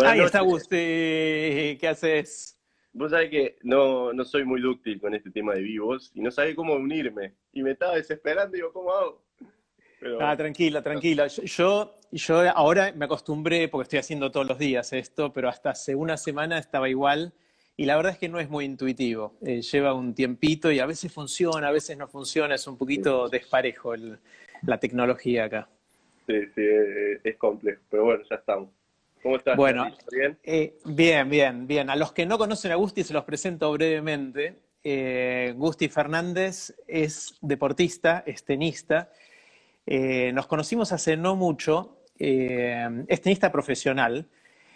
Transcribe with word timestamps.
Ahí 0.00 0.20
está 0.20 0.40
Gusti, 0.40 0.76
¿qué 1.78 1.88
haces? 1.88 2.58
Vos 2.94 3.10
sabés 3.10 3.30
que 3.30 3.58
no, 3.62 4.12
no 4.12 4.24
soy 4.24 4.44
muy 4.44 4.60
dúctil 4.60 5.00
con 5.00 5.14
este 5.14 5.30
tema 5.30 5.54
de 5.54 5.62
vivos 5.62 6.12
y 6.14 6.20
no 6.20 6.30
sabía 6.30 6.54
cómo 6.54 6.74
unirme. 6.74 7.34
Y 7.52 7.62
me 7.62 7.72
estaba 7.72 7.96
desesperando 7.96 8.56
y 8.56 8.60
digo, 8.60 8.72
¿cómo 8.72 8.92
hago? 8.92 9.22
Ah, 10.20 10.36
tranquila, 10.36 10.82
tranquila. 10.82 11.26
Yo, 11.28 11.94
yo, 12.10 12.40
ahora 12.54 12.92
me 12.92 13.04
acostumbré, 13.04 13.68
porque 13.68 13.84
estoy 13.84 13.98
haciendo 14.00 14.30
todos 14.30 14.46
los 14.46 14.58
días 14.58 14.92
esto, 14.92 15.32
pero 15.32 15.48
hasta 15.48 15.70
hace 15.70 15.94
una 15.94 16.16
semana 16.16 16.58
estaba 16.58 16.88
igual. 16.88 17.32
Y 17.76 17.86
la 17.86 17.96
verdad 17.96 18.12
es 18.12 18.18
que 18.18 18.28
no 18.28 18.38
es 18.38 18.50
muy 18.50 18.64
intuitivo. 18.64 19.34
Eh, 19.42 19.62
lleva 19.62 19.94
un 19.94 20.14
tiempito 20.14 20.70
y 20.70 20.78
a 20.78 20.86
veces 20.86 21.12
funciona, 21.12 21.68
a 21.68 21.72
veces 21.72 21.96
no 21.96 22.08
funciona. 22.08 22.54
Es 22.54 22.66
un 22.66 22.76
poquito 22.76 23.28
desparejo 23.28 23.94
la 23.96 24.78
tecnología 24.78 25.44
acá. 25.44 25.68
Sí, 26.26 26.34
sí, 26.54 26.62
es 27.24 27.36
complejo. 27.36 27.80
Pero 27.90 28.04
bueno, 28.04 28.22
ya 28.28 28.36
estamos. 28.36 28.68
¿Cómo 29.22 29.36
estás? 29.36 29.56
Bueno, 29.56 29.86
¿Bien? 30.10 30.38
Eh, 30.42 30.78
bien, 30.84 31.28
bien, 31.30 31.66
bien. 31.66 31.90
A 31.90 31.96
los 31.96 32.12
que 32.12 32.26
no 32.26 32.38
conocen 32.38 32.72
a 32.72 32.74
Gusti 32.74 33.04
se 33.04 33.12
los 33.12 33.24
presento 33.24 33.70
brevemente. 33.72 34.58
Eh, 34.82 35.54
Gusti 35.56 35.88
Fernández 35.88 36.74
es 36.88 37.38
deportista, 37.40 38.24
es 38.26 38.44
tenista. 38.44 39.10
Eh, 39.86 40.32
nos 40.32 40.46
conocimos 40.46 40.92
hace 40.92 41.16
no 41.16 41.36
mucho. 41.36 41.98
es 42.18 43.20
tenista 43.20 43.50
profesional 43.50 44.28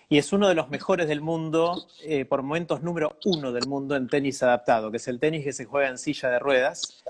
y 0.08 0.19
es 0.19 0.33
uno 0.33 0.48
de 0.48 0.55
los 0.55 0.69
mejores 0.69 1.06
del 1.06 1.20
mundo, 1.20 1.86
por 2.28 2.42
momentos 2.42 2.83
número 2.83 3.16
uno 3.25 3.53
del 3.53 3.69
mundo 3.69 3.94
en 3.94 4.08
tenis 4.08 4.42
adaptado, 4.42 4.91
que 4.91 4.97
es 4.97 5.06
el 5.06 5.20
tenis 5.20 5.44
que 5.44 5.53
se 5.53 5.64
juega 5.64 5.88
en 5.88 5.98
silla 5.98 6.28
de 6.31 6.38
ruedas. 6.41 7.05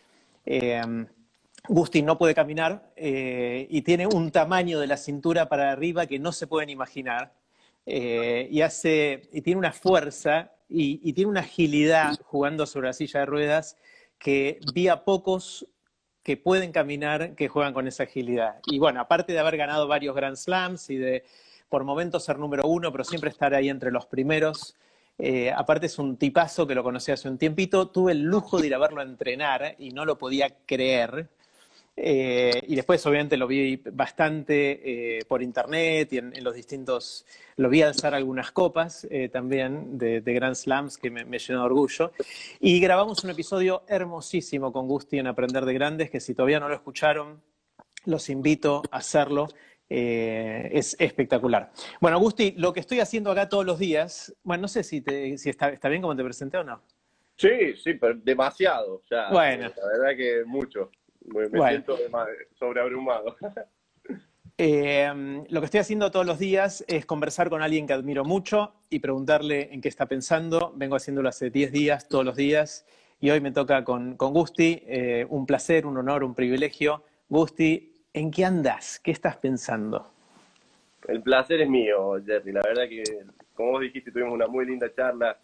Gusti 1.69 2.03
no 2.03 2.19
puede 2.19 2.35
caminar 2.35 2.93
eh, 2.97 3.67
y 3.71 3.83
tiene 3.83 4.07
un 4.07 4.31
tamaño 4.31 4.81
de 4.81 4.87
la 4.87 4.97
cintura 4.97 5.49
para 5.49 5.71
arriba 5.71 6.07
que 6.07 6.19
no 6.19 6.33
se 6.33 6.47
pueden 6.47 6.71
imaginar. 6.71 7.33
Eh, 7.89 8.49
y, 8.51 8.63
hace, 8.63 9.29
y 9.33 9.43
tiene 9.43 9.59
una 9.59 9.73
fuerza 9.73 10.51
y, 10.69 11.13
tiene 11.13 11.31
una 11.31 11.41
agilidad 11.41 12.19
jugando 12.25 12.67
sobre 12.67 12.89
la 12.89 12.93
silla 12.93 13.21
de 13.21 13.27
ruedas 13.27 13.77
que 14.19 14.59
vi 14.75 14.89
a 14.89 15.05
pocos 15.05 15.69
que 16.25 16.37
pueden 16.37 16.73
caminar 16.73 17.37
que 17.37 17.47
juegan 17.47 17.73
con 17.73 17.87
esa 17.87 18.03
agilidad. 18.03 18.57
Y 18.67 18.81
bueno, 18.81 19.01
aparte 19.01 19.33
de 19.33 19.39
haber 19.39 19.57
ganado 19.57 19.87
varios 19.87 20.17
Grand 20.17 20.37
Slams 20.37 20.91
y 20.91 20.97
de 20.97 21.25
por 21.69 21.85
momentos 21.85 22.25
ser 22.25 22.39
número 22.39 22.67
uno, 22.67 22.91
pero 22.91 23.05
siempre 23.05 23.31
estar 23.31 23.55
ahí 23.55 23.69
entre 23.69 23.93
los 23.93 24.07
primeros, 24.07 24.75
eh, 25.19 25.51
aparte 25.51 25.87
es 25.87 25.99
un 25.99 26.17
tipazo 26.17 26.67
que 26.67 26.75
lo 26.75 26.83
conocí 26.83 27.13
hace 27.13 27.29
un 27.29 27.39
tiempito, 27.39 27.89
tuve 27.89 28.13
el 28.13 28.23
lujo 28.23 28.59
de 28.59 28.67
ir 28.67 28.75
a 28.75 28.79
verlo 28.79 29.01
a 29.01 29.05
entrenar 29.05 29.77
y 29.79 29.91
no 29.91 30.05
lo 30.05 30.19
podía 30.19 30.57
creer. 30.67 31.29
Eh, 31.99 32.61
y 32.69 32.77
después, 32.77 33.05
obviamente, 33.07 33.39
lo 33.39 33.47
vi 33.47 33.81
bastante 33.91 35.19
eh, 35.19 35.25
por 35.27 35.43
internet 35.43 36.13
y 36.13 36.19
en, 36.19 36.45
los 36.45 36.55
distintos. 36.55 37.25
Lo 37.57 37.71
vi 37.71 37.83
alzar 37.83 38.15
algunas 38.15 38.53
copas 38.53 39.07
eh, 39.11 39.31
también 39.31 39.97
de, 39.97 40.21
Grand 40.21 40.55
Slams 40.55 40.99
que 40.99 41.11
me, 41.11 41.39
llenó 41.39 41.61
de 41.61 41.65
orgullo. 41.65 42.13
Y 42.61 42.81
grabamos 42.81 43.25
un 43.25 43.31
episodio 43.31 43.83
hermosísimo 43.89 44.73
con 44.73 44.87
Gusti 44.87 45.19
en 45.19 45.27
Aprender 45.27 45.65
de 45.65 45.73
Grandes, 45.73 46.11
que 46.11 46.21
si 46.21 46.35
todavía 46.35 46.61
no 46.61 46.69
lo 46.69 46.75
escucharon, 46.75 47.41
los 48.05 48.29
invito 48.29 48.83
a 48.91 48.99
hacerlo. 48.99 49.49
es 49.89 50.97
espectacular. 50.99 51.73
Bueno, 52.01 52.19
Gusti, 52.19 52.53
lo 52.59 52.73
que 52.73 52.81
estoy 52.81 53.01
haciendo 53.01 53.31
acá 53.31 53.49
todos 53.49 53.65
los 53.65 53.79
días, 53.79 54.35
bueno, 54.43 54.63
no 54.63 54.69
sé 54.69 54.83
si, 54.83 55.03
si 55.39 55.49
está, 55.49 55.71
está 55.71 55.89
bien 55.89 56.03
como 56.03 56.15
te 56.15 56.25
presenté 56.25 56.59
o 56.59 56.65
no. 56.65 56.83
Sí, 57.37 57.75
sí, 57.77 57.95
pero 57.95 58.15
demasiado. 58.17 59.03
bueno. 59.31 59.73
La 59.77 59.87
verdad 59.99 60.17
que 60.17 60.45
mucho. 60.45 60.91
Me, 61.27 61.49
siento 61.69 61.97
sobreabrumado. 62.59 63.37
Eh, 64.59 65.45
lo 65.51 65.61
que 65.61 65.67
estoy 65.67 65.81
haciendo 65.81 66.11
todos 66.11 66.25
los 66.25 66.39
días 66.39 66.83
es 66.89 67.05
conversar 67.05 67.51
con 67.51 67.61
alguien 67.61 67.87
que 67.87 67.93
admiro 67.93 68.25
mucho 68.25 68.73
y 68.89 69.01
preguntarle 69.01 69.69
en 69.71 69.83
qué 69.83 69.89
está 69.91 70.07
pensando. 70.07 70.73
Vengo 70.77 70.97
haciéndolo 70.97 71.29
hace 71.29 71.51
10 71.51 71.73
días, 71.73 72.09
todos 72.09 72.25
los 72.25 72.37
días, 72.37 72.87
y 73.21 73.29
hoy 73.29 73.43
me 73.43 73.53
toca 73.53 73.85
con, 73.85 74.17
con 74.17 74.33
Gusti. 74.33 74.83
Eh, 74.87 75.27
un 75.29 75.45
placer, 75.45 75.85
un 75.85 75.99
honor, 75.99 76.25
un 76.25 76.35
privilegio. 76.35 77.03
Gusti, 77.29 77.93
¿en 78.15 78.31
qué 78.31 78.47
andas? 78.47 78.99
¿Qué 78.99 79.11
estás 79.11 79.37
pensando? 79.37 80.11
El 81.07 81.23
placer 81.23 81.61
es 81.61 81.69
mío, 81.69 82.15
Jerry. 82.25 82.53
La 82.53 82.63
verdad 82.63 82.89
que, 82.89 83.03
como 83.53 83.73
vos 83.73 83.83
dijiste, 83.83 84.11
tuvimos 84.11 84.33
una 84.33 84.47
muy 84.47 84.65
linda 84.65 84.91
charla 84.95 85.39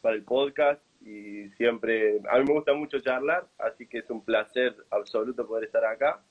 para 0.00 0.16
el 0.16 0.24
podcast 0.24 0.82
y 1.04 1.48
siempre, 1.56 2.20
a 2.30 2.38
mí 2.38 2.44
me 2.46 2.54
gusta 2.54 2.72
mucho 2.74 3.00
charlar, 3.00 3.46
así 3.58 3.86
que 3.86 3.98
es 3.98 4.10
un 4.10 4.24
placer 4.24 4.76
absoluto 4.90 5.46
poder 5.46 5.64
estar 5.64 5.84
acá. 5.84 6.22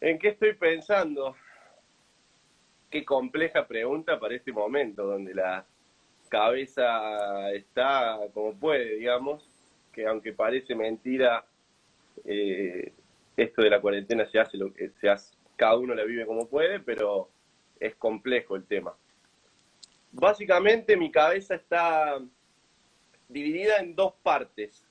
¿En 0.00 0.18
qué 0.18 0.28
estoy 0.28 0.54
pensando? 0.54 1.36
Qué 2.90 3.04
compleja 3.04 3.66
pregunta 3.66 4.18
para 4.18 4.34
este 4.34 4.52
momento, 4.52 5.04
donde 5.04 5.34
la 5.34 5.66
cabeza 6.28 7.52
está 7.52 8.18
como 8.32 8.54
puede, 8.58 8.96
digamos, 8.96 9.46
que 9.92 10.06
aunque 10.06 10.32
parece 10.32 10.74
mentira, 10.74 11.44
eh, 12.24 12.92
esto 13.36 13.62
de 13.62 13.70
la 13.70 13.80
cuarentena 13.80 14.26
se 14.26 14.38
hace 14.38 14.56
lo 14.56 14.72
que 14.72 14.90
se 15.00 15.10
hace, 15.10 15.36
cada 15.56 15.76
uno 15.76 15.94
la 15.94 16.04
vive 16.04 16.26
como 16.26 16.48
puede, 16.48 16.80
pero 16.80 17.28
es 17.78 17.94
complejo 17.96 18.56
el 18.56 18.64
tema. 18.64 18.94
Básicamente 20.10 20.96
mi 20.96 21.10
cabeza 21.10 21.54
está 21.54 22.18
dividida 23.32 23.78
en 23.78 23.94
dos 23.94 24.14
partes. 24.22 24.84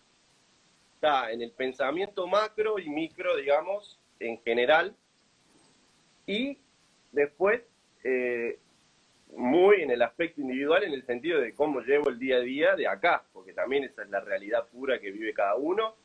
Está 0.95 1.31
en 1.31 1.41
el 1.41 1.51
pensamiento 1.51 2.27
macro 2.27 2.79
y 2.79 2.89
micro, 2.89 3.35
digamos, 3.35 3.99
en 4.19 4.39
general, 4.41 4.95
y 6.27 6.57
después 7.11 7.61
eh, 8.03 8.59
muy 9.35 9.81
en 9.81 9.91
el 9.91 10.01
aspecto 10.01 10.41
individual, 10.41 10.83
en 10.83 10.93
el 10.93 11.05
sentido 11.05 11.39
de 11.39 11.53
cómo 11.53 11.81
llevo 11.81 12.09
el 12.09 12.19
día 12.19 12.37
a 12.37 12.41
día 12.41 12.75
de 12.75 12.87
acá, 12.87 13.23
porque 13.33 13.53
también 13.53 13.83
esa 13.83 14.03
es 14.03 14.09
la 14.09 14.19
realidad 14.19 14.67
pura 14.67 14.99
que 14.99 15.11
vive 15.11 15.33
cada 15.33 15.55
uno, 15.55 15.95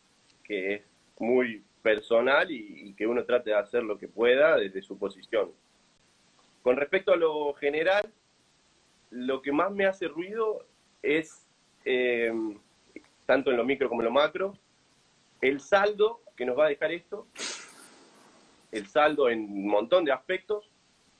que 0.43 0.75
es 0.75 0.83
muy 1.19 1.63
personal 1.83 2.51
y, 2.51 2.89
y 2.89 2.95
que 2.95 3.07
uno 3.07 3.25
trate 3.25 3.51
de 3.51 3.57
hacer 3.57 3.83
lo 3.83 3.99
que 3.99 4.09
pueda 4.09 4.57
desde 4.57 4.83
su 4.83 4.99
posición. 4.99 5.53
Con 6.63 6.77
respecto 6.77 7.13
a 7.13 7.17
lo 7.17 7.53
general, 7.55 8.13
lo 9.11 9.41
que 9.43 9.53
más 9.53 9.71
me 9.71 9.87
hace 9.87 10.09
ruido 10.09 10.67
es 11.03 11.46
eh, 11.87 12.33
tanto 13.27 13.51
en 13.53 13.57
lo 13.57 13.65
micro 13.65 13.89
como 13.89 14.03
en 14.03 14.07
lo 14.07 14.11
macro, 14.11 14.55
el 15.41 15.61
saldo 15.61 16.21
que 16.37 16.45
nos 16.45 16.59
va 16.59 16.67
a 16.67 16.69
dejar 16.69 16.91
esto, 16.91 17.29
el 18.73 18.87
saldo 18.89 19.31
en 19.31 19.41
un 19.41 19.69
montón 19.69 20.05
de 20.05 20.13
aspectos, 20.13 20.69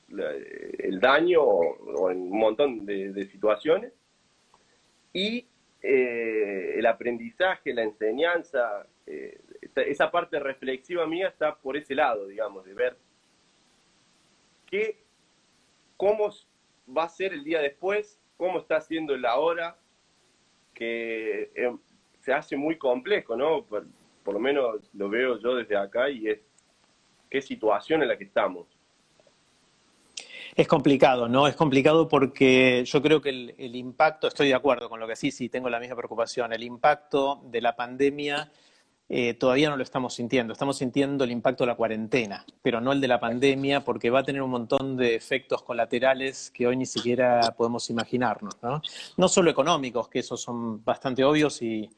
el 0.09 1.01
daño 1.01 1.41
o, 1.43 2.11
en 2.11 2.19
un 2.33 2.39
montón 2.39 2.85
de, 2.85 3.27
situaciones, 3.27 3.93
y 5.13 5.47
eh, 5.83 6.75
el 6.77 6.87
aprendizaje, 6.87 7.73
la 7.73 7.85
enseñanza, 7.85 8.87
eh, 9.07 9.41
esa 9.77 10.11
parte 10.11 10.41
reflexiva 10.41 11.07
mía 11.07 11.29
está 11.29 11.55
por 11.55 11.77
ese 11.77 11.95
lado, 11.95 12.27
digamos, 12.27 12.65
de 12.65 12.75
ver 12.75 12.97
qué, 14.67 14.99
cómo 15.97 16.31
va 16.97 17.05
a 17.05 17.09
ser 17.09 17.33
el 17.33 17.45
día 17.45 17.61
después, 17.61 18.21
cómo 18.37 18.59
está 18.59 18.81
siendo 18.81 19.15
el 19.15 19.25
ahora, 19.25 19.79
que 20.77 21.51
eh, 21.55 21.75
se 22.21 22.33
hace 22.33 22.57
muy 22.57 22.77
complejo, 22.77 23.35
¿no? 23.35 23.65
Por, 23.65 23.87
lo 24.27 24.39
menos 24.39 24.91
lo 24.93 25.09
veo 25.09 25.41
yo 25.41 25.55
desde 25.55 25.77
acá 25.77 26.11
y 26.11 26.29
es 26.29 26.41
qué 27.31 27.41
situación 27.41 28.03
en 28.03 28.09
la 28.09 28.19
que 28.19 28.25
estamos. 28.25 28.67
Es 30.55 30.69
complicado, 30.69 31.29
¿no? 31.29 31.47
Es 31.47 31.55
complicado 31.55 32.09
porque 32.09 32.85
yo 32.85 33.01
creo 33.03 33.21
que 33.21 33.31
el, 33.31 33.77
impacto, 33.77 34.27
estoy 34.29 34.49
de 34.49 34.55
acuerdo 34.55 34.89
con 34.89 35.01
lo 35.01 35.07
que 35.07 35.17
sí, 35.17 35.31
sí, 35.31 35.49
tengo 35.49 35.71
la 35.71 35.81
misma 35.81 35.97
preocupación, 35.97 36.53
el 36.53 36.63
impacto 36.63 37.41
de 37.45 37.61
la 37.61 37.77
pandemia 37.77 38.51
eh, 39.09 39.35
todavía 39.35 39.71
no 39.71 39.77
lo 39.77 39.83
estamos 39.83 40.15
sintiendo, 40.15 40.53
estamos 40.53 40.79
sintiendo 40.79 41.25
el 41.25 41.31
impacto 41.31 41.65
de 41.65 41.69
la 41.69 41.77
cuarentena, 41.77 42.45
pero 42.63 42.81
no 42.81 42.93
el 42.93 43.01
de 43.01 43.09
la 43.09 43.21
pandemia 43.21 43.85
porque 43.85 44.11
va 44.11 44.21
a 44.21 44.25
tener 44.25 44.43
un 44.43 44.51
montón 44.51 44.97
de 44.97 45.15
efectos 45.15 45.63
colaterales 45.63 46.51
que 46.51 46.67
hoy 46.67 46.77
ni 46.77 46.87
siquiera 46.87 47.55
podemos 47.57 47.89
imaginarnos, 47.91 48.57
¿no? 48.63 48.83
No 49.17 49.29
solo 49.29 49.51
económicos, 49.51 50.09
que 50.09 50.19
esos 50.19 50.43
son 50.43 50.85
bastante 50.85 51.23
obvios 51.23 51.63
y, 51.63 51.89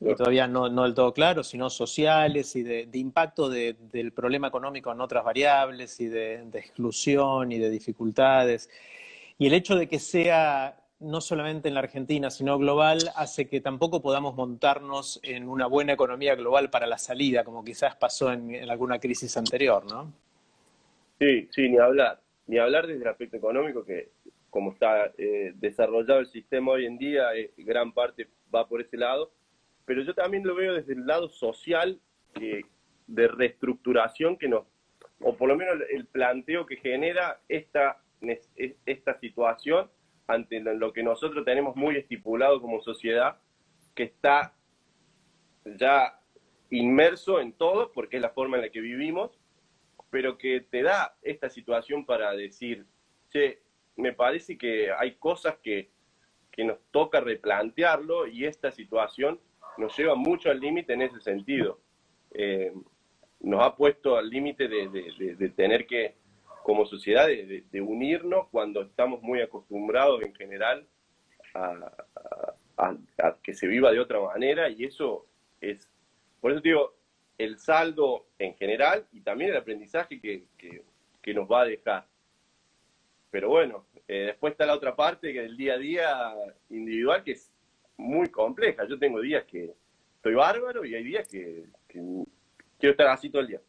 y 0.00 0.14
todavía 0.14 0.46
no, 0.46 0.68
no, 0.70 0.84
del 0.84 0.94
todo 0.94 1.12
claro, 1.12 1.44
sino 1.44 1.68
sociales 1.68 2.56
y 2.56 2.62
de, 2.62 2.88
impacto 2.94 3.50
del 3.50 4.12
problema 4.12 4.48
económico 4.48 4.90
en 4.90 5.00
otras 5.00 5.22
variables 5.22 6.00
y 6.00 6.06
de, 6.06 6.48
exclusión 6.54 7.52
y 7.52 7.58
de 7.58 7.68
dificultades. 7.68 8.70
Y 9.38 9.46
el 9.46 9.52
hecho 9.52 9.76
de 9.76 9.88
que 9.88 9.98
sea 9.98 10.79
no 11.00 11.20
solamente 11.20 11.68
en 11.68 11.74
la 11.74 11.80
Argentina, 11.80 12.30
sino 12.30 12.58
global, 12.58 12.98
hace 13.16 13.48
que 13.48 13.60
tampoco 13.60 14.02
podamos 14.02 14.34
montarnos 14.34 15.20
en 15.22 15.48
una 15.48 15.66
buena 15.66 15.94
economía 15.94 16.34
global 16.34 16.70
para 16.70 16.86
la 16.86 16.98
salida, 16.98 17.44
como 17.44 17.64
quizás 17.64 17.96
pasó 17.96 18.32
en, 18.32 18.70
alguna 18.70 18.98
crisis 18.98 19.36
anterior, 19.36 19.84
¿no? 19.86 20.12
Sí, 21.18 21.48
sí, 21.50 21.68
ni 21.68 21.78
hablar. 21.78 22.20
Ni 22.46 22.58
hablar 22.58 22.86
desde 22.86 23.02
el 23.02 23.08
aspecto 23.08 23.36
económico, 23.36 23.84
que 23.84 24.10
como 24.50 24.72
está 24.72 25.12
eh, 25.16 25.52
desarrollado 25.56 26.20
el 26.20 26.26
sistema 26.26 26.72
hoy 26.72 26.86
en 26.86 26.98
día, 26.98 27.34
eh, 27.34 27.52
gran 27.58 27.92
parte 27.92 28.28
va 28.52 28.68
por 28.68 28.80
ese 28.80 28.96
lado 28.96 29.30
pero 29.90 30.02
yo 30.02 30.14
también 30.14 30.46
lo 30.46 30.54
veo 30.54 30.74
desde 30.74 30.92
el 30.92 31.04
lado 31.04 31.28
social 31.28 31.98
de 32.34 33.26
reestructuración 33.26 34.36
que 34.36 34.48
nos, 34.48 34.64
o 35.20 35.34
por 35.34 35.48
lo 35.48 35.56
menos 35.56 35.78
el 35.90 36.06
planteo 36.06 36.64
que 36.64 36.76
genera 36.76 37.40
esta, 37.48 38.00
esta 38.86 39.18
situación 39.18 39.90
ante 40.32 40.60
lo 40.60 40.92
que 40.92 41.02
nosotros 41.02 41.44
tenemos 41.44 41.76
muy 41.76 41.96
estipulado 41.96 42.60
como 42.60 42.80
sociedad, 42.80 43.38
que 43.94 44.04
está 44.04 44.54
ya 45.64 46.20
inmerso 46.70 47.40
en 47.40 47.52
todo, 47.52 47.92
porque 47.92 48.16
es 48.16 48.22
la 48.22 48.30
forma 48.30 48.56
en 48.56 48.62
la 48.62 48.70
que 48.70 48.80
vivimos, 48.80 49.38
pero 50.10 50.38
que 50.38 50.60
te 50.60 50.82
da 50.82 51.16
esta 51.22 51.48
situación 51.50 52.04
para 52.04 52.32
decir, 52.32 52.86
che, 53.30 53.62
me 53.96 54.12
parece 54.12 54.56
que 54.56 54.90
hay 54.92 55.16
cosas 55.16 55.56
que, 55.62 55.90
que 56.50 56.64
nos 56.64 56.78
toca 56.90 57.20
replantearlo 57.20 58.26
y 58.26 58.44
esta 58.44 58.70
situación 58.70 59.40
nos 59.78 59.96
lleva 59.96 60.14
mucho 60.14 60.50
al 60.50 60.60
límite 60.60 60.92
en 60.92 61.02
ese 61.02 61.20
sentido. 61.20 61.80
Eh, 62.32 62.72
nos 63.40 63.62
ha 63.62 63.74
puesto 63.74 64.16
al 64.16 64.28
límite 64.28 64.68
de, 64.68 65.52
tener 65.56 65.86
que, 65.86 66.16
como 66.62 66.86
sociedad, 66.86 67.26
de, 67.26 67.80
unirnos 67.80 68.48
cuando 68.48 68.82
estamos 68.82 69.22
muy 69.22 69.40
acostumbrados 69.40 70.22
en 70.22 70.34
general 70.34 70.86
a, 71.54 71.92
que 73.42 73.52
se 73.52 73.66
viva 73.66 73.92
de 73.92 74.00
otra 74.00 74.20
manera 74.20 74.70
y 74.70 74.84
eso 74.84 75.26
es, 75.60 75.90
por 76.40 76.52
eso 76.52 76.60
digo, 76.60 76.94
el 77.36 77.58
saldo 77.58 78.26
en 78.38 78.54
general 78.54 79.06
y 79.12 79.20
también 79.20 79.50
el 79.50 79.56
aprendizaje 79.56 80.20
que, 80.20 81.34
nos 81.34 81.48
va 81.48 81.62
a 81.62 81.66
dejar. 81.66 82.06
Pero 83.30 83.50
bueno, 83.50 83.86
eh, 84.08 84.24
después 84.26 84.52
está 84.52 84.66
la 84.66 84.74
otra 84.74 84.96
parte, 84.96 85.32
que 85.32 85.44
el 85.44 85.56
día 85.56 85.74
a 85.74 85.78
día 85.78 86.34
individual, 86.70 87.22
que 87.22 87.32
es 87.32 87.52
muy 87.96 88.28
compleja. 88.28 88.84
Yo 88.88 88.98
tengo 88.98 89.20
días 89.20 89.44
que 89.44 89.72
estoy 90.16 90.34
bárbaro 90.34 90.84
y 90.84 90.94
hay 90.94 91.04
días 91.04 91.28
que, 91.28 91.66
quiero 91.86 92.26
estar 92.80 93.06
así 93.08 93.30
todo 93.30 93.42
el 93.42 93.48
día. 93.48 93.60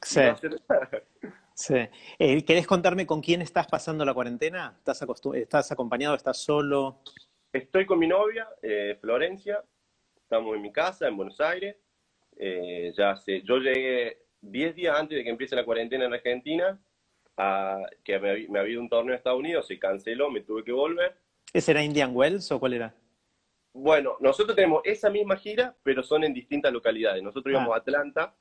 Sí. 0.00 0.20
Sí. 1.54 1.74
Eh, 2.18 2.44
¿Querés 2.44 2.66
contarme 2.66 3.06
con 3.06 3.20
quién 3.20 3.42
estás 3.42 3.66
pasando 3.66 4.04
la 4.04 4.14
cuarentena? 4.14 4.74
¿Estás, 4.78 5.04
¿Estás 5.34 5.72
acompañado? 5.72 6.14
¿Estás 6.14 6.38
solo? 6.38 7.00
Estoy 7.52 7.86
con 7.86 7.98
mi 7.98 8.06
novia, 8.06 8.48
eh, 8.62 8.96
Florencia. 9.00 9.62
Estamos 10.16 10.56
en 10.56 10.62
mi 10.62 10.72
casa, 10.72 11.08
en 11.08 11.16
Buenos 11.16 11.40
Aires. 11.40 11.76
Eh, 12.36 12.92
ya 12.96 13.14
sé, 13.16 13.42
yo 13.42 13.58
llegué 13.58 14.22
10 14.40 14.74
días 14.74 14.98
antes 14.98 15.18
de 15.18 15.24
que 15.24 15.30
empiece 15.30 15.54
la 15.54 15.64
cuarentena 15.64 16.06
en 16.06 16.14
Argentina, 16.14 16.80
a, 17.36 17.78
que 18.02 18.18
me, 18.18 18.48
me 18.48 18.58
había 18.58 18.80
un 18.80 18.88
torneo 18.88 19.12
en 19.12 19.18
Estados 19.18 19.38
Unidos, 19.38 19.66
se 19.66 19.78
canceló, 19.78 20.30
me 20.30 20.40
tuve 20.40 20.64
que 20.64 20.72
volver. 20.72 21.16
¿Ese 21.52 21.72
era 21.72 21.84
Indian 21.84 22.16
Wells 22.16 22.50
o 22.50 22.58
cuál 22.58 22.72
era? 22.72 22.94
Bueno, 23.74 24.16
nosotros 24.20 24.54
tenemos 24.54 24.82
esa 24.84 25.08
misma 25.08 25.36
gira, 25.36 25.74
pero 25.82 26.02
son 26.02 26.24
en 26.24 26.34
distintas 26.34 26.72
localidades. 26.72 27.22
Nosotros 27.22 27.52
íbamos 27.52 27.72
ah. 27.72 27.76
a 27.76 27.78
Atlanta, 27.78 28.34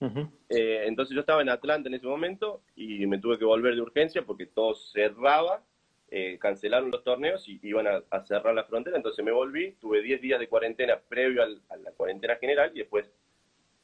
eh, 0.00 0.84
entonces 0.86 1.14
yo 1.14 1.20
estaba 1.20 1.42
en 1.42 1.48
Atlanta 1.48 1.88
en 1.88 1.94
ese 1.94 2.06
momento 2.06 2.62
y 2.76 3.06
me 3.06 3.18
tuve 3.18 3.38
que 3.38 3.44
volver 3.44 3.74
de 3.74 3.80
urgencia 3.80 4.22
porque 4.22 4.46
todo 4.46 4.74
cerraba, 4.74 5.62
eh, 6.10 6.38
cancelaron 6.40 6.90
los 6.90 7.04
torneos 7.04 7.48
y 7.48 7.58
iban 7.62 7.86
a, 7.86 8.24
cerrar 8.24 8.54
la 8.54 8.64
frontera, 8.64 8.96
entonces 8.96 9.24
me 9.24 9.32
volví, 9.32 9.72
tuve 9.80 10.02
10 10.02 10.20
días 10.20 10.40
de 10.40 10.48
cuarentena 10.48 10.98
previo 11.08 11.42
a 11.42 11.76
la 11.76 11.90
cuarentena 11.92 12.36
general 12.36 12.70
y 12.74 12.78
después 12.78 13.10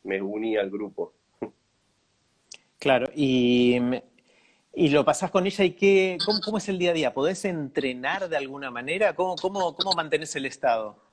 me 0.04 0.22
uní 0.22 0.56
al 0.56 0.70
grupo. 0.70 1.14
Claro, 2.78 3.08
y 3.14 3.78
y 4.76 4.88
lo 4.88 5.04
pasás 5.04 5.30
con 5.30 5.46
ella 5.46 5.64
y 5.64 5.70
qué, 5.72 6.18
cómo, 6.44 6.58
es 6.58 6.68
el 6.68 6.78
día 6.78 6.90
a 6.90 6.94
día? 6.94 7.14
¿Podés 7.14 7.44
entrenar 7.44 8.28
de 8.28 8.36
alguna 8.36 8.70
manera? 8.72 9.14
¿Cómo, 9.14 9.36
cómo, 9.36 9.74
cómo 9.76 9.92
mantenés 9.92 10.34
el 10.34 10.46
estado? 10.46 11.03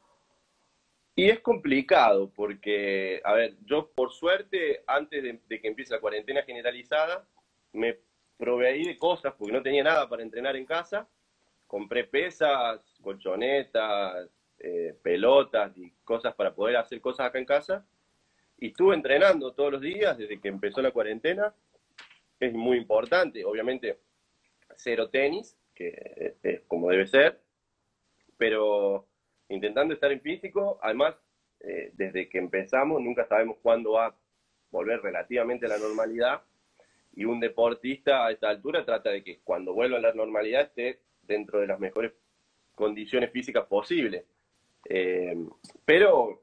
Y 1.15 1.29
es 1.29 1.39
complicado 1.39 2.31
porque, 2.33 3.21
a 3.23 3.33
ver, 3.33 3.55
yo 3.65 3.91
por 3.91 4.11
suerte, 4.11 4.83
antes 4.87 5.23
de, 5.23 5.61
que 5.61 5.67
empiece 5.67 5.93
la 5.93 5.99
cuarentena 5.99 6.43
generalizada, 6.43 7.27
me 7.73 7.97
proveí 8.37 8.85
de 8.85 8.97
cosas 8.97 9.33
porque 9.37 9.53
no 9.53 9.61
tenía 9.61 9.83
nada 9.83 10.07
para 10.07 10.23
entrenar 10.23 10.55
en 10.55 10.65
casa. 10.65 11.07
Compré 11.67 12.05
pesas, 12.05 12.81
colchonetas, 13.01 14.29
eh, 14.59 14.95
pelotas 15.01 15.77
y 15.77 15.91
cosas 16.03 16.33
para 16.35 16.53
poder 16.53 16.77
hacer 16.77 17.01
cosas 17.01 17.27
acá 17.27 17.39
en 17.39 17.45
casa. 17.45 17.85
Y 18.57 18.67
estuve 18.67 18.95
entrenando 18.95 19.53
todos 19.53 19.73
los 19.73 19.81
días 19.81 20.17
desde 20.17 20.39
que 20.39 20.47
empezó 20.47 20.81
la 20.81 20.91
cuarentena 20.91 21.53
es 22.39 22.53
muy 22.53 22.77
importante. 22.77 23.45
Obviamente, 23.45 23.99
cero 24.75 25.09
tenis, 25.09 25.57
que 25.75 26.35
es 26.41 26.61
como 26.67 26.89
debe 26.89 27.07
ser, 27.07 27.39
pero 28.37 29.07
intentando 29.51 29.93
estar 29.93 30.11
en 30.11 30.21
físico, 30.21 30.79
además, 30.81 31.15
eh, 31.59 31.91
desde 31.93 32.29
que 32.29 32.37
empezamos, 32.37 33.01
nunca 33.01 33.25
sabemos 33.27 33.57
cuándo 33.61 33.93
va 33.93 34.07
a 34.07 34.15
volver 34.71 35.01
relativamente 35.01 35.65
a 35.65 35.69
la 35.69 35.77
normalidad. 35.77 36.41
Y 37.13 37.25
un 37.25 37.39
deportista 37.41 38.25
a 38.25 38.31
esta 38.31 38.49
altura 38.49 38.85
trata 38.85 39.09
de 39.09 39.23
que 39.23 39.39
cuando 39.43 39.73
vuelva 39.73 39.97
a 39.97 40.01
la 40.01 40.13
normalidad 40.13 40.61
esté 40.61 40.99
dentro 41.23 41.59
de 41.59 41.67
las 41.67 41.79
mejores 41.79 42.13
condiciones 42.73 43.31
físicas 43.31 43.65
posibles. 43.65 44.23
Eh, 44.89 45.35
pero 45.83 46.41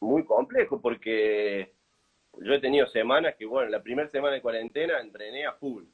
muy 0.00 0.24
complejo 0.24 0.80
porque 0.80 1.72
yo 2.38 2.52
he 2.52 2.60
tenido 2.60 2.86
semanas 2.88 3.36
que, 3.36 3.46
bueno, 3.46 3.70
la 3.70 3.82
primera 3.82 4.08
semana 4.08 4.34
de 4.34 4.42
cuarentena 4.42 5.00
entrené 5.00 5.46
a 5.46 5.52
full. 5.52 5.84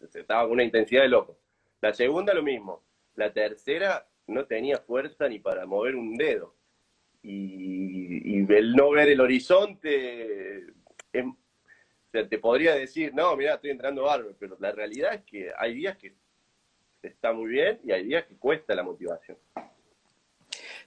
Estaba 0.00 0.42
con 0.42 0.52
una 0.52 0.64
intensidad 0.64 1.02
de 1.02 1.08
loco. 1.08 1.38
La 1.80 1.94
segunda 1.94 2.34
lo 2.34 2.42
mismo. 2.42 2.82
La 3.14 3.32
tercera 3.32 4.06
no 4.26 4.46
tenía 4.46 4.78
fuerza 4.78 5.28
ni 5.28 5.38
para 5.38 5.66
mover 5.66 5.96
un 5.96 6.16
dedo. 6.16 6.54
Y, 7.22 8.44
el 8.52 8.72
no 8.74 8.90
ver 8.90 9.08
el 9.08 9.20
horizonte, 9.20 10.66
te 12.10 12.38
podría 12.38 12.74
decir, 12.74 13.12
no, 13.14 13.36
mira, 13.36 13.54
estoy 13.54 13.70
entrando 13.70 14.04
bárbaro, 14.04 14.36
pero 14.38 14.56
la 14.60 14.72
realidad 14.72 15.14
es 15.14 15.22
que 15.24 15.50
hay 15.58 15.74
días 15.74 15.96
que 15.98 16.14
está 17.02 17.32
muy 17.32 17.50
bien 17.50 17.80
y 17.84 17.92
hay 17.92 18.04
días 18.04 18.24
que 18.26 18.36
cuesta 18.36 18.74
la 18.74 18.82
motivación. 18.82 19.36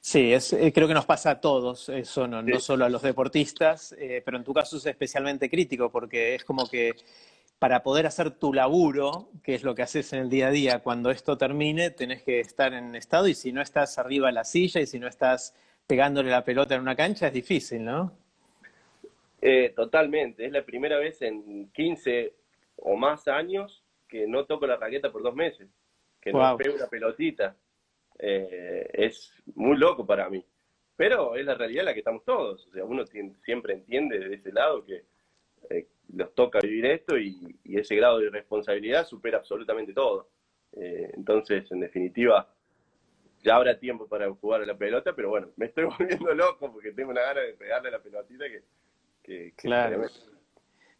Sí, 0.01 0.31
es, 0.33 0.53
eh, 0.53 0.71
creo 0.73 0.87
que 0.87 0.93
nos 0.93 1.05
pasa 1.05 1.31
a 1.31 1.41
todos 1.41 1.89
eso, 1.89 2.25
no, 2.25 2.41
solo 2.59 2.85
a 2.85 2.89
los 2.89 3.01
deportistas, 3.01 3.93
eh, 3.99 4.21
pero 4.23 4.37
en 4.37 4.43
tu 4.45 4.53
caso 4.53 4.77
es 4.77 4.85
especialmente 4.85 5.49
crítico 5.49 5.91
porque 5.91 6.35
es 6.35 6.45
como 6.45 6.69
que 6.69 6.93
para 7.59 7.83
poder 7.83 8.07
hacer 8.07 8.31
tu 8.31 8.53
laburo, 8.53 9.29
que 9.43 9.53
es 9.53 9.63
lo 9.63 9.75
que 9.75 9.81
haces 9.81 10.13
en 10.13 10.19
el 10.19 10.29
día 10.29 10.47
a 10.47 10.51
día, 10.51 10.79
cuando 10.79 11.11
esto 11.11 11.37
termine, 11.37 11.91
tenés 11.91 12.23
que 12.23 12.39
estar 12.39 12.73
en 12.73 12.95
estado 12.95 13.27
y 13.27 13.35
si 13.35 13.51
no 13.51 13.61
estás 13.61 13.97
arriba 13.97 14.27
de 14.27 14.33
la 14.33 14.45
silla 14.45 14.79
y 14.79 14.87
si 14.87 14.97
no 14.97 15.07
estás 15.07 15.53
pegándole 15.85 16.31
la 16.31 16.45
pelota 16.45 16.75
en 16.75 16.81
una 16.81 16.95
cancha, 16.95 17.27
es 17.27 17.33
difícil, 17.33 17.83
¿no? 17.83 18.13
Eh, 19.41 19.73
totalmente, 19.75 20.45
es 20.45 20.51
la 20.53 20.63
primera 20.63 20.97
vez 20.97 21.21
en 21.21 21.69
15 21.71 22.33
o 22.77 22.95
más 22.95 23.27
años 23.27 23.83
que 24.07 24.25
no 24.25 24.45
toco 24.45 24.65
la 24.65 24.77
raqueta 24.77 25.11
por 25.11 25.21
dos 25.21 25.35
meses, 25.35 25.67
que 26.21 26.31
no 26.31 26.57
pego 26.57 26.75
una 26.75 26.87
pelotita. 26.87 27.55
Eh, 28.17 28.89
es 28.93 29.33
muy 29.55 29.77
loco 29.77 30.05
para 30.05 30.29
mí. 30.29 30.43
Pero 30.95 31.35
es 31.35 31.45
la 31.45 31.55
realidad 31.55 31.81
en 31.81 31.85
la 31.85 31.93
que 31.93 31.99
estamos 31.99 32.25
todos. 32.25 32.67
O 32.67 32.71
sea, 32.71 32.83
uno 32.83 33.05
siempre 33.05 33.73
entiende 33.73 34.19
de 34.19 34.35
ese 34.35 34.51
lado 34.51 34.83
que 34.83 35.05
eh, 35.69 35.87
los 36.13 36.33
toca 36.33 36.59
vivir 36.59 36.85
esto 36.85 37.17
y, 37.17 37.57
ese 37.65 37.95
grado 37.95 38.19
de 38.19 38.29
responsabilidad 38.29 39.05
supera 39.05 39.37
absolutamente 39.37 39.93
todo. 39.93 40.29
Eh, 40.73 41.11
entonces, 41.15 41.71
en 41.71 41.79
definitiva, 41.79 42.47
ya 43.43 43.55
habrá 43.55 43.77
tiempo 43.77 44.07
para 44.07 44.29
jugar 44.31 44.61
a 44.61 44.65
la 44.65 44.77
pelota, 44.77 45.15
pero 45.15 45.29
bueno, 45.29 45.49
me 45.55 45.67
estoy 45.67 45.85
volviendo 45.99 46.33
loco 46.33 46.71
porque 46.71 46.91
tengo 46.91 47.11
una 47.11 47.21
gana 47.21 47.41
de 47.41 47.53
pegarle 47.53 47.89
a 47.89 47.91
la 47.91 47.99
pelotita 47.99 48.45
que... 49.23 49.53
claro. 49.55 50.07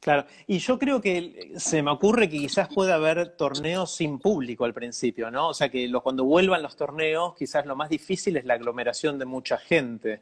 Claro, 0.02 0.26
y 0.48 0.60
yo 0.60 0.80
creo 0.80 1.02
que 1.02 1.52
se 1.58 1.84
me 1.84 1.92
ocurre 1.92 2.30
que 2.30 2.38
quizás 2.38 2.70
pueda 2.74 2.96
haber 2.96 3.36
torneos 3.36 3.94
sin 3.94 4.18
público 4.18 4.64
al 4.64 4.74
principio, 4.74 5.30
¿no? 5.30 5.50
O 5.50 5.54
sea, 5.54 5.68
que 5.68 5.92
cuando 6.02 6.24
vuelvan 6.24 6.64
los 6.64 6.78
torneos, 6.78 7.36
quizás 7.36 7.66
lo 7.66 7.76
más 7.76 7.90
difícil 7.90 8.38
es 8.38 8.46
la 8.46 8.54
aglomeración 8.54 9.20
de 9.20 9.26
mucha 9.26 9.58
gente. 9.58 10.22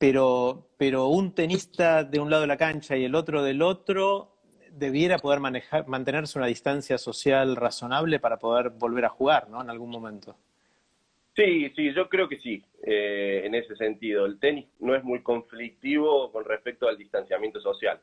Pero, 0.00 0.66
pero 0.76 1.06
un 1.06 1.32
tenista 1.32 2.02
de 2.02 2.18
un 2.18 2.28
lado 2.28 2.42
de 2.42 2.48
la 2.48 2.56
cancha 2.56 2.96
y 2.96 3.04
el 3.04 3.14
otro 3.14 3.44
del 3.44 3.62
otro 3.62 4.32
debiera 4.72 5.18
poder 5.18 5.38
manejar, 5.38 5.86
mantenerse 5.86 6.38
una 6.40 6.48
distancia 6.48 6.98
social 6.98 7.54
razonable 7.54 8.18
para 8.18 8.38
poder 8.38 8.70
volver 8.70 9.04
a 9.04 9.10
jugar, 9.10 9.48
¿no? 9.48 9.62
En 9.62 9.70
algún 9.70 9.90
momento. 9.90 10.36
Sí, 11.36 11.70
sí, 11.76 11.94
yo 11.94 12.08
creo 12.08 12.28
que 12.28 12.40
sí, 12.40 12.64
eh, 12.82 13.42
en 13.44 13.54
ese 13.54 13.76
sentido. 13.76 14.26
El 14.26 14.40
tenis 14.40 14.66
no 14.80 14.96
es 14.96 15.04
muy 15.04 15.22
conflictivo 15.22 16.32
con 16.32 16.44
respecto 16.44 16.88
al 16.88 16.98
distanciamiento 16.98 17.60
social 17.60 18.00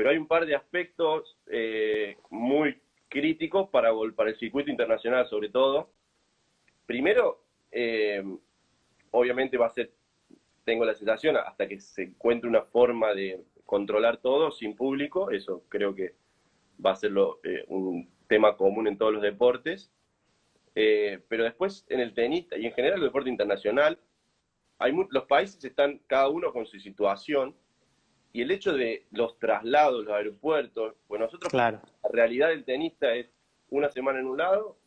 pero 0.00 0.08
hay 0.08 0.16
un 0.16 0.26
par 0.26 0.46
de 0.46 0.54
aspectos 0.54 1.36
eh, 1.46 2.16
muy 2.30 2.80
críticos 3.10 3.68
para, 3.68 3.90
para 4.16 4.30
el 4.30 4.38
circuito 4.38 4.70
internacional 4.70 5.28
sobre 5.28 5.50
todo. 5.50 5.90
Primero, 6.86 7.44
eh, 7.70 8.24
obviamente 9.10 9.58
va 9.58 9.66
a 9.66 9.74
ser, 9.74 9.90
tengo 10.70 10.84
la 10.84 10.94
sensación, 10.94 11.36
hasta 11.36 11.66
que 11.66 11.80
se 11.80 12.02
encuentre 12.04 12.48
una 12.48 12.62
forma 12.62 13.12
de 13.12 13.42
controlar 13.66 14.18
todo 14.18 14.52
sin 14.52 14.76
público, 14.76 15.32
eso 15.32 15.64
creo 15.68 15.96
que 15.96 16.14
va 16.84 16.92
a 16.92 16.96
ser 16.96 17.10
eh, 17.42 17.64
un 17.66 18.08
tema 18.28 18.56
común 18.56 18.86
en 18.86 18.96
todos 18.96 19.12
los 19.12 19.20
deportes. 19.20 19.90
pero 20.72 21.42
después 21.42 21.84
en 21.88 21.98
el 21.98 22.14
tenista 22.14 22.56
y 22.56 22.66
en 22.66 22.72
general 22.72 23.00
el 23.00 23.06
deporte 23.06 23.30
internacional, 23.30 23.98
hay 24.78 24.92
los 25.10 25.24
países 25.24 25.64
están 25.64 25.98
cada 26.06 26.28
uno 26.28 26.52
con 26.52 26.66
su 26.66 26.78
situación 26.78 27.56
y 28.32 28.42
el 28.42 28.52
hecho 28.52 28.72
de 28.72 29.08
los 29.10 29.40
traslados, 29.40 30.04
los 30.04 30.14
aeropuertos, 30.14 30.94
pues 31.08 31.20
nosotros, 31.20 31.52
la 31.52 31.82
realidad 32.12 32.50
del 32.50 32.64
tenista 32.64 33.12
es 33.12 33.26
una 33.70 33.90
semana 33.90 34.20
en 34.20 34.26
un 34.26 34.38
lado, 34.38 34.78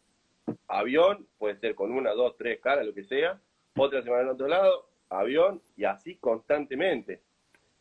avión, 0.70 1.28
puede 1.38 1.58
ser 1.58 1.76
con 1.76 1.92
una, 1.92 2.12
dos, 2.12 2.38
tres 2.38 2.62
caras, 2.62 2.86
lo 2.86 2.94
que 2.94 3.04
sea, 3.04 3.42
otra 3.76 4.02
semana 4.02 4.24
en 4.24 4.30
otro 4.30 4.48
lado, 4.48 4.93
avión, 5.14 5.62
y 5.76 5.86
así 5.86 6.16
constantemente. 6.16 7.22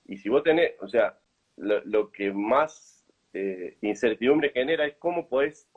Y 0.07 0.19
si 0.19 0.29
vos 0.29 0.43
tenés, 0.43 0.73
o 0.81 0.89
sea, 0.89 1.19
lo, 1.57 2.11
que 2.11 2.33
más 2.33 3.07
eh, 3.33 3.77
incertidumbre 3.81 4.51
genera 4.51 4.87
es 4.87 4.97
cómo 4.97 5.29
podés, 5.29 5.69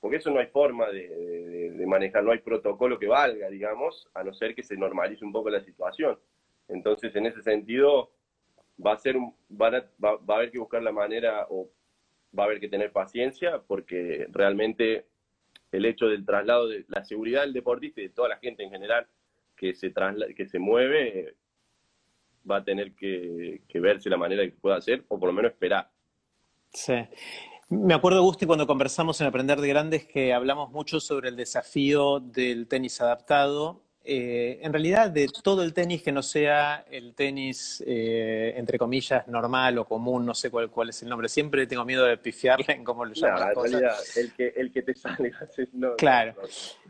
porque 0.00 0.16
eso 0.16 0.30
no 0.30 0.40
hay 0.40 0.46
forma 0.46 0.88
de, 0.90 1.84
manejar, 1.86 2.22
no 2.22 2.30
hay 2.30 2.38
protocolo 2.38 2.98
que 2.98 3.08
valga, 3.08 3.48
digamos, 3.48 4.08
a 4.14 4.22
no 4.22 4.32
ser 4.32 4.54
que 4.54 4.62
se 4.62 4.76
normalice 4.76 5.24
un 5.24 5.32
poco 5.32 5.50
la 5.50 5.60
situación. 5.60 6.18
Entonces, 6.68 7.14
en 7.16 7.26
ese 7.26 7.42
sentido, 7.42 8.12
va 8.84 8.92
a 8.92 8.98
ser 8.98 9.16
va, 9.50 9.68
a, 10.02 10.34
haber 10.34 10.50
que 10.50 10.58
buscar 10.58 10.82
la 10.82 10.92
manera 10.92 11.46
o 11.50 11.68
va 12.36 12.44
a 12.44 12.46
haber 12.46 12.60
que 12.60 12.68
tener 12.68 12.92
paciencia 12.92 13.60
porque 13.66 14.26
realmente 14.30 15.06
el 15.72 15.84
hecho 15.84 16.06
del 16.06 16.24
traslado 16.24 16.68
de 16.68 16.84
la 16.88 17.04
seguridad 17.04 17.42
del 17.42 17.52
deportista 17.52 18.00
y 18.00 18.04
de 18.04 18.14
toda 18.14 18.28
la 18.28 18.38
gente 18.38 18.62
en 18.62 18.70
general 18.70 19.06
que 19.60 19.74
se 19.74 19.92
que 20.34 20.48
se 20.48 20.58
mueve 20.58 21.34
va 22.50 22.56
a 22.56 22.64
tener 22.64 22.94
que, 22.94 23.60
verse 23.74 24.08
la 24.08 24.16
manera 24.16 24.42
que 24.42 24.52
pueda 24.52 24.76
hacer 24.76 25.04
o 25.08 25.18
por 25.18 25.28
lo 25.28 25.34
menos 25.34 25.52
esperar. 25.52 25.90
Sí. 26.72 26.94
Me 27.68 27.92
acuerdo, 27.92 28.22
Gusti, 28.22 28.46
cuando 28.46 28.66
conversamos 28.66 29.20
en 29.20 29.26
Aprender 29.26 29.60
de 29.60 29.68
Grandes 29.68 30.06
que 30.06 30.32
hablamos 30.32 30.70
mucho 30.70 30.98
sobre 30.98 31.28
el 31.28 31.36
desafío 31.36 32.20
del 32.20 32.66
tenis 32.68 33.00
adaptado 33.02 33.82
eh, 34.02 34.58
en 34.62 34.72
realidad 34.72 35.10
de 35.10 35.28
todo 35.28 35.62
el 35.62 35.74
tenis 35.74 36.02
que 36.02 36.10
no 36.10 36.22
sea 36.22 36.86
el 36.90 37.14
tenis, 37.14 37.84
eh, 37.86 38.54
entre 38.56 38.78
comillas, 38.78 39.28
normal 39.28 39.76
o 39.76 39.84
común, 39.84 40.24
no 40.24 40.32
sé 40.32 40.50
cuál, 40.50 40.70
cuál 40.70 40.88
es 40.88 41.02
el 41.02 41.10
nombre. 41.10 41.28
Siempre 41.28 41.66
tengo 41.66 41.84
miedo 41.84 42.06
de 42.06 42.16
pifiarle 42.16 42.72
en 42.72 42.82
cómo 42.82 43.04
lo 43.04 43.12
llaman 43.12 43.52
el 44.16 44.32
que, 44.32 44.54
el 44.56 44.72
que 44.72 44.82
te 44.82 44.94
sale. 44.94 45.32
No, 45.72 45.96
claro. 45.96 46.34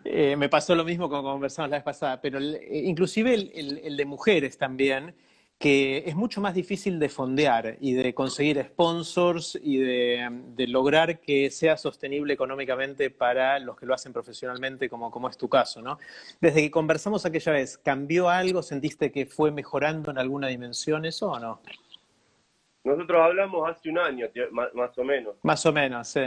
Eh, 0.04 0.36
me 0.36 0.48
pasó 0.48 0.74
lo 0.74 0.84
mismo 0.84 1.08
como 1.08 1.32
conversamos 1.32 1.70
la 1.70 1.76
vez 1.76 1.84
pasada, 1.84 2.20
pero 2.20 2.38
inclusive 2.40 3.34
el 3.34 3.96
de 3.96 4.04
mujeres 4.04 4.56
también 4.56 5.14
que 5.60 6.04
es 6.06 6.16
mucho 6.16 6.40
más 6.40 6.54
difícil 6.54 6.98
de 6.98 7.10
fondear 7.10 7.76
y 7.80 7.92
de 7.92 8.14
conseguir 8.14 8.64
sponsors 8.64 9.58
y 9.62 9.76
de, 9.76 10.66
lograr 10.68 11.20
que 11.20 11.50
sea 11.50 11.76
sostenible 11.76 12.32
económicamente 12.32 13.10
para 13.10 13.58
los 13.58 13.76
que 13.76 13.84
lo 13.84 13.92
hacen 13.92 14.10
profesionalmente, 14.10 14.88
como, 14.88 15.10
como 15.10 15.28
es 15.28 15.36
tu 15.36 15.50
caso, 15.50 15.82
¿no? 15.82 15.98
Desde 16.40 16.62
que 16.62 16.70
conversamos 16.70 17.26
aquella 17.26 17.52
vez, 17.52 17.76
¿cambió 17.76 18.30
algo? 18.30 18.62
¿Sentiste 18.62 19.12
que 19.12 19.26
fue 19.26 19.50
mejorando 19.50 20.10
en 20.10 20.16
alguna 20.16 20.46
dimensión 20.46 21.04
eso 21.04 21.30
o 21.30 21.38
no? 21.38 21.60
Nosotros 22.82 23.20
hablamos 23.20 23.68
hace 23.68 23.90
un 23.90 23.98
año, 23.98 24.28
más 24.72 24.96
o 24.96 25.04
menos. 25.04 25.36
Más 25.42 25.66
o 25.66 25.72
menos, 25.74 26.08
sí. 26.08 26.24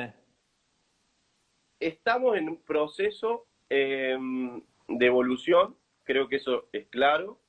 Estamos 1.79 2.37
en 2.37 2.49
un 2.49 2.57
proceso 2.57 3.47
em, 3.73 4.61
de 4.87 5.05
evolución, 5.05 5.75
creo 6.03 6.27
que 6.29 6.35
eso 6.35 6.67
es 6.71 6.85
claro 6.87 7.39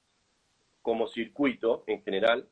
como 0.81 1.07
circuito 1.07 1.85
en 1.87 2.02
general, 2.02 2.49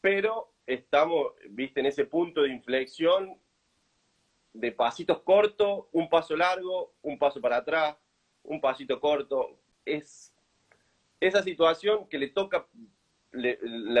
pero 0.00 0.52
estamos, 0.66 1.32
viste, 1.50 1.80
en 1.80 1.86
ese 1.86 2.04
punto 2.04 2.42
de 2.42 2.50
inflexión 2.50 3.36
de 4.52 4.70
pasitos 4.70 5.20
cortos, 5.22 5.86
un 5.92 6.08
paso 6.08 6.36
largo, 6.36 6.94
un 7.02 7.18
paso 7.18 7.40
para 7.40 7.56
atrás, 7.56 7.96
un 8.44 8.60
pasito 8.60 9.00
corto. 9.00 9.58
Es 9.84 10.32
esa 11.20 11.42
situación 11.42 12.08
que 12.08 12.18
le 12.18 12.28
toca, 12.28 12.66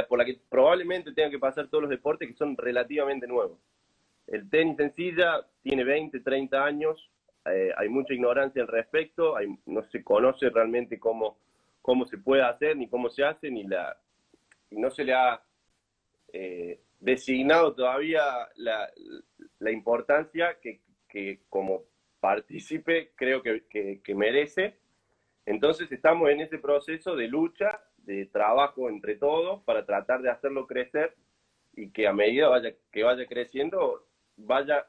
por 0.08 0.18
la 0.18 0.24
que 0.24 0.40
probablemente 0.48 1.12
tengan 1.12 1.32
que 1.32 1.38
pasar 1.38 1.66
todos 1.66 1.82
los 1.82 1.90
deportes 1.90 2.28
que 2.28 2.36
son 2.36 2.56
relativamente 2.56 3.26
nuevos. 3.26 3.58
El 4.26 4.48
tenis 4.48 4.78
en 4.78 4.94
silla 4.94 5.46
tiene 5.62 5.84
20, 5.84 6.20
30 6.20 6.64
años, 6.64 7.10
eh, 7.52 7.72
hay 7.76 7.88
mucha 7.88 8.14
ignorancia 8.14 8.62
al 8.62 8.68
respecto, 8.68 9.34
no 9.66 9.82
se 9.84 10.02
conoce 10.02 10.50
realmente 10.50 10.98
cómo 10.98 11.38
cómo 11.86 12.04
se 12.04 12.18
puede 12.18 12.42
hacer, 12.42 12.76
ni 12.76 12.88
cómo 12.88 13.08
se 13.08 13.22
hace, 13.22 13.48
ni 13.48 13.64
no 14.72 14.90
se 14.90 15.04
le 15.04 15.14
ha 15.14 15.40
eh, 16.32 16.80
designado 16.98 17.76
todavía 17.76 18.24
la, 18.56 18.90
importancia 19.70 20.58
que, 20.60 21.40
como 21.48 21.84
partícipe 22.18 23.12
creo 23.14 23.40
que, 23.40 24.14
merece. 24.16 24.80
Entonces 25.46 25.92
estamos 25.92 26.28
en 26.30 26.40
ese 26.40 26.58
proceso 26.58 27.14
de 27.14 27.28
lucha, 27.28 27.80
de 27.98 28.26
trabajo 28.26 28.88
entre 28.88 29.14
todos 29.14 29.62
para 29.62 29.86
tratar 29.86 30.22
de 30.22 30.30
hacerlo 30.30 30.66
crecer 30.66 31.14
y 31.76 31.90
que 31.90 32.08
a 32.08 32.12
medida 32.12 32.48
que 32.90 33.04
vaya 33.04 33.26
creciendo 33.26 34.08
vaya 34.36 34.88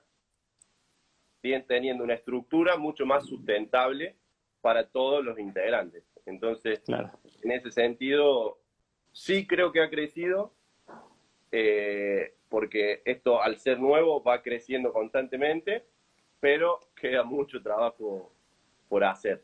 teniendo 1.42 2.04
una 2.04 2.14
estructura 2.14 2.78
mucho 2.78 3.06
más 3.06 3.26
sustentable 3.26 4.16
para 4.62 4.88
todos 4.88 5.24
los 5.24 5.40
integrantes. 5.40 6.04
Entonces, 6.26 6.82
en 7.44 7.52
ese 7.52 7.72
sentido, 7.72 8.60
sí 9.14 9.48
creo 9.48 9.72
que 9.72 9.82
ha 9.82 9.90
crecido, 9.90 10.54
eh, 11.52 12.34
porque 12.50 13.02
esto 13.06 13.42
al 13.42 13.58
ser 13.58 13.80
nuevo 13.80 14.22
va 14.22 14.42
creciendo 14.42 14.92
constantemente, 14.92 15.86
pero 16.40 16.80
queda 16.96 17.24
mucho 17.24 17.62
trabajo 17.62 18.32
por 18.90 19.04
hacer, 19.04 19.44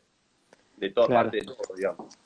de 0.76 0.90
todas 0.90 1.10
partes, 1.10 1.46
digamos. 1.76 2.18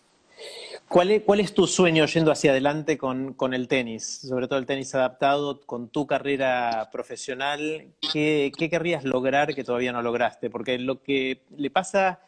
¿Cuál 0.88 1.11
es, 1.11 1.23
¿Cuál 1.23 1.40
es, 1.40 1.52
tu 1.54 1.66
sueño 1.66 2.07
yendo 2.07 2.33
hacia 2.33 2.50
adelante 2.50 2.97
con, 2.97 3.35
el 3.52 3.68
tenis? 3.68 4.21
Sobre 4.26 4.49
todo 4.49 4.59
el 4.59 4.66
tenis 4.66 4.95
adaptado, 4.95 5.61
con 5.61 5.88
tu 5.88 6.07
carrera 6.07 6.88
profesional, 6.90 7.92
¿qué, 8.12 8.50
¿qué, 8.57 8.71
querrías 8.71 9.04
lograr 9.04 9.54
que 9.54 9.64
todavía 9.64 9.92
no 9.92 10.02
lograste? 10.02 10.49
Porque 10.49 10.78
lo 10.78 11.02
que 11.02 11.42
le 11.57 11.71
pasa 11.71 12.21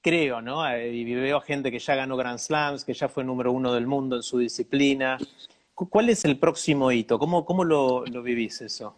creo, 0.00 0.40
¿no? 0.40 0.64
Y 0.78 1.14
veo 1.14 1.40
gente 1.40 1.70
que 1.70 1.78
ya 1.78 1.94
ganó 1.94 2.16
Grand 2.16 2.38
Slams, 2.38 2.84
que 2.84 2.94
ya 2.94 3.08
fue 3.08 3.24
número 3.24 3.52
uno 3.52 3.72
del 3.72 3.86
mundo 3.86 4.16
en 4.16 4.22
su 4.22 4.38
disciplina. 4.38 5.18
¿Cuál 5.74 6.10
es 6.10 6.24
el 6.24 6.38
próximo 6.38 6.92
hito? 6.92 7.18
¿Cómo, 7.18 7.64
lo, 7.64 8.02
vivís 8.22 8.60
eso? 8.60 8.96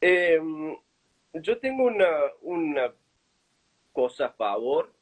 Em, 0.00 0.76
yo 1.34 1.58
tengo 1.58 1.84
una, 2.42 2.92
cosa 3.92 4.26
a 4.26 4.30
favor 4.30 4.92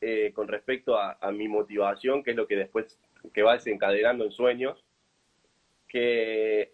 eh, 0.00 0.32
con 0.34 0.48
respecto 0.48 0.98
a, 0.98 1.30
mi 1.32 1.48
motivación, 1.48 2.22
que 2.22 2.30
es 2.30 2.36
lo 2.36 2.46
que 2.46 2.56
después 2.56 2.98
que 3.34 3.42
va 3.42 3.54
desencadenando 3.54 4.24
en 4.24 4.32
sueños, 4.32 4.84
que 5.88 6.72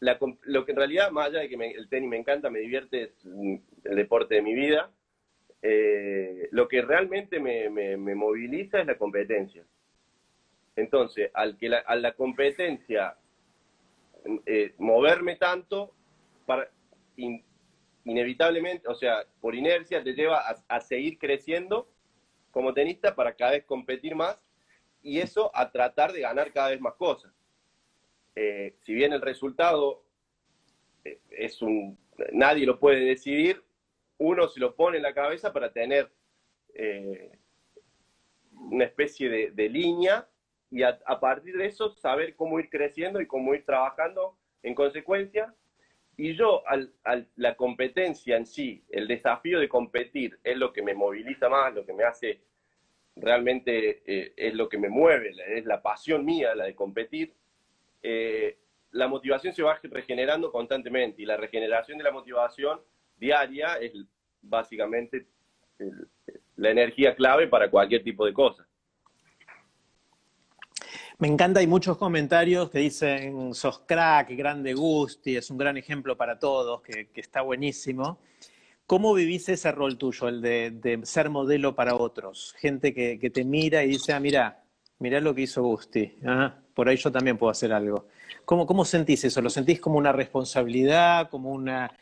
lo 0.00 0.64
que 0.64 0.72
en 0.72 0.76
realidad, 0.76 1.12
más 1.12 1.28
allá 1.28 1.40
de 1.40 1.48
que 1.48 1.54
el 1.54 1.88
tenis 1.88 2.10
me 2.10 2.16
encanta, 2.16 2.50
me 2.50 2.58
divierte, 2.58 3.02
es 3.04 3.24
el 3.24 3.96
deporte 3.96 4.34
de 4.34 4.42
mi 4.42 4.54
vida, 4.54 4.90
eh, 5.62 6.48
lo 6.50 6.66
que 6.66 6.82
realmente 6.82 7.38
me, 7.38 7.96
moviliza 8.16 8.80
es 8.80 8.86
la 8.86 8.98
competencia. 8.98 9.64
Entonces, 10.74 11.30
al 11.34 11.56
que 11.56 11.68
la, 11.68 11.78
a 11.78 11.94
la 11.94 12.12
competencia 12.14 13.16
eh, 14.46 14.74
moverme 14.78 15.36
tanto, 15.36 15.94
para, 16.46 16.68
inevitablemente, 18.04 18.88
o 18.88 18.94
sea, 18.94 19.24
por 19.40 19.54
inercia 19.54 20.02
te 20.02 20.14
lleva 20.14 20.42
a, 20.68 20.80
seguir 20.80 21.18
creciendo 21.18 21.88
como 22.52 22.72
tenista 22.72 23.16
para 23.16 23.34
cada 23.34 23.52
vez 23.52 23.64
competir 23.64 24.14
más 24.14 24.38
y 25.02 25.18
eso 25.18 25.50
a 25.52 25.72
tratar 25.72 26.12
de 26.12 26.20
ganar 26.20 26.52
cada 26.52 26.70
vez 26.70 26.80
más 26.80 26.94
cosas. 26.94 27.32
eh, 28.36 28.76
si 28.82 28.94
bien 28.94 29.12
el 29.12 29.20
resultado 29.20 30.04
eh, 31.04 31.18
es 31.30 31.60
un, 31.60 31.98
nadie 32.32 32.64
lo 32.64 32.78
puede 32.78 33.00
decidir, 33.00 33.62
uno 34.18 34.46
se 34.48 34.60
lo 34.60 34.76
pone 34.76 34.98
en 34.98 35.02
la 35.02 35.12
cabeza 35.12 35.52
para 35.52 35.72
tener 35.72 36.10
eh, 36.74 37.32
una 38.52 38.84
especie 38.84 39.50
de, 39.50 39.68
línea 39.68 40.28
y 40.70 40.82
a, 40.82 40.98
partir 41.20 41.56
de 41.56 41.66
eso 41.66 41.90
saber 41.96 42.36
cómo 42.36 42.60
ir 42.60 42.70
creciendo 42.70 43.20
y 43.20 43.26
cómo 43.26 43.54
ir 43.54 43.64
trabajando 43.64 44.36
en 44.62 44.74
consecuencia. 44.74 45.54
Y 46.22 46.34
yo, 46.36 46.62
al, 46.68 46.88
la 47.34 47.56
competencia 47.56 48.36
en 48.36 48.46
sí, 48.46 48.84
el 48.90 49.08
desafío 49.08 49.58
de 49.58 49.68
competir 49.68 50.38
es 50.44 50.56
lo 50.56 50.72
que 50.72 50.80
me 50.80 50.94
moviliza 50.94 51.48
más, 51.48 51.74
lo 51.74 51.84
que 51.84 51.92
me 51.92 52.04
hace 52.04 52.42
realmente, 53.16 54.02
es 54.36 54.54
lo 54.54 54.68
que 54.68 54.78
me 54.78 54.88
mueve, 54.88 55.34
es 55.48 55.66
la 55.66 55.82
pasión 55.82 56.24
mía, 56.24 56.54
la 56.54 56.66
de 56.66 56.76
competir. 56.76 57.34
Eh, 58.04 58.56
la 58.92 59.08
motivación 59.08 59.52
se 59.52 59.64
va 59.64 59.80
regenerando 59.82 60.52
constantemente 60.52 61.22
y 61.22 61.26
la 61.26 61.36
regeneración 61.36 61.98
de 61.98 62.04
la 62.04 62.12
motivación 62.12 62.80
diaria 63.16 63.74
es 63.78 63.92
básicamente 64.42 65.26
la 66.54 66.70
energía 66.70 67.16
clave 67.16 67.48
para 67.48 67.68
cualquier 67.68 68.04
tipo 68.04 68.24
de 68.24 68.32
cosa. 68.32 68.64
Me 71.18 71.28
encanta, 71.28 71.60
hay 71.60 71.66
muchos 71.66 71.96
comentarios 71.98 72.70
que 72.70 72.78
dicen, 72.78 73.54
sos 73.54 73.80
crack, 73.80 74.30
grande 74.30 74.74
Gusti, 74.74 75.36
es 75.36 75.50
un 75.50 75.58
gran 75.58 75.76
ejemplo 75.76 76.16
para 76.16 76.38
todos, 76.38 76.82
que, 76.82 77.08
está 77.14 77.42
buenísimo. 77.42 78.18
¿Cómo 78.86 79.14
vivís 79.14 79.48
ese 79.48 79.70
rol 79.72 79.96
tuyo, 79.96 80.28
el 80.28 80.40
de, 80.42 81.00
ser 81.04 81.30
modelo 81.30 81.74
para 81.74 81.94
otros? 81.94 82.54
Gente 82.58 82.92
que, 82.92 83.30
te 83.30 83.44
mira 83.44 83.84
y 83.84 83.88
dice, 83.88 84.12
ah, 84.12 84.20
mira, 84.20 84.62
mira 84.98 85.20
lo 85.20 85.34
que 85.34 85.42
hizo 85.42 85.62
Gusti. 85.62 86.16
Ah, 86.26 86.54
por 86.74 86.88
ahí 86.88 86.96
yo 86.96 87.12
también 87.12 87.38
puedo 87.38 87.50
hacer 87.50 87.72
algo. 87.72 88.08
¿Cómo, 88.44 88.66
¿Cómo 88.66 88.84
sentís 88.84 89.24
eso? 89.24 89.40
¿Lo 89.40 89.50
sentís 89.50 89.80
como 89.80 89.98
una 89.98 90.12
responsabilidad, 90.12 91.30
como, 91.30 91.50
una, 91.50 91.96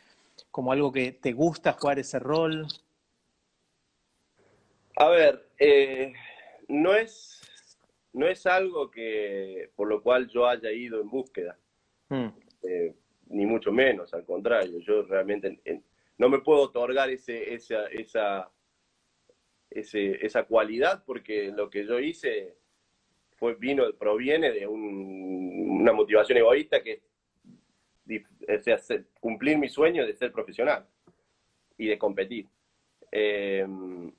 como 0.49 0.71
algo 0.71 0.91
que 0.91 1.11
te 1.11 1.33
gusta 1.33 1.73
jugar 1.73 1.99
ese 1.99 2.17
rol? 2.17 2.65
A 4.97 5.07
ver, 5.09 5.47
eh, 5.59 6.13
no, 6.67 6.95
es, 6.95 7.41
no 8.13 8.27
es 8.27 8.45
algo 8.45 8.91
que 8.91 9.69
por 9.75 9.87
lo 9.87 10.01
cual 10.01 10.27
yo 10.27 10.47
haya 10.47 10.71
ido 10.71 11.01
en 11.01 11.09
búsqueda, 11.09 11.57
hmm. 12.09 12.27
eh, 12.63 12.95
ni 13.27 13.45
mucho 13.45 13.71
menos, 13.71 14.13
al 14.13 14.25
contrario, 14.25 14.79
yo 14.79 15.03
realmente 15.03 15.61
no 16.17 16.29
me 16.29 16.39
puedo 16.39 16.61
otorgar 16.63 17.09
ese, 17.09 17.53
esa, 17.53 17.87
esa, 17.87 18.51
esa 19.69 20.43
cualidad 20.43 21.03
porque 21.05 21.51
lo 21.51 21.69
que 21.69 21.85
yo 21.85 21.99
hice 21.99 22.57
vino, 23.57 23.91
proviene 23.97 24.51
de 24.51 24.67
una 24.67 25.93
motivación 25.93 26.37
egoísta 26.37 26.83
que 26.83 27.01
es 28.47 28.87
cumplir 29.19 29.57
mi 29.57 29.69
sueño 29.69 30.05
de 30.05 30.13
ser 30.13 30.31
profesional 30.31 30.87
y 31.77 31.87
de 31.87 31.97
competir. 31.97 32.47
Em, 33.11 34.11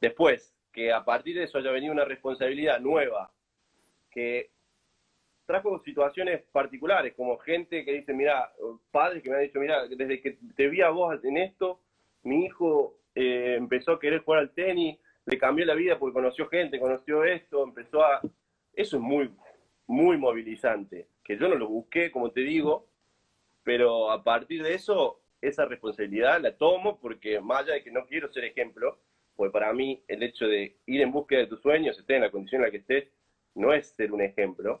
después, 0.00 0.53
que 0.74 0.92
a 0.92 1.04
partir 1.04 1.36
de 1.36 1.44
eso 1.44 1.56
haya 1.56 1.70
venido 1.70 1.92
una 1.92 2.04
responsabilidad 2.04 2.80
nueva, 2.80 3.30
que 4.10 4.50
trajo 5.46 5.78
situaciones 5.84 6.42
particulares, 6.52 7.14
como 7.14 7.38
gente 7.38 7.84
que 7.84 7.92
dice, 7.92 8.12
mira, 8.12 8.52
padres 8.90 9.22
que 9.22 9.30
me 9.30 9.36
han 9.36 9.42
dicho, 9.42 9.60
mira, 9.60 9.86
desde 9.86 10.20
que 10.20 10.38
te 10.56 10.68
vi 10.68 10.82
a 10.82 10.90
vos 10.90 11.22
en 11.24 11.36
esto, 11.36 11.80
mi 12.24 12.44
hijo 12.44 12.98
eh, 13.14 13.54
empezó 13.56 13.92
a 13.92 14.00
querer 14.00 14.24
jugar 14.24 14.40
al 14.40 14.50
tenis, 14.50 14.98
le 15.26 15.38
cambió 15.38 15.64
la 15.64 15.74
vida 15.74 15.98
porque 15.98 16.14
conoció 16.14 16.48
gente, 16.48 16.80
conoció 16.80 17.24
esto, 17.24 17.62
empezó 17.62 18.04
a, 18.04 18.20
eso 18.72 18.96
es 18.96 19.02
muy, 19.02 19.30
muy 19.86 20.16
movilizante, 20.16 21.06
que 21.22 21.38
yo 21.38 21.48
no 21.48 21.54
lo 21.54 21.68
busqué, 21.68 22.10
como 22.10 22.32
te 22.32 22.40
digo, 22.40 22.88
pero 23.62 24.10
a 24.10 24.24
partir 24.24 24.62
de 24.62 24.74
eso, 24.74 25.20
esa 25.40 25.66
responsabilidad 25.66 26.40
la 26.40 26.56
tomo 26.56 26.98
porque 26.98 27.40
más 27.40 27.60
allá 27.60 27.74
de 27.74 27.84
que 27.84 27.92
no 27.92 28.06
quiero 28.06 28.32
ser 28.32 28.44
ejemplo, 28.44 28.98
pues 29.36 29.50
para 29.50 29.72
mí 29.72 30.02
el 30.08 30.22
hecho 30.22 30.46
de 30.46 30.76
ir 30.86 31.00
en 31.00 31.12
búsqueda 31.12 31.40
de 31.40 31.46
tus 31.46 31.60
sueños, 31.60 31.98
estés 31.98 32.16
en 32.16 32.22
la 32.22 32.30
condición 32.30 32.62
en 32.62 32.66
la 32.66 32.70
que 32.70 32.78
estés, 32.78 33.08
no 33.54 33.72
es 33.72 33.88
ser 33.88 34.12
un 34.12 34.20
ejemplo, 34.20 34.80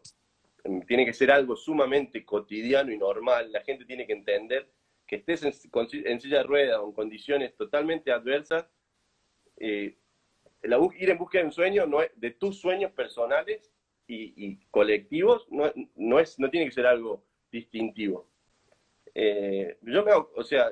tiene 0.86 1.04
que 1.04 1.12
ser 1.12 1.30
algo 1.30 1.56
sumamente 1.56 2.24
cotidiano 2.24 2.92
y 2.92 2.98
normal, 2.98 3.52
la 3.52 3.62
gente 3.62 3.84
tiene 3.84 4.06
que 4.06 4.14
entender 4.14 4.68
que 5.06 5.16
estés 5.16 5.42
en, 5.44 6.20
silla 6.20 6.38
de 6.38 6.42
ruedas 6.44 6.78
o 6.78 6.86
en 6.86 6.92
condiciones 6.92 7.54
totalmente 7.56 8.10
adversas, 8.10 8.66
eh, 9.58 9.96
ir 10.62 11.10
en 11.10 11.18
búsqueda 11.18 11.42
de 11.42 11.46
un 11.48 11.52
sueño, 11.52 11.86
no 11.86 12.00
es, 12.00 12.10
de 12.16 12.30
tus 12.30 12.58
sueños 12.58 12.92
personales, 12.92 13.70
y, 14.06 14.56
colectivos 14.70 15.46
no, 15.50 15.72
no, 15.96 16.18
es, 16.18 16.38
no 16.38 16.50
tiene 16.50 16.66
que 16.66 16.72
ser 16.72 16.86
algo 16.86 17.24
distintivo. 17.50 18.28
Eh, 19.14 19.78
yo 19.82 20.04
me 20.04 20.12
o 20.12 20.44
sea, 20.44 20.70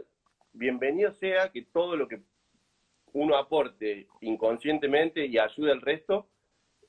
bienvenido 0.52 1.12
sea 1.12 1.50
que 1.50 1.62
todo 1.62 1.96
lo 1.96 2.08
que 2.08 2.20
uno 3.12 3.36
aporte 3.36 4.08
inconscientemente 4.20 5.26
y 5.26 5.38
ayude 5.38 5.72
al 5.72 5.80
resto 5.80 6.28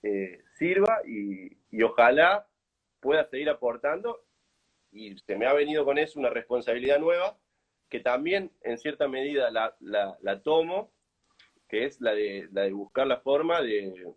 eh, 0.01 0.43
sirva 0.57 0.99
y, 1.05 1.57
y, 1.71 1.81
ojalá 1.83 2.47
pueda 2.99 3.27
seguir 3.29 3.49
aportando 3.49 4.25
y 4.91 5.17
se 5.19 5.35
me 5.37 5.45
ha 5.45 5.53
venido 5.53 5.85
con 5.85 5.97
eso 5.97 6.19
una 6.19 6.29
responsabilidad 6.29 6.99
nueva 6.99 7.37
que 7.89 7.99
también 7.99 8.51
en 8.61 8.77
cierta 8.77 9.07
medida 9.07 9.51
la, 9.51 9.75
la, 9.79 10.17
la 10.21 10.41
tomo, 10.41 10.91
que 11.69 11.85
es 11.85 12.01
la 12.01 12.13
de, 12.13 12.49
la 12.51 12.63
de 12.63 12.71
buscar 12.71 13.07
la 13.07 13.21
forma 13.21 13.61
de, 13.61 14.13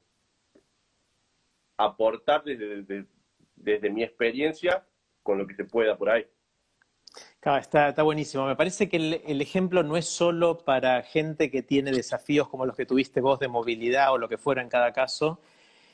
aportar 1.77 2.43
desde, 2.45 3.07
desde, 3.55 3.91
mi 3.91 4.03
experiencia 4.03 4.87
con 5.23 5.39
lo 5.39 5.47
que 5.47 5.55
se 5.55 5.65
pueda 5.65 5.97
por 5.97 6.11
ahí. 6.11 6.27
Claro, 7.47 7.61
está, 7.61 7.91
está 7.91 8.03
buenísimo. 8.03 8.45
Me 8.45 8.57
parece 8.57 8.89
que 8.89 8.97
el, 8.97 9.41
ejemplo 9.41 9.85
no 9.85 9.97
es 9.97 10.07
solo 10.07 10.59
para 10.59 11.05
gente 11.05 11.49
que 11.49 11.63
tiene 11.63 11.93
desafíos 11.93 12.49
como 12.49 12.67
los 12.67 12.75
que 12.75 12.87
tuviste 12.87 13.21
vos 13.21 13.39
de 13.39 13.47
movilidad 13.47 14.13
o 14.13 14.19
lo 14.19 14.29
que 14.29 14.37
fuera 14.37 14.63
en 14.63 14.69
cada 14.69 14.93
caso, 14.93 15.39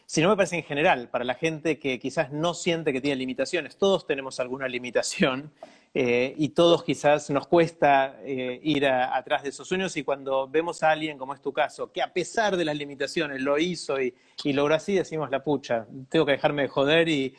sino 0.07 0.31
me 0.31 0.37
parece 0.37 0.57
en 0.57 0.63
general, 0.63 1.11
para 1.11 1.27
la 1.27 1.35
gente 1.35 1.79
que 1.79 1.99
quizás 1.99 2.33
no 2.33 2.55
siente 2.55 2.91
que 2.91 3.03
tiene 3.03 3.17
limitaciones. 3.17 3.77
Todos 3.77 4.07
tenemos 4.07 4.41
alguna 4.41 4.67
limitación 4.67 5.53
eh, 5.93 6.35
y 6.39 6.49
todos 6.49 6.85
quizás 6.85 7.29
nos 7.29 7.47
cuesta 7.49 8.17
eh, 8.25 8.59
ir 8.63 8.87
atrás 8.87 9.43
de 9.43 9.51
esos 9.51 9.69
sueños 9.69 9.95
y 9.99 10.05
cuando 10.05 10.49
vemos 10.49 10.83
a 10.83 10.91
alguien, 10.91 11.19
como 11.19 11.35
es 11.35 11.43
tu 11.43 11.53
caso, 11.53 11.93
que 11.93 12.01
a 12.01 12.15
pesar 12.15 12.57
de 12.57 12.65
las 12.65 12.79
limitaciones 12.79 13.43
lo 13.43 13.59
hizo 13.59 14.01
y, 14.01 14.15
logró 14.45 14.75
así, 14.75 14.95
decimos 14.95 15.31
la 15.31 15.45
pucha, 15.45 15.87
tengo 16.09 16.25
que 16.25 16.33
dejarme 16.33 16.63
de 16.63 16.69
joder 16.69 17.11
y, 17.11 17.35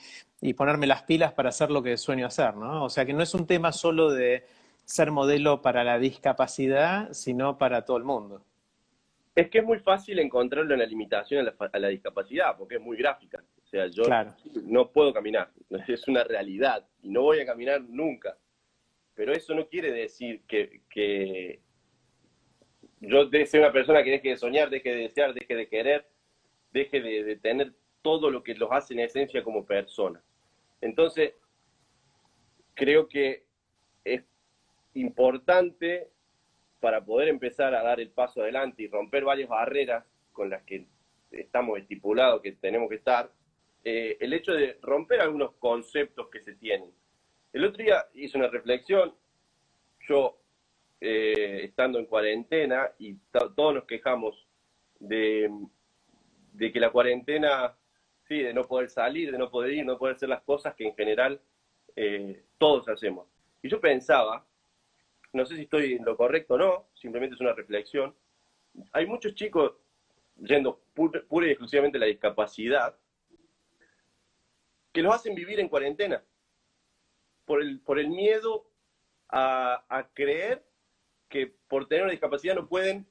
ponerme 0.51 0.87
las 0.87 1.03
pilas 1.03 1.31
para 1.31 1.49
hacer 1.49 1.71
lo 1.71 1.81
que 1.81 1.95
sueño 1.95 2.27
hacer, 2.27 2.55
¿no? 2.55 2.83
O 2.83 2.89
sea 2.89 3.05
que 3.05 3.13
no 3.13 3.23
es 3.23 3.33
un 3.33 3.47
tema 3.47 3.71
solo 3.71 4.11
de 4.11 4.45
ser 4.83 5.11
modelo 5.11 5.61
para 5.61 5.85
la 5.85 5.97
discapacidad, 5.97 7.13
sino 7.13 7.57
para 7.57 7.85
todo 7.85 7.95
el 7.95 8.03
mundo. 8.03 8.43
Es 9.35 9.49
que 9.49 9.59
es 9.59 9.63
muy 9.63 9.79
fácil 9.79 10.19
encontrarlo 10.19 10.73
en 10.73 10.81
la 10.81 10.85
limitación 10.85 11.47
a 11.47 11.79
la, 11.79 11.87
discapacidad, 11.87 12.57
porque 12.57 12.75
es 12.75 12.81
muy 12.81 12.97
gráfica. 12.97 13.41
O 13.63 13.67
sea, 13.67 13.87
yo 13.87 14.03
no 14.65 14.91
puedo 14.91 15.13
caminar, 15.13 15.49
es 15.87 16.07
una 16.07 16.23
realidad 16.23 16.85
y 17.01 17.09
no 17.09 17.21
voy 17.21 17.39
a 17.39 17.45
caminar 17.45 17.81
nunca. 17.81 18.37
Pero 19.15 19.31
eso 19.31 19.55
no 19.55 19.67
quiere 19.67 19.91
decir 19.91 20.41
que, 20.47 20.81
que 20.89 21.61
yo 22.99 23.29
sea 23.45 23.59
una 23.59 23.71
persona 23.71 24.03
que 24.03 24.11
deje 24.11 24.29
de 24.29 24.37
soñar, 24.37 24.69
deje 24.69 24.89
de 24.89 24.97
desear, 25.03 25.33
deje 25.33 25.55
de 25.55 25.67
querer, 25.67 26.05
deje 26.71 27.01
de, 27.01 27.35
tener 27.37 27.73
todo 28.01 28.29
lo 28.29 28.43
que 28.43 28.55
los 28.55 28.71
hace 28.71 28.93
en 28.93 29.01
esencia 29.01 29.43
como 29.43 29.65
persona. 29.65 30.21
Entonces, 30.83 31.33
creo 32.73 33.07
que 33.07 33.43
es 34.03 34.21
importante 34.93 36.09
para 36.81 37.03
poder 37.05 37.29
empezar 37.29 37.73
a 37.73 37.81
dar 37.81 38.01
el 38.01 38.09
paso 38.09 38.41
adelante 38.41 38.83
y 38.83 38.87
romper 38.87 39.23
varias 39.23 39.47
barreras 39.47 40.03
con 40.33 40.49
las 40.49 40.63
que 40.63 40.85
estamos 41.31 41.79
estipulados 41.79 42.41
que 42.41 42.51
tenemos 42.51 42.89
que 42.89 42.95
estar, 42.95 43.31
eh, 43.85 44.17
el 44.19 44.33
hecho 44.33 44.51
de 44.51 44.77
romper 44.81 45.21
algunos 45.21 45.53
conceptos 45.53 46.27
que 46.29 46.41
se 46.41 46.53
tienen. 46.55 46.91
El 47.53 47.63
otro 47.63 47.81
día 47.81 48.05
hice 48.13 48.37
una 48.37 48.49
reflexión, 48.49 49.13
yo 50.07 50.37
eh, 50.99 51.61
estando 51.63 51.97
en 51.97 52.07
cuarentena 52.07 52.91
y 52.99 53.15
todos 53.31 53.73
nos 53.73 53.85
quejamos 53.85 54.47
de, 54.99 55.49
que 56.59 56.79
la 56.79 56.91
cuarentena, 56.91 57.73
de 58.41 58.53
no 58.53 58.63
poder 58.63 58.89
salir, 58.89 59.31
de 59.31 59.37
no 59.37 59.49
poder 59.49 59.73
ir, 59.73 59.85
no 59.85 59.97
poder 59.97 60.15
hacer 60.15 60.29
las 60.29 60.41
cosas 60.41 60.73
que 60.75 60.87
en 60.87 60.95
general 60.95 61.41
eh, 61.95 62.43
todos 62.57 62.87
hacemos. 62.89 63.27
Y 63.61 63.69
yo 63.69 63.79
pensaba, 63.79 64.45
no 65.33 65.45
sé 65.45 65.55
si 65.55 65.63
estoy 65.63 65.93
en 65.93 66.05
lo 66.05 66.17
correcto 66.17 66.55
o 66.55 66.57
no, 66.57 66.87
simplemente 66.93 67.35
es 67.35 67.41
una 67.41 67.53
reflexión, 67.53 68.15
hay 68.91 69.05
muchos 69.05 69.35
chicos 69.35 69.73
yendo 70.37 70.81
pura 70.93 71.47
y 71.47 71.51
exclusivamente 71.51 71.99
la 71.99 72.07
discapacidad 72.07 72.97
que 74.91 75.01
los 75.01 75.13
hacen 75.13 75.35
vivir 75.35 75.59
en 75.59 75.69
cuarentena 75.69 76.23
por 77.45 77.61
el, 77.61 77.79
por 77.81 77.99
el 77.99 78.09
miedo 78.09 78.67
a, 79.29 79.85
a 79.89 80.07
creer 80.13 80.63
que 81.29 81.47
por 81.67 81.87
tener 81.87 82.03
una 82.03 82.11
discapacidad 82.11 82.55
no 82.55 82.67
pueden 82.67 83.07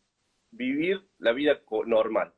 vivir 0.50 1.04
la 1.18 1.32
vida 1.32 1.60
normal. 1.86 2.32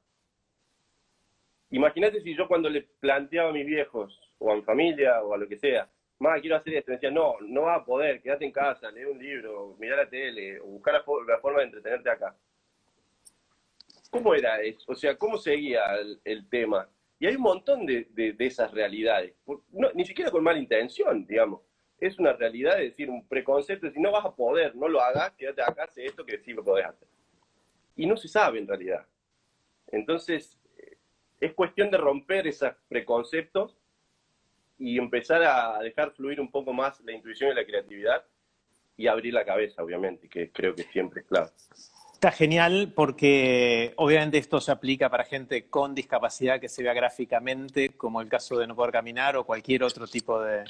Imagínate 1.75 2.21
si 2.21 2.37
yo 2.37 2.47
cuando 2.47 2.71
le 2.71 2.83
planteaba 2.83 3.51
a 3.51 3.53
mis 3.53 3.67
viejos, 3.67 4.21
o 4.39 4.53
a 4.53 4.55
mi 4.55 4.63
familia, 4.63 5.21
o 5.23 5.35
a 5.35 5.39
lo 5.39 5.49
que 5.49 5.59
sea, 5.59 5.91
más 6.21 6.41
quiero 6.41 6.55
hacer 6.55 6.75
esto, 6.75 6.93
me 6.93 6.99
decía, 6.99 7.11
no, 7.11 7.35
no 7.41 7.63
vas 7.63 7.81
a 7.81 7.85
poder, 7.85 8.23
quédate 8.23 8.45
en 8.45 8.53
casa, 8.53 8.93
lee 8.93 9.05
un 9.07 9.19
libro, 9.19 9.75
mira 9.81 9.97
la 9.97 10.09
tele, 10.09 10.61
o 10.61 10.67
buscar 10.67 10.95
la, 10.95 11.03
forma 11.41 11.59
de 11.59 11.65
entretenerte 11.65 12.09
acá. 12.09 12.37
¿Cómo 14.09 14.37
era 14.37 14.63
eso? 14.63 14.85
O 14.87 14.95
sea, 14.95 15.17
¿cómo 15.17 15.37
seguía 15.37 15.83
el, 16.23 16.49
tema? 16.49 16.89
Y 17.19 17.27
hay 17.27 17.35
un 17.35 17.43
montón 17.43 17.85
de, 17.87 18.07
de, 18.13 18.37
esas 18.39 18.71
realidades, 18.71 19.35
ni 19.95 20.05
siquiera 20.05 20.31
con 20.31 20.45
mala 20.45 20.61
intención, 20.61 21.27
digamos. 21.27 21.61
Es 21.99 22.21
una 22.21 22.35
realidad 22.35 22.77
de 22.77 22.85
decir, 22.85 23.11
un 23.11 23.27
preconcepto, 23.27 23.87
de 23.87 23.91
decir, 23.91 24.01
no 24.01 24.13
vas 24.13 24.25
a 24.25 24.33
poder, 24.33 24.77
no 24.77 24.87
lo 24.87 25.01
hagas, 25.01 25.33
quédate 25.33 25.61
acá, 25.61 25.89
sé 25.89 26.05
esto 26.05 26.25
que 26.25 26.39
sí 26.39 26.53
lo 26.53 26.63
podés 26.63 26.87
hacer. 26.87 27.09
Y 27.97 28.07
no 28.07 28.17
se 28.17 28.29
sabe 28.29 28.61
en 28.61 28.69
realidad. 28.69 29.05
Entonces, 29.89 30.57
es 31.45 31.55
cuestión 31.55 31.91
de 31.91 31.99
romper 31.99 32.47
esos 32.47 32.73
preconceptos 32.89 33.77
y 34.79 34.99
empezar 34.99 35.43
a 35.43 35.79
dejar 35.81 36.13
fluir 36.13 36.41
un 36.41 36.51
poco 36.51 36.73
más 36.73 37.01
la 37.01 37.13
intuición 37.13 37.53
y 37.53 37.55
la 37.55 37.65
creatividad 37.65 38.25
y 38.97 39.07
abrir 39.07 39.35
la 39.35 39.45
cabeza, 39.45 39.83
obviamente, 39.83 40.29
que 40.29 40.51
creo 40.51 40.75
que 40.75 40.85
siempre 40.85 41.21
es 41.21 41.27
clave. 41.27 41.51
Está 42.15 42.31
genial 42.31 42.93
porque 42.95 43.93
obviamente 43.97 44.39
esto 44.39 44.61
se 44.61 44.73
aplica 44.73 45.11
para 45.11 45.25
gente 45.25 45.69
con 45.69 45.95
discapacidad 45.95 46.61
que 46.61 46.69
se 46.69 46.83
vea 46.83 46.95
gráficamente, 46.95 47.91
como 47.91 48.21
el 48.21 48.29
caso 48.29 48.59
de 48.59 48.67
no 48.67 48.75
poder 48.75 48.93
caminar 48.93 49.37
o 49.37 49.45
cualquier 49.45 49.83
otro 49.83 50.07
tipo 50.07 50.41
de, 50.41 50.65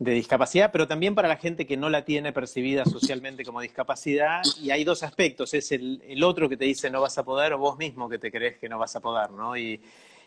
de 0.00 0.12
discapacidad, 0.12 0.72
pero 0.72 0.88
también 0.88 1.14
para 1.14 1.28
la 1.28 1.36
gente 1.36 1.66
que 1.66 1.76
no 1.76 1.90
la 1.90 2.06
tiene 2.06 2.32
percibida 2.32 2.86
socialmente 2.86 3.44
como 3.44 3.60
discapacidad. 3.60 4.40
Y 4.58 4.70
hay 4.70 4.82
dos 4.82 5.02
aspectos, 5.02 5.52
es 5.52 5.72
el, 5.72 6.24
otro 6.24 6.48
que 6.48 6.56
te 6.56 6.64
dice 6.64 6.90
no 6.90 7.02
vas 7.02 7.18
a 7.18 7.22
poder 7.22 7.52
o 7.52 7.58
vos 7.58 7.76
mismo 7.76 8.08
que 8.08 8.18
te 8.18 8.32
crees 8.32 8.56
que 8.56 8.66
no 8.66 8.78
vas 8.78 8.96
a 8.96 9.00
poder, 9.00 9.30
¿no? 9.30 9.54
Y, 9.58 9.78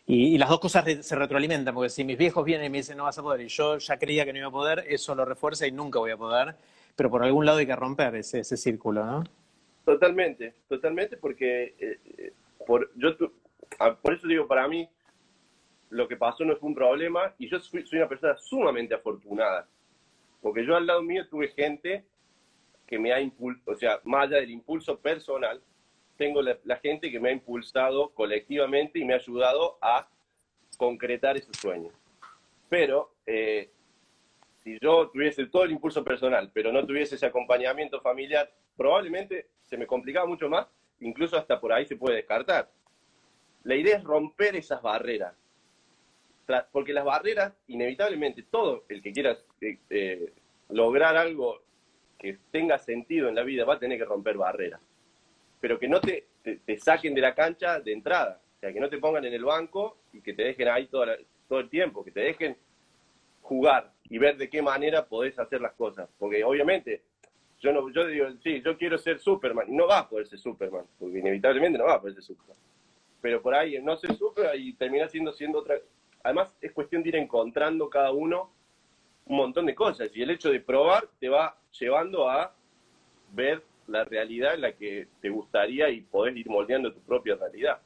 y, 0.05 0.37
las 0.37 0.49
dos 0.49 0.59
cosas 0.59 0.85
se 1.03 1.15
retroalimentan, 1.15 1.73
porque 1.73 1.89
si 1.89 2.03
mis 2.03 2.19
viejos 2.19 2.45
vienen 2.45 2.67
y 2.67 2.69
me 2.69 2.77
dicen 2.77 2.97
no 2.97 3.05
vas 3.05 3.17
a 3.17 3.23
poder 3.23 3.41
y 3.41 3.47
yo 3.47 3.79
ya 3.79 3.97
creía 3.97 4.25
que 4.25 4.33
no 4.33 4.39
iba 4.39 4.47
a 4.49 4.51
poder, 4.51 4.85
eso 4.87 5.15
lo 5.15 5.25
refuerza 5.25 5.65
y 5.65 5.71
nunca 5.71 5.97
voy 5.97 6.11
a 6.11 6.17
poder, 6.17 6.55
pero 6.95 7.09
por 7.09 7.23
algún 7.23 7.47
lado 7.47 7.57
hay 7.57 7.65
que 7.65 7.75
romper 7.75 8.13
ese, 8.13 8.41
ese 8.41 8.57
círculo, 8.57 9.03
¿no? 9.03 9.23
Totalmente, 9.85 10.53
totalmente, 10.69 11.17
porque 11.17 11.73
eh, 11.79 11.99
eh, 12.19 12.33
por, 12.67 12.91
yo, 12.95 13.17
por 14.03 14.13
eso 14.13 14.27
digo, 14.27 14.47
para 14.47 14.67
mí, 14.67 14.87
lo 15.93 16.07
que 16.07 16.17
pasó 16.17 16.43
no 16.43 16.55
fue 16.57 16.69
un 16.69 16.75
problema 16.75 17.33
y 17.37 17.47
yo 17.47 17.59
soy, 17.59 17.85
una 17.93 18.09
persona 18.09 18.35
sumamente 18.37 18.95
afortunada. 18.95 19.67
Porque 20.41 20.65
yo 20.65 20.75
al 20.75 20.87
lado 20.87 21.01
mío 21.01 21.27
tuve 21.29 21.49
gente 21.49 22.03
que 22.87 22.99
me 22.99 23.13
ha 23.13 23.21
impulsado, 23.21 23.71
o 23.71 23.75
sea, 23.75 23.99
más 24.03 24.23
allá 24.23 24.37
del 24.37 24.51
impulso 24.51 24.99
personal, 24.99 25.61
tengo 26.17 26.41
la, 26.41 26.75
gente 26.77 27.11
que 27.11 27.19
me 27.19 27.29
ha 27.29 27.31
impulsado 27.31 28.09
colectivamente 28.09 28.99
y 28.99 29.05
me 29.05 29.13
ha 29.13 29.17
ayudado 29.17 29.77
a 29.81 30.07
concretar 30.77 31.37
esos 31.37 31.55
sueños. 31.57 31.93
Pero 32.69 33.13
eh, 33.25 33.69
si 34.63 34.77
yo 34.81 35.09
tuviese 35.09 35.45
todo 35.47 35.63
el 35.63 35.71
impulso 35.71 36.03
personal, 36.03 36.49
pero 36.53 36.71
no 36.71 36.85
tuviese 36.85 37.15
ese 37.15 37.27
acompañamiento 37.27 38.01
familiar, 38.01 38.51
probablemente 38.75 39.47
se 39.61 39.77
me 39.77 39.87
complicaba 39.87 40.25
mucho 40.25 40.49
más, 40.49 40.67
incluso 40.99 41.37
hasta 41.37 41.59
por 41.59 41.71
ahí 41.71 41.85
se 41.85 41.95
puede 41.95 42.17
descartar. 42.17 42.69
La 43.63 43.75
idea 43.75 43.97
es 43.97 44.03
romper 44.03 44.55
esas 44.55 44.81
barreras, 44.81 45.35
porque 46.71 46.93
las 46.93 47.05
barreras, 47.05 47.53
inevitablemente, 47.67 48.43
todo 48.43 48.85
el 48.89 49.01
que 49.01 49.11
quiera 49.11 49.37
eh, 49.61 49.77
eh, 49.89 50.33
lograr 50.69 51.15
algo 51.15 51.61
que 52.17 52.37
tenga 52.51 52.77
sentido 52.77 53.29
en 53.29 53.35
la 53.35 53.43
vida 53.43 53.65
va 53.65 53.75
a 53.75 53.79
tener 53.79 53.97
que 53.97 54.05
romper 54.05 54.37
barreras. 54.37 54.81
Pero 55.59 55.79
que 55.79 55.87
no 55.87 55.99
te, 56.01 56.27
te, 56.43 56.77
saquen 56.77 57.13
de 57.13 57.21
la 57.21 57.33
cancha 57.35 57.79
de 57.79 57.93
entrada. 57.93 58.41
O 58.57 58.59
sea, 58.59 58.73
que 58.73 58.79
no 58.79 58.89
te 58.89 58.97
pongan 58.97 59.25
en 59.25 59.33
el 59.33 59.43
banco 59.43 59.97
y 60.13 60.21
que 60.21 60.33
te 60.33 60.43
dejen 60.43 60.67
ahí 60.67 60.87
todo, 60.87 61.05
todo 61.47 61.59
el 61.59 61.69
tiempo, 61.69 62.03
que 62.03 62.11
te 62.11 62.21
dejen 62.21 62.57
jugar 63.41 63.91
y 64.09 64.17
ver 64.17 64.37
de 64.37 64.49
qué 64.49 64.61
manera 64.61 65.05
podés 65.05 65.37
hacer 65.39 65.61
las 65.61 65.73
cosas. 65.73 66.09
Porque 66.17 66.43
obviamente, 66.43 67.03
yo 67.59 67.71
no 67.71 67.89
yo 67.91 68.07
digo, 68.07 68.27
sí, 68.43 68.61
yo 68.63 68.77
quiero 68.77 68.97
ser 68.97 69.19
Superman, 69.19 69.69
y 69.69 69.75
no 69.75 69.87
va 69.87 69.99
a 69.99 70.09
poder 70.09 70.27
ser 70.27 70.39
Superman, 70.39 70.85
porque 70.99 71.19
inevitablemente 71.19 71.77
no 71.77 71.85
va 71.85 71.95
a 71.95 72.01
poder 72.01 72.15
ser 72.15 72.23
Superman. 72.23 72.57
Pero 73.21 73.41
por 73.41 73.55
ahí 73.55 73.81
no 73.81 73.95
ser 73.95 74.15
Superman 74.15 74.55
y 74.57 74.73
termina 74.73 75.07
siendo, 75.07 75.31
siendo 75.31 75.59
otra, 75.59 75.75
además 76.23 76.55
es 76.61 76.71
cuestión 76.71 77.03
de 77.03 77.09
ir 77.09 77.15
encontrando 77.17 77.89
cada 77.89 78.11
uno 78.11 78.49
un 79.25 79.37
montón 79.37 79.65
de 79.65 79.75
cosas 79.75 80.09
y 80.13 80.21
el 80.21 80.31
hecho 80.31 80.49
de 80.49 80.59
probar 80.59 81.07
te 81.19 81.29
va 81.29 81.55
llevando 81.79 82.29
a 82.29 82.53
ver 83.31 83.63
la 83.87 84.03
realidad 84.03 84.55
en 84.55 84.61
la 84.61 84.73
que 84.73 85.07
te 85.21 85.29
gustaría 85.29 85.89
y 85.89 86.01
podés 86.01 86.35
ir 86.35 86.47
moldeando 86.49 86.93
tu 86.93 86.99
propia 87.01 87.35
realidad. 87.35 87.79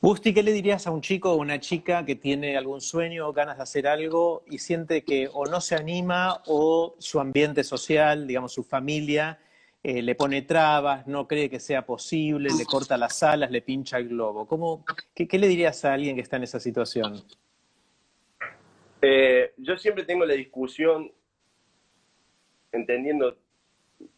Busti, 0.00 0.32
¿qué 0.32 0.42
le 0.42 0.52
dirías 0.52 0.86
a 0.86 0.92
un 0.92 1.00
chico 1.00 1.32
o 1.32 1.36
una 1.36 1.58
chica 1.58 2.04
que 2.04 2.14
tiene 2.14 2.56
algún 2.56 2.80
sueño 2.80 3.26
o 3.26 3.32
ganas 3.32 3.56
de 3.56 3.64
hacer 3.64 3.88
algo 3.88 4.42
y 4.48 4.58
siente 4.58 5.02
que 5.02 5.28
o 5.32 5.46
no 5.46 5.60
se 5.60 5.74
anima 5.74 6.42
o 6.46 6.94
su 6.98 7.18
ambiente 7.18 7.64
social, 7.64 8.26
digamos 8.26 8.52
su 8.52 8.62
familia, 8.62 9.40
eh, 9.82 10.02
le 10.02 10.14
pone 10.14 10.42
trabas, 10.42 11.06
no 11.06 11.28
cree 11.28 11.48
que 11.48 11.60
sea 11.60 11.86
posible, 11.86 12.50
le 12.56 12.64
corta 12.64 12.96
las 12.96 13.22
alas, 13.22 13.50
le 13.50 13.62
pincha 13.62 13.98
el 13.98 14.08
globo. 14.08 14.46
¿Cómo, 14.46 14.84
qué, 15.14 15.38
le 15.38 15.46
dirías 15.46 15.84
a 15.84 15.94
alguien 15.94 16.16
que 16.16 16.22
está 16.22 16.36
en 16.36 16.42
esa 16.42 16.58
situación? 16.58 17.22
Eh, 19.00 19.52
yo 19.56 19.76
siempre 19.78 20.04
tengo 20.04 20.24
la 20.24 20.34
discusión, 20.34 21.12
entendiendo 22.72 23.38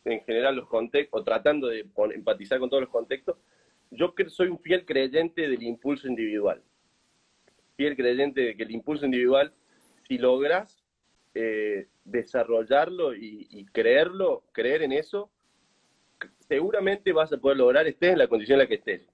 en 0.04 0.22
general 0.24 0.56
los 0.56 0.68
contextos, 0.68 1.20
o 1.20 1.24
tratando 1.24 1.68
de 1.68 1.86
empatizar 2.14 2.58
con 2.58 2.70
todos 2.70 2.82
los 2.82 2.90
contextos, 2.90 3.36
yo 3.90 4.14
soy 4.28 4.48
un 4.48 4.58
fiel 4.58 4.86
creyente 4.86 5.42
del 5.42 5.62
impulso 5.62 6.08
individual. 6.08 6.62
Fiel 7.76 7.96
creyente 7.96 8.40
de 8.40 8.56
que 8.56 8.62
el 8.62 8.70
impulso 8.70 9.04
individual, 9.04 9.52
si 10.08 10.16
logras 10.16 10.82
eh, 11.34 11.88
desarrollarlo 12.04 13.14
y, 13.14 13.46
y, 13.50 13.64
creerlo, 13.66 14.44
creer 14.52 14.82
en 14.82 14.92
eso, 14.92 15.30
seguramente 16.48 17.12
vas 17.12 17.32
a 17.32 17.38
poder 17.38 17.58
lograr, 17.58 17.86
estés 17.86 18.12
en 18.12 18.18
la 18.18 18.28
condición 18.28 18.56
en 18.56 18.64
la 18.64 18.68
que 18.68 18.74
estés. 18.74 19.08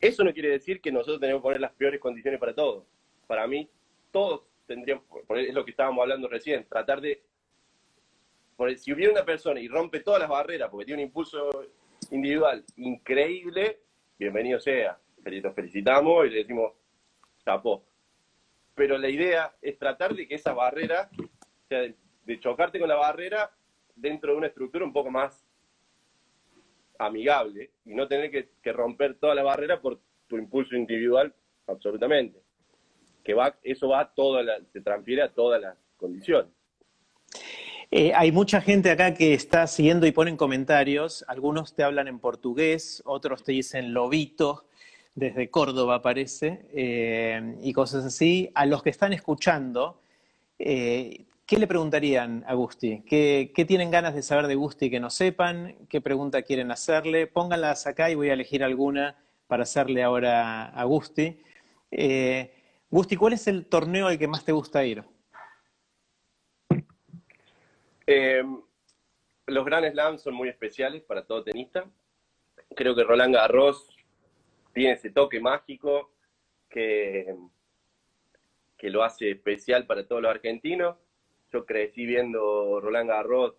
Eso 0.00 0.24
no 0.24 0.32
quiere 0.32 0.50
decir 0.50 0.80
que 0.80 0.90
nosotros 0.90 1.20
tenemos 1.20 1.40
que 1.40 1.44
poner 1.44 1.60
las 1.60 1.72
peores 1.72 2.00
condiciones 2.00 2.40
para 2.40 2.54
todos. 2.54 2.84
Para 3.26 3.46
mí, 3.46 3.68
todos 4.10 4.42
tendríamos, 4.66 5.04
es 5.36 5.54
lo 5.54 5.64
que 5.64 5.72
estábamos 5.72 6.02
hablando 6.02 6.28
recién, 6.28 6.66
tratar 6.68 7.00
de, 7.00 7.22
si 8.76 8.92
hubiera 8.92 9.12
una 9.12 9.24
persona 9.24 9.60
y 9.60 9.68
rompe 9.68 10.00
todas 10.00 10.20
las 10.20 10.28
barreras 10.28 10.68
porque 10.70 10.86
tiene 10.86 11.02
un 11.02 11.08
impulso 11.08 11.50
individual 12.10 12.64
increíble, 12.76 13.80
bienvenido 14.18 14.60
sea. 14.60 14.98
Lo 15.22 15.52
felicitamos 15.52 16.26
y 16.26 16.30
le 16.30 16.38
decimos, 16.38 16.72
chapó. 17.44 17.84
Pero 18.74 18.96
la 18.96 19.08
idea 19.08 19.54
es 19.60 19.78
tratar 19.78 20.14
de 20.14 20.26
que 20.26 20.34
esa 20.34 20.52
barrera, 20.54 21.10
o 21.18 21.68
sea, 21.68 21.80
de 21.80 22.40
chocarte 22.40 22.78
con 22.78 22.88
la 22.88 22.96
barrera 22.96 23.50
dentro 23.94 24.32
de 24.32 24.38
una 24.38 24.46
estructura 24.46 24.84
un 24.84 24.92
poco 24.92 25.10
más 25.10 25.44
amigable 27.00 27.70
y 27.84 27.94
no 27.94 28.06
tener 28.06 28.30
que, 28.30 28.72
romper 28.72 29.18
toda 29.18 29.34
la 29.34 29.42
barrera 29.42 29.80
por 29.80 30.00
tu 30.28 30.36
impulso 30.36 30.76
individual, 30.76 31.34
absolutamente. 31.66 32.40
Que 33.24 33.34
va, 33.34 33.56
eso 33.62 33.88
va 33.88 34.12
toda 34.14 34.42
la, 34.42 34.60
se 34.72 34.80
transfiere 34.80 35.22
a 35.22 35.32
todas 35.32 35.60
las 35.60 35.76
condiciones. 35.96 36.52
Eh, 37.90 38.12
hay 38.14 38.30
mucha 38.30 38.60
gente 38.60 38.90
acá 38.90 39.14
que 39.14 39.34
está 39.34 39.66
siguiendo 39.66 40.06
y 40.06 40.12
ponen 40.12 40.36
comentarios. 40.36 41.24
Algunos 41.26 41.74
te 41.74 41.82
hablan 41.82 42.06
en 42.06 42.20
portugués, 42.20 43.02
otros 43.04 43.42
te 43.42 43.52
dicen 43.52 43.92
lobito, 43.92 44.66
desde 45.14 45.50
Córdoba 45.50 46.00
parece, 46.00 46.66
eh, 46.72 47.56
y 47.62 47.72
cosas 47.72 48.04
así. 48.04 48.50
A 48.54 48.66
los 48.66 48.82
que 48.82 48.90
están 48.90 49.12
escuchando, 49.12 50.00
eh, 50.58 51.24
¿Qué 51.50 51.58
le 51.58 51.66
preguntarían 51.66 52.44
a 52.46 52.54
Gusti? 52.54 53.02
¿Qué, 53.02 53.64
tienen 53.66 53.90
ganas 53.90 54.14
de 54.14 54.22
saber 54.22 54.46
de 54.46 54.54
Gusti 54.54 54.88
que 54.88 55.00
no 55.00 55.10
sepan? 55.10 55.74
¿Qué 55.88 56.00
pregunta 56.00 56.42
quieren 56.42 56.70
hacerle? 56.70 57.26
Pónganlas 57.26 57.88
acá 57.88 58.08
y 58.08 58.14
voy 58.14 58.30
a 58.30 58.34
elegir 58.34 58.62
alguna 58.62 59.18
para 59.48 59.64
hacerle 59.64 60.04
ahora 60.04 60.66
a 60.66 60.84
Gusti. 60.84 61.42
Eh, 61.90 62.54
Gusti, 62.88 63.16
¿cuál 63.16 63.32
es 63.32 63.48
el 63.48 63.66
torneo 63.66 64.06
al 64.06 64.16
que 64.16 64.28
más 64.28 64.44
te 64.44 64.52
gusta 64.52 64.84
ir? 64.84 65.02
Eh, 68.06 68.44
los 69.46 69.64
Grand 69.64 69.90
Slams 69.90 70.22
son 70.22 70.34
muy 70.34 70.48
especiales 70.48 71.02
para 71.02 71.26
todo 71.26 71.42
tenista. 71.42 71.84
Creo 72.76 72.94
que 72.94 73.02
Roland 73.02 73.34
Garros 73.34 73.88
tiene 74.72 74.92
ese 74.92 75.10
toque 75.10 75.40
mágico 75.40 76.12
que, 76.68 77.34
que 78.78 78.88
lo 78.88 79.02
hace 79.02 79.32
especial 79.32 79.84
para 79.84 80.06
todos 80.06 80.22
los 80.22 80.30
argentinos 80.30 80.94
yo 81.52 81.66
crecí 81.66 82.06
viendo 82.06 82.80
Roland 82.80 83.08
Garros 83.08 83.54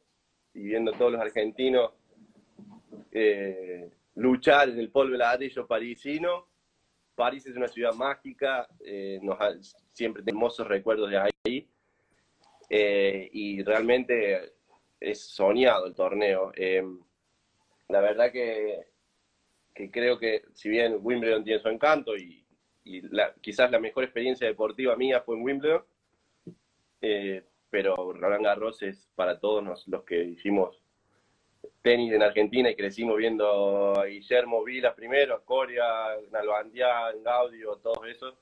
y 0.53 0.63
viendo 0.63 0.91
todos 0.93 1.11
los 1.11 1.21
argentinos 1.21 1.91
eh, 3.11 3.89
luchar 4.15 4.69
en 4.69 4.79
el 4.79 4.89
polvo 4.89 5.13
de 5.13 5.17
ladrillo 5.19 5.67
parisino. 5.67 6.47
París 7.15 7.45
es 7.45 7.55
una 7.55 7.67
ciudad 7.67 7.93
mágica, 7.93 8.67
eh, 8.85 9.19
nos 9.21 9.37
siempre 9.91 10.23
tenemos 10.23 10.53
hermosos 10.59 10.67
recuerdos 10.67 11.09
de 11.09 11.17
ahí. 11.17 11.67
Eh, 12.69 13.29
y 13.33 13.61
realmente 13.63 14.53
es 14.99 15.21
soñado 15.21 15.87
el 15.87 15.93
torneo. 15.93 16.53
la 17.89 17.99
verdad 17.99 18.31
que, 18.31 18.87
creo 19.91 20.17
que 20.17 20.43
si 20.53 20.69
bien 20.69 20.99
Wimbledon 21.01 21.43
tiene 21.43 21.59
su 21.59 21.67
encanto 21.67 22.15
y, 22.15 22.45
quizás 23.41 23.69
la 23.69 23.79
mejor 23.79 24.03
experiencia 24.05 24.47
deportiva 24.47 24.95
mía 24.95 25.21
fue 25.21 25.35
en 25.35 25.43
Wimbledon, 25.43 25.83
pero 27.71 27.95
Roland 28.13 28.43
Garros 28.43 28.83
es 28.83 29.09
para 29.15 29.39
todos 29.39 29.63
los 29.87 30.03
que 30.03 30.23
hicimos 30.25 30.83
tenis 31.81 32.13
en 32.13 32.21
Argentina 32.21 32.69
y 32.69 32.75
crecimos 32.75 33.17
viendo 33.17 33.99
a 33.99 34.05
Guillermo 34.05 34.63
Vilas 34.63 34.93
primero, 34.93 35.35
a 35.35 35.43
Coria, 35.43 35.83
Nalbandián, 36.31 37.23
Gaudio, 37.23 37.77
todos 37.77 38.07
esos, 38.07 38.35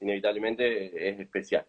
inevitablemente 0.00 1.08
es 1.08 1.18
especial. 1.18 1.64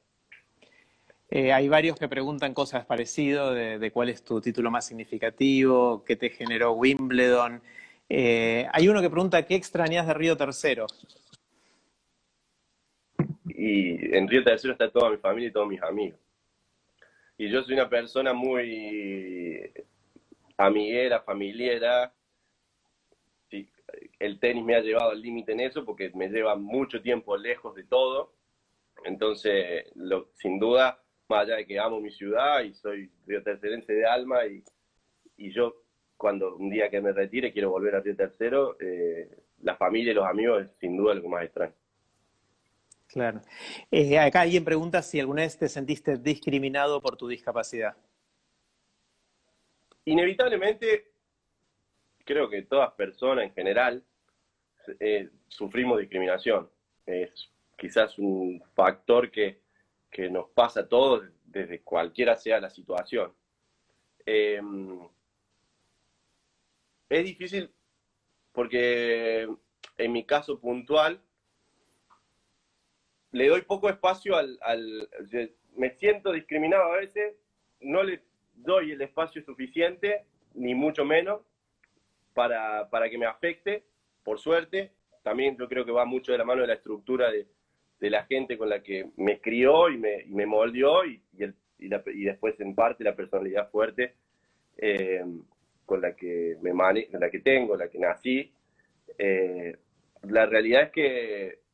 Eh, 1.31 1.51
hay 1.51 1.67
varios 1.67 1.97
que 1.97 2.07
preguntan 2.07 2.53
cosas 2.53 2.85
parecidas 2.85 3.55
de, 3.55 3.91
cuál 3.91 4.09
es 4.09 4.23
tu 4.23 4.39
título 4.41 4.69
más 4.69 4.85
significativo, 4.85 6.03
qué 6.03 6.15
te 6.15 6.29
generó 6.29 6.73
Wimbledon. 6.73 7.61
Eh, 8.09 8.67
hay 8.71 8.88
uno 8.88 9.01
que 9.01 9.09
pregunta 9.09 9.45
qué 9.45 9.55
extrañas 9.55 10.05
de 10.05 10.13
Río 10.13 10.38
Tercero. 10.38 10.85
Y 13.45 14.15
en 14.15 14.27
Río 14.27 14.43
Tercero 14.43 14.73
está 14.73 14.91
toda 14.91 15.09
mi 15.09 15.17
familia 15.17 15.49
y 15.49 15.51
todos 15.51 15.67
mis 15.67 15.81
amigos. 15.81 16.19
Y 17.38 17.50
yo 17.50 17.63
soy 17.63 17.74
una 17.74 17.89
persona 17.89 18.34
muy 18.34 19.71
amiguera, 20.58 21.21
familiera. 21.21 22.13
el 24.19 24.39
tenis 24.39 24.63
me 24.63 24.76
ha 24.76 24.82
llevado 24.82 25.12
al 25.12 25.21
límite 25.21 25.52
en 25.52 25.60
eso 25.60 25.86
porque 25.86 26.12
me 26.15 26.30
lleva 26.30 26.56
mucho 26.56 27.02
tiempo 27.02 27.36
lejos 27.38 27.76
de 27.76 27.84
todo. 27.84 28.34
Entonces, 29.04 29.91
sin 30.36 30.60
duda, 30.60 31.04
más 31.28 31.43
allá 31.43 31.58
de 31.58 31.65
que 31.65 31.80
amo 31.80 32.00
mi 32.00 32.12
ciudad 32.12 32.63
y 32.63 32.74
soy 32.74 33.12
río 33.26 33.43
tercerense 33.43 33.93
de 33.93 34.06
alma 34.06 34.45
y, 34.45 34.63
yo 35.52 35.76
cuando 36.17 36.56
un 36.56 36.69
día 36.69 36.89
que 36.89 37.02
me 37.02 37.12
retire 37.12 37.52
quiero 37.52 37.69
volver 37.69 37.95
a 37.95 38.00
Río 38.00 38.15
Tercero, 38.15 38.78
eh, 38.80 39.30
la 39.62 39.76
familia 39.76 40.12
y 40.12 40.15
los 40.15 40.26
amigos 40.26 40.63
es 40.63 40.71
sin 40.80 40.95
duda 40.95 41.19
que 41.21 41.28
más 41.28 41.43
extraño. 41.43 41.74
Claro. 43.15 43.41
Eh, 43.91 44.19
acá 44.19 44.41
alguien 44.41 44.65
pregunta 44.65 45.01
si 45.01 45.21
alguna 45.21 45.43
vez 45.43 45.58
te 45.58 45.69
sentiste 45.69 46.17
discriminado 46.17 47.01
por 47.01 47.15
tu 47.15 47.30
discapacidad. 47.30 47.95
Inevitablemente, 50.04 51.13
creo 52.25 52.49
que 52.49 52.63
todas 52.63 52.91
personas 52.91 53.45
en 53.45 53.54
general 53.54 54.04
eh, 54.99 55.30
sufrimos 55.47 55.97
discriminación. 55.97 56.69
Es 57.06 57.49
quizás 57.78 58.19
un 58.19 58.62
factor 58.73 59.32
que, 59.32 59.62
nos 60.30 60.49
pasa 60.49 60.82
a 60.82 60.88
todos 60.89 61.23
desde 61.45 61.84
cualquiera 61.84 62.36
sea 62.36 62.60
la 62.60 62.69
situación. 62.69 63.34
Em, 64.25 65.08
es 67.08 67.23
difícil 67.23 67.71
porque 68.51 69.47
en 69.97 70.12
mi 70.12 70.25
caso 70.25 70.60
puntual 70.60 71.21
le 73.36 73.50
doy 73.50 73.62
poco 73.63 73.89
espacio 73.89 74.38
al, 74.38 74.58
al, 74.62 75.10
Me 75.76 75.89
siento 75.91 76.32
discriminado 76.32 76.93
a 76.93 76.98
veces, 76.98 77.36
no 77.82 78.02
le 78.02 78.21
doy 78.54 78.91
el 78.91 79.02
espacio 79.02 79.43
suficiente, 79.43 80.24
ni 80.54 80.74
mucho 80.74 81.04
menos, 81.04 81.41
para, 82.34 82.88
que 83.10 83.17
me 83.17 83.26
afecte, 83.26 83.84
por 84.24 84.39
suerte. 84.39 84.91
También 85.21 85.58
yo 85.58 85.67
creo 85.67 85.86
que 85.86 85.91
va 85.91 86.06
mucho 86.06 86.32
de 86.32 86.38
la 86.38 86.45
mano 86.45 86.62
de 86.62 86.67
la 86.67 86.76
estructura 86.76 87.30
de, 87.30 87.45
la 88.10 88.24
gente 88.26 88.58
con 88.58 88.69
la 88.69 88.84
que 88.84 89.10
me 89.17 89.41
crió 89.41 89.89
y 89.89 89.98
me, 89.98 90.21
y 90.21 90.30
me 90.30 90.45
moldeó 90.45 91.04
y, 91.06 91.21
y, 91.80 92.24
después 92.24 92.60
en 92.60 92.76
parte 92.76 93.04
la 93.04 93.15
personalidad 93.15 93.71
fuerte 93.71 94.13
eh, 94.78 95.26
con 95.88 96.02
la 96.02 96.15
que 96.15 96.56
me 96.62 96.71
mane 96.71 97.08
la 97.13 97.32
que 97.32 97.39
tengo, 97.39 97.76
la 97.76 97.89
que 97.89 97.98
nací. 97.98 98.54
Eh, 99.17 99.76
la 100.21 100.45
realidad 100.45 100.84
es 100.84 100.91
que 100.91 101.64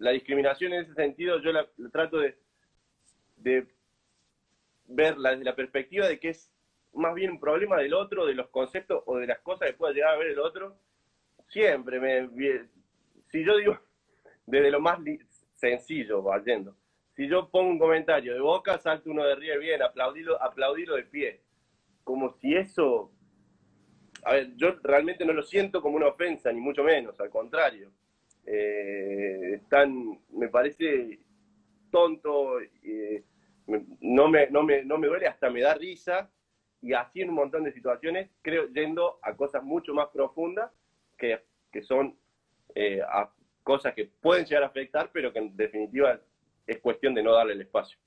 la 0.00 0.10
discriminación 0.12 0.72
en 0.72 0.80
ese 0.80 0.94
sentido 0.94 1.40
yo 1.40 1.52
la, 1.52 1.68
trato 1.92 2.18
de, 2.18 3.66
verla 4.86 5.30
desde 5.30 5.44
la 5.44 5.54
perspectiva 5.54 6.08
de 6.08 6.18
que 6.18 6.30
es 6.30 6.50
más 6.94 7.14
bien 7.14 7.30
un 7.30 7.38
problema 7.40 7.76
del 7.76 7.94
otro, 7.94 8.26
de 8.26 8.34
los 8.34 8.48
conceptos 8.48 9.02
o 9.06 9.18
de 9.18 9.26
las 9.26 9.38
cosas 9.40 9.68
que 9.68 9.76
pueda 9.76 9.92
llegar 9.92 10.14
a 10.14 10.18
ver 10.18 10.28
el 10.28 10.40
otro, 10.40 10.76
siempre 11.48 12.00
me... 12.00 12.28
Si 13.28 13.44
yo 13.44 13.56
digo, 13.56 13.78
desde 14.46 14.70
lo 14.70 14.80
más 14.80 14.98
sencillo, 15.54 16.22
vayendo, 16.22 16.74
si 17.14 17.28
yo 17.28 17.48
pongo 17.48 17.70
un 17.70 17.78
comentario 17.78 18.34
de 18.34 18.40
boca, 18.40 18.78
salta 18.78 19.08
uno 19.10 19.24
de 19.24 19.36
River 19.36 19.60
bien, 19.60 19.82
aplaudirlo, 19.82 20.42
aplaudirlo 20.42 20.96
de 20.96 21.04
pie. 21.04 21.40
Como 22.02 22.32
si 22.38 22.56
eso... 22.56 23.12
A 24.24 24.32
ver, 24.32 24.56
yo 24.56 24.76
realmente 24.82 25.24
no 25.24 25.32
lo 25.32 25.42
siento 25.42 25.80
como 25.80 25.96
una 25.96 26.08
ofensa, 26.08 26.50
ni 26.52 26.60
mucho 26.60 26.82
menos, 26.82 27.20
al 27.20 27.30
contrario. 27.30 27.92
Eh, 28.46 29.60
me 30.30 30.48
parece 30.48 31.18
tonto, 31.90 32.60
eh, 32.60 33.24
no 34.00 34.28
me, 34.28 34.48
no, 34.48 34.62
me, 34.62 34.84
no 34.84 34.98
me 34.98 35.06
duele, 35.06 35.26
hasta 35.26 35.50
me 35.50 35.60
da 35.60 35.74
risa, 35.74 36.30
y 36.82 36.92
así 36.92 37.20
en 37.20 37.30
un 37.30 37.36
montón 37.36 37.64
de 37.64 37.72
situaciones, 37.72 38.30
creo, 38.42 38.68
yendo 38.68 39.18
a 39.22 39.36
cosas 39.36 39.62
mucho 39.62 39.92
más 39.92 40.08
profundas, 40.08 40.70
que, 41.18 41.40
que 41.70 41.82
son 41.82 42.16
eh, 42.74 43.00
cosas 43.62 43.94
que 43.94 44.06
pueden 44.20 44.44
llegar 44.46 44.64
a 44.64 44.68
afectar, 44.68 45.10
pero 45.12 45.32
que 45.32 45.40
en 45.40 45.56
definitiva 45.56 46.20
es 46.66 46.78
cuestión 46.78 47.14
de 47.14 47.22
no 47.22 47.32
darle 47.32 47.52
el 47.52 47.60
espacio. 47.60 47.98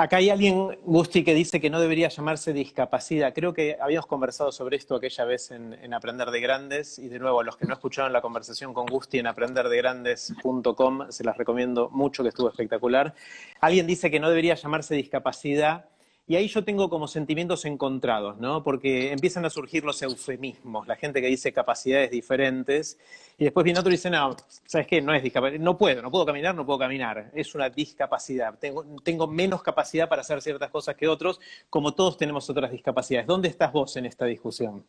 Acá 0.00 0.18
hay 0.18 0.30
alguien, 0.30 0.78
Gusti, 0.84 1.24
que 1.24 1.34
dice 1.34 1.60
que 1.60 1.70
no 1.70 1.80
debería 1.80 2.08
llamarse 2.08 2.52
discapacidad. 2.52 3.34
Creo 3.34 3.52
que 3.52 3.76
habíamos 3.80 4.06
conversado 4.06 4.52
sobre 4.52 4.76
esto 4.76 4.94
aquella 4.94 5.24
vez 5.24 5.50
en, 5.50 5.92
Aprender 5.92 6.30
de 6.30 6.40
Grandes 6.40 7.00
y 7.00 7.08
de 7.08 7.18
nuevo, 7.18 7.42
los 7.42 7.56
que 7.56 7.66
no 7.66 7.74
escucharon 7.74 8.12
la 8.12 8.20
conversación 8.20 8.72
con 8.72 8.86
Gusti 8.86 9.18
en 9.18 9.26
aprenderdegrandes.com, 9.26 11.10
se 11.10 11.24
las 11.24 11.36
recomiendo 11.36 11.90
mucho, 11.90 12.22
que 12.22 12.28
estuvo 12.28 12.48
espectacular. 12.48 13.12
Alguien 13.60 13.88
dice 13.88 14.08
que 14.08 14.20
no 14.20 14.28
debería 14.28 14.54
llamarse 14.54 14.94
discapacidad 14.94 15.86
y 16.28 16.36
ahí 16.36 16.46
yo 16.46 16.62
tengo 16.62 16.90
como 16.90 17.08
sentimientos 17.08 17.64
encontrados, 17.64 18.36
¿no? 18.36 18.62
Porque 18.62 19.12
empiezan 19.12 19.46
a 19.46 19.50
surgir 19.50 19.82
los 19.82 20.02
eufemismos, 20.02 20.86
la 20.86 20.94
gente 20.94 21.22
que 21.22 21.26
dice 21.26 21.54
capacidades 21.54 22.10
diferentes, 22.10 23.00
y 23.38 23.44
después 23.44 23.64
viene 23.64 23.80
otro 23.80 23.90
y 23.90 23.96
dice, 23.96 24.10
no, 24.10 24.36
¿sabes 24.66 24.86
qué? 24.86 25.00
No 25.00 25.14
es 25.14 25.22
discapacidad, 25.22 25.58
no 25.58 25.78
puedo, 25.78 26.02
no 26.02 26.10
puedo 26.10 26.26
caminar, 26.26 26.54
no 26.54 26.66
puedo 26.66 26.78
caminar, 26.78 27.30
es 27.34 27.54
una 27.54 27.70
discapacidad, 27.70 28.58
tengo, 28.58 29.26
menos 29.26 29.62
capacidad 29.62 30.06
para 30.06 30.20
hacer 30.20 30.42
ciertas 30.42 30.68
cosas 30.70 30.96
que 30.96 31.08
otros, 31.08 31.40
como 31.70 31.94
todos 31.94 32.18
tenemos 32.18 32.48
otras 32.50 32.70
discapacidades. 32.70 33.26
¿Dónde 33.26 33.48
estás 33.48 33.72
vos 33.72 33.96
en 33.96 34.04
esta 34.04 34.26
discusión? 34.26 34.84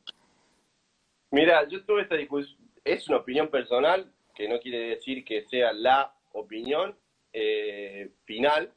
Mira, 1.31 1.65
yo 1.69 1.85
tuve 1.85 2.01
esta 2.01 2.15
discusión, 2.15 2.59
es 2.83 3.07
una 3.07 3.19
opinión 3.19 3.47
personal, 3.47 4.11
que 4.35 4.49
no 4.49 4.59
quiere 4.59 4.89
decir 4.89 5.23
que 5.23 5.43
sea 5.43 5.71
la 5.71 6.13
opinión 6.33 6.97
eh, 7.31 8.09
final, 8.25 8.73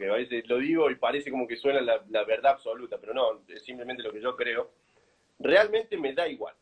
porque 0.00 0.10
a 0.10 0.16
veces 0.16 0.48
lo 0.48 0.56
digo 0.56 0.90
y 0.90 0.94
parece 0.94 1.30
como 1.30 1.46
que 1.46 1.56
suena 1.56 1.82
la, 1.82 2.24
verdad 2.24 2.52
absoluta, 2.52 2.96
pero 2.98 3.12
no, 3.12 3.42
es 3.48 3.62
simplemente 3.62 4.02
lo 4.02 4.10
que 4.10 4.22
yo 4.22 4.34
creo. 4.34 4.70
Realmente 5.38 5.98
me 5.98 6.14
da 6.14 6.26
igual, 6.26 6.54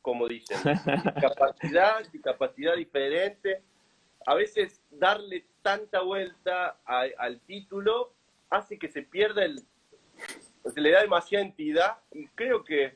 como 0.00 0.28
dicen. 0.28 0.58
Capacidad, 1.20 2.06
capacidad 2.22 2.76
diferente. 2.76 3.62
A 4.24 4.34
veces 4.34 4.80
darle 4.92 5.44
tanta 5.60 6.02
vuelta 6.02 6.78
al 6.84 7.40
título 7.40 8.12
hace 8.48 8.78
que 8.78 8.88
se 8.88 9.02
pierda 9.02 9.44
el... 9.44 9.60
Se 10.72 10.80
le 10.80 10.92
da 10.92 11.02
demasiada 11.02 11.44
entidad 11.44 11.98
y 12.12 12.28
creo 12.28 12.62
que 12.62 12.94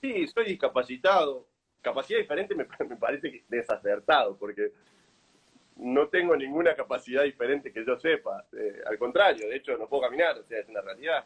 sí, 0.00 0.26
soy 0.26 0.46
discapacitado. 0.46 1.46
Capacidad 1.82 2.18
diferente 2.18 2.56
me, 2.56 2.66
me 2.88 2.96
parece 2.96 3.44
desacertado, 3.48 4.36
porque 4.36 4.72
no 5.76 6.08
tengo 6.08 6.36
ninguna 6.36 6.74
capacidad 6.74 7.24
diferente 7.24 7.72
que 7.72 7.84
yo 7.84 7.98
sepa. 7.98 8.44
Eh, 8.52 8.80
al 8.86 8.98
contrario, 8.98 9.48
de 9.48 9.56
hecho 9.56 9.76
no 9.76 9.88
puedo 9.88 10.02
caminar, 10.02 10.38
o 10.38 10.44
sea, 10.44 10.58
es 10.60 10.68
una 10.68 10.80
realidad. 10.80 11.24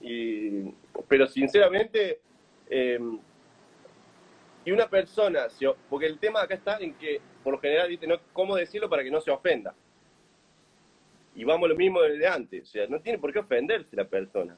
Y, 0.00 0.70
pero 1.08 1.26
sinceramente, 1.26 2.20
eh, 2.68 2.98
y 4.64 4.72
una 4.72 4.88
persona, 4.88 5.46
porque 5.88 6.06
el 6.06 6.18
tema 6.18 6.42
acá 6.42 6.54
está 6.54 6.78
en 6.78 6.94
que, 6.94 7.20
por 7.42 7.54
lo 7.54 7.60
general, 7.60 7.88
dice, 7.88 8.06
no, 8.06 8.16
¿cómo 8.32 8.56
decirlo 8.56 8.88
para 8.88 9.04
que 9.04 9.10
no 9.10 9.20
se 9.20 9.30
ofenda? 9.30 9.74
Y 11.34 11.44
vamos 11.44 11.68
lo 11.68 11.76
mismo 11.76 12.00
desde 12.00 12.26
antes, 12.26 12.62
o 12.62 12.66
sea, 12.66 12.86
no 12.86 13.00
tiene 13.00 13.18
por 13.18 13.32
qué 13.32 13.40
ofenderse 13.40 13.94
la 13.96 14.06
persona. 14.06 14.56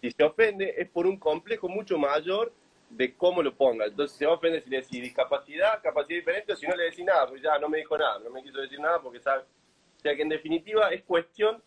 Si 0.00 0.10
se 0.10 0.24
ofende 0.24 0.74
es 0.76 0.88
por 0.88 1.06
un 1.06 1.16
complejo 1.16 1.68
mucho 1.68 1.96
mayor 1.96 2.52
de 2.96 3.14
cómo 3.16 3.42
lo 3.42 3.54
ponga. 3.54 3.86
Entonces 3.86 4.16
se 4.16 4.26
va 4.26 4.32
a 4.32 4.36
ofender 4.36 4.62
si 4.62 4.70
le 4.70 4.78
decís 4.78 5.02
discapacidad, 5.02 5.82
capacidad 5.82 6.18
diferente, 6.18 6.52
o 6.52 6.56
si 6.56 6.66
no 6.66 6.76
le 6.76 6.84
decís 6.84 7.04
nada, 7.04 7.26
pues 7.26 7.42
ya 7.42 7.58
no 7.58 7.68
me 7.68 7.78
dijo 7.78 7.96
nada, 7.96 8.18
no 8.18 8.30
me 8.30 8.42
quiso 8.42 8.60
decir 8.60 8.78
nada 8.78 9.00
porque 9.00 9.20
sabe. 9.20 9.42
O 9.42 10.00
sea 10.00 10.14
que 10.14 10.22
en 10.22 10.28
definitiva 10.28 10.88
es 10.90 11.02
cuestión 11.04 11.62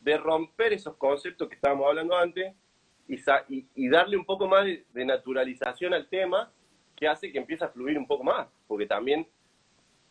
de 0.00 0.18
romper 0.18 0.72
esos 0.72 0.96
conceptos 0.96 1.48
que 1.48 1.54
estábamos 1.54 1.86
hablando 1.86 2.16
antes 2.16 2.54
y, 3.08 3.66
y, 3.74 3.88
darle 3.88 4.16
un 4.16 4.24
poco 4.24 4.46
más 4.46 4.64
de, 4.64 5.04
naturalización 5.04 5.92
al 5.94 6.08
tema 6.08 6.52
que 6.94 7.08
hace 7.08 7.32
que 7.32 7.38
empiece 7.38 7.64
a 7.64 7.68
fluir 7.68 7.98
un 7.98 8.06
poco 8.06 8.22
más. 8.22 8.48
Porque 8.68 8.86
también 8.86 9.26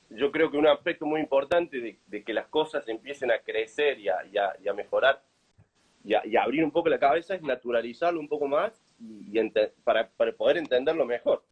yo 0.10 0.32
creo 0.32 0.52
que 0.52 0.58
un 0.58 0.68
aspecto 0.68 1.06
muy 1.06 1.22
importante 1.22 2.00
de, 2.08 2.24
que 2.24 2.34
las 2.34 2.48
cosas 2.48 2.88
empiecen 2.88 3.32
a 3.32 3.40
crecer 3.40 4.00
y 4.00 4.10
a, 4.10 4.18
y 4.62 4.68
a, 4.68 4.74
mejorar 4.74 5.24
y 6.04 6.14
a 6.14 6.44
abrir 6.44 6.64
un 6.64 6.72
poco 6.72 6.90
la 6.90 7.00
cabeza 7.00 7.36
es 7.36 7.42
naturalizarlo 7.42 8.20
un 8.20 8.28
poco 8.28 8.48
más 8.48 8.82
y, 9.00 9.40
para, 9.84 10.10
poder 10.38 10.58
entenderlo 10.58 11.06
mejor. 11.06 11.44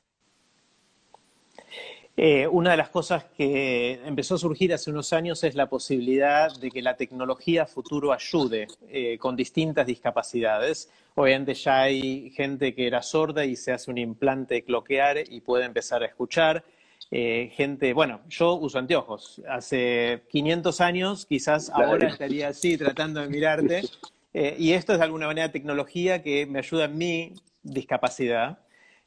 Eh, 2.19 2.47
una 2.47 2.71
de 2.71 2.77
las 2.77 2.89
cosas 2.89 3.25
que 3.38 4.01
empezó 4.03 4.36
a 4.36 4.38
surgir 4.39 4.73
hace 4.73 4.89
unos 4.89 5.13
años 5.13 5.43
es 5.43 5.53
la 5.53 5.69
posibilidad 5.69 6.51
de 6.55 6.71
que 6.71 6.81
la 6.81 6.97
tecnología 6.97 7.67
futuro 7.67 8.12
ayude 8.12 8.67
eh, 8.89 9.19
con 9.19 9.36
distintas 9.36 9.86
discapacidades. 9.86 10.89
Obviamente 11.13 11.53
ya 11.53 11.81
hay 11.81 12.31
gente 12.31 12.73
que 12.73 12.88
era 12.88 13.03
sorda 13.03 13.45
y 13.45 13.55
se 13.55 13.71
hace 13.71 13.91
un 13.91 13.99
implante 13.99 14.63
cloquear 14.63 15.17
y 15.29 15.41
puede 15.41 15.65
empezar 15.65 16.01
a 16.01 16.07
escuchar. 16.07 16.63
Eh, 17.12 17.51
gente, 17.53 17.93
bueno, 17.93 18.21
yo 18.27 18.55
uso 18.55 18.79
anteojos. 18.79 19.41
Hace 19.47 20.23
500 20.29 20.81
años, 20.81 21.25
quizás 21.25 21.69
ahora 21.69 22.10
estaría 22.10 22.49
así 22.49 22.77
tratando 22.77 23.21
de 23.21 23.29
mirarte. 23.29 23.83
y 24.58 24.73
esto 24.73 24.93
es 24.93 25.00
de 25.00 25.06
alguna 25.06 25.28
manera 25.28 25.52
tecnología 25.52 26.21
que 26.21 26.45
me 26.45 26.60
ayuda 26.60 26.86
en 26.86 26.97
mi 26.97 27.34
discapacidad. 27.63 28.60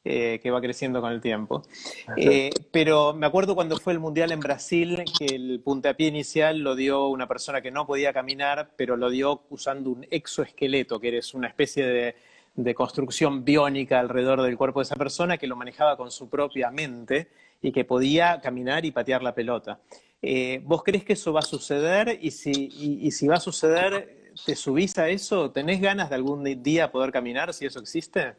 Eh, 0.02 0.40
que 0.42 0.50
va 0.50 0.62
creciendo 0.62 1.02
con 1.02 1.12
el 1.12 1.20
tiempo. 1.20 1.62
Eh, 2.16 2.48
pero 2.72 3.12
me 3.12 3.26
acuerdo 3.26 3.54
cuando 3.54 3.76
fue 3.76 3.92
el 3.92 3.98
Mundial 3.98 4.32
en 4.32 4.40
Brasil, 4.40 5.04
que 5.18 5.26
el 5.26 5.60
puntapié 5.62 6.08
inicial 6.08 6.60
lo 6.60 6.74
dio 6.74 7.08
una 7.08 7.28
persona 7.28 7.60
que 7.60 7.70
no 7.70 7.86
podía 7.86 8.10
caminar, 8.10 8.70
pero 8.76 8.96
lo 8.96 9.10
dio 9.10 9.42
usando 9.50 9.90
un 9.90 10.06
exoesqueleto, 10.10 10.98
que 10.98 11.18
es 11.18 11.34
una 11.34 11.48
especie 11.48 12.14
de, 12.56 12.74
construcción 12.74 13.44
biónica 13.44 14.00
alrededor 14.00 14.40
del 14.40 14.56
cuerpo 14.56 14.80
de 14.80 14.84
esa 14.84 14.96
persona 14.96 15.36
que 15.36 15.46
lo 15.46 15.54
manejaba 15.54 15.98
con 15.98 16.10
su 16.10 16.30
propia 16.30 16.70
mente 16.70 17.28
y 17.60 17.70
que 17.70 17.84
podía 17.84 18.40
caminar 18.40 18.86
y 18.86 18.92
patear 18.92 19.22
la 19.22 19.34
pelota. 19.34 19.80
Eh, 20.22 20.62
¿Vos 20.64 20.82
crees 20.82 21.04
que 21.04 21.12
eso 21.12 21.30
va 21.34 21.40
a 21.40 21.42
suceder? 21.42 22.18
Y 22.22 22.30
si, 22.30 22.70
y 23.02 23.10
si 23.10 23.28
va 23.28 23.36
a 23.36 23.40
suceder, 23.40 24.19
¿te 24.44 24.54
subís 24.54 24.96
a 24.98 25.08
eso? 25.08 25.50
¿Tenés 25.50 25.80
ganas 25.80 26.10
de 26.10 26.16
algún 26.16 26.44
día 26.62 26.90
poder 26.90 27.12
caminar 27.12 27.52
si 27.52 27.66
eso 27.66 27.80
existe? 27.80 28.34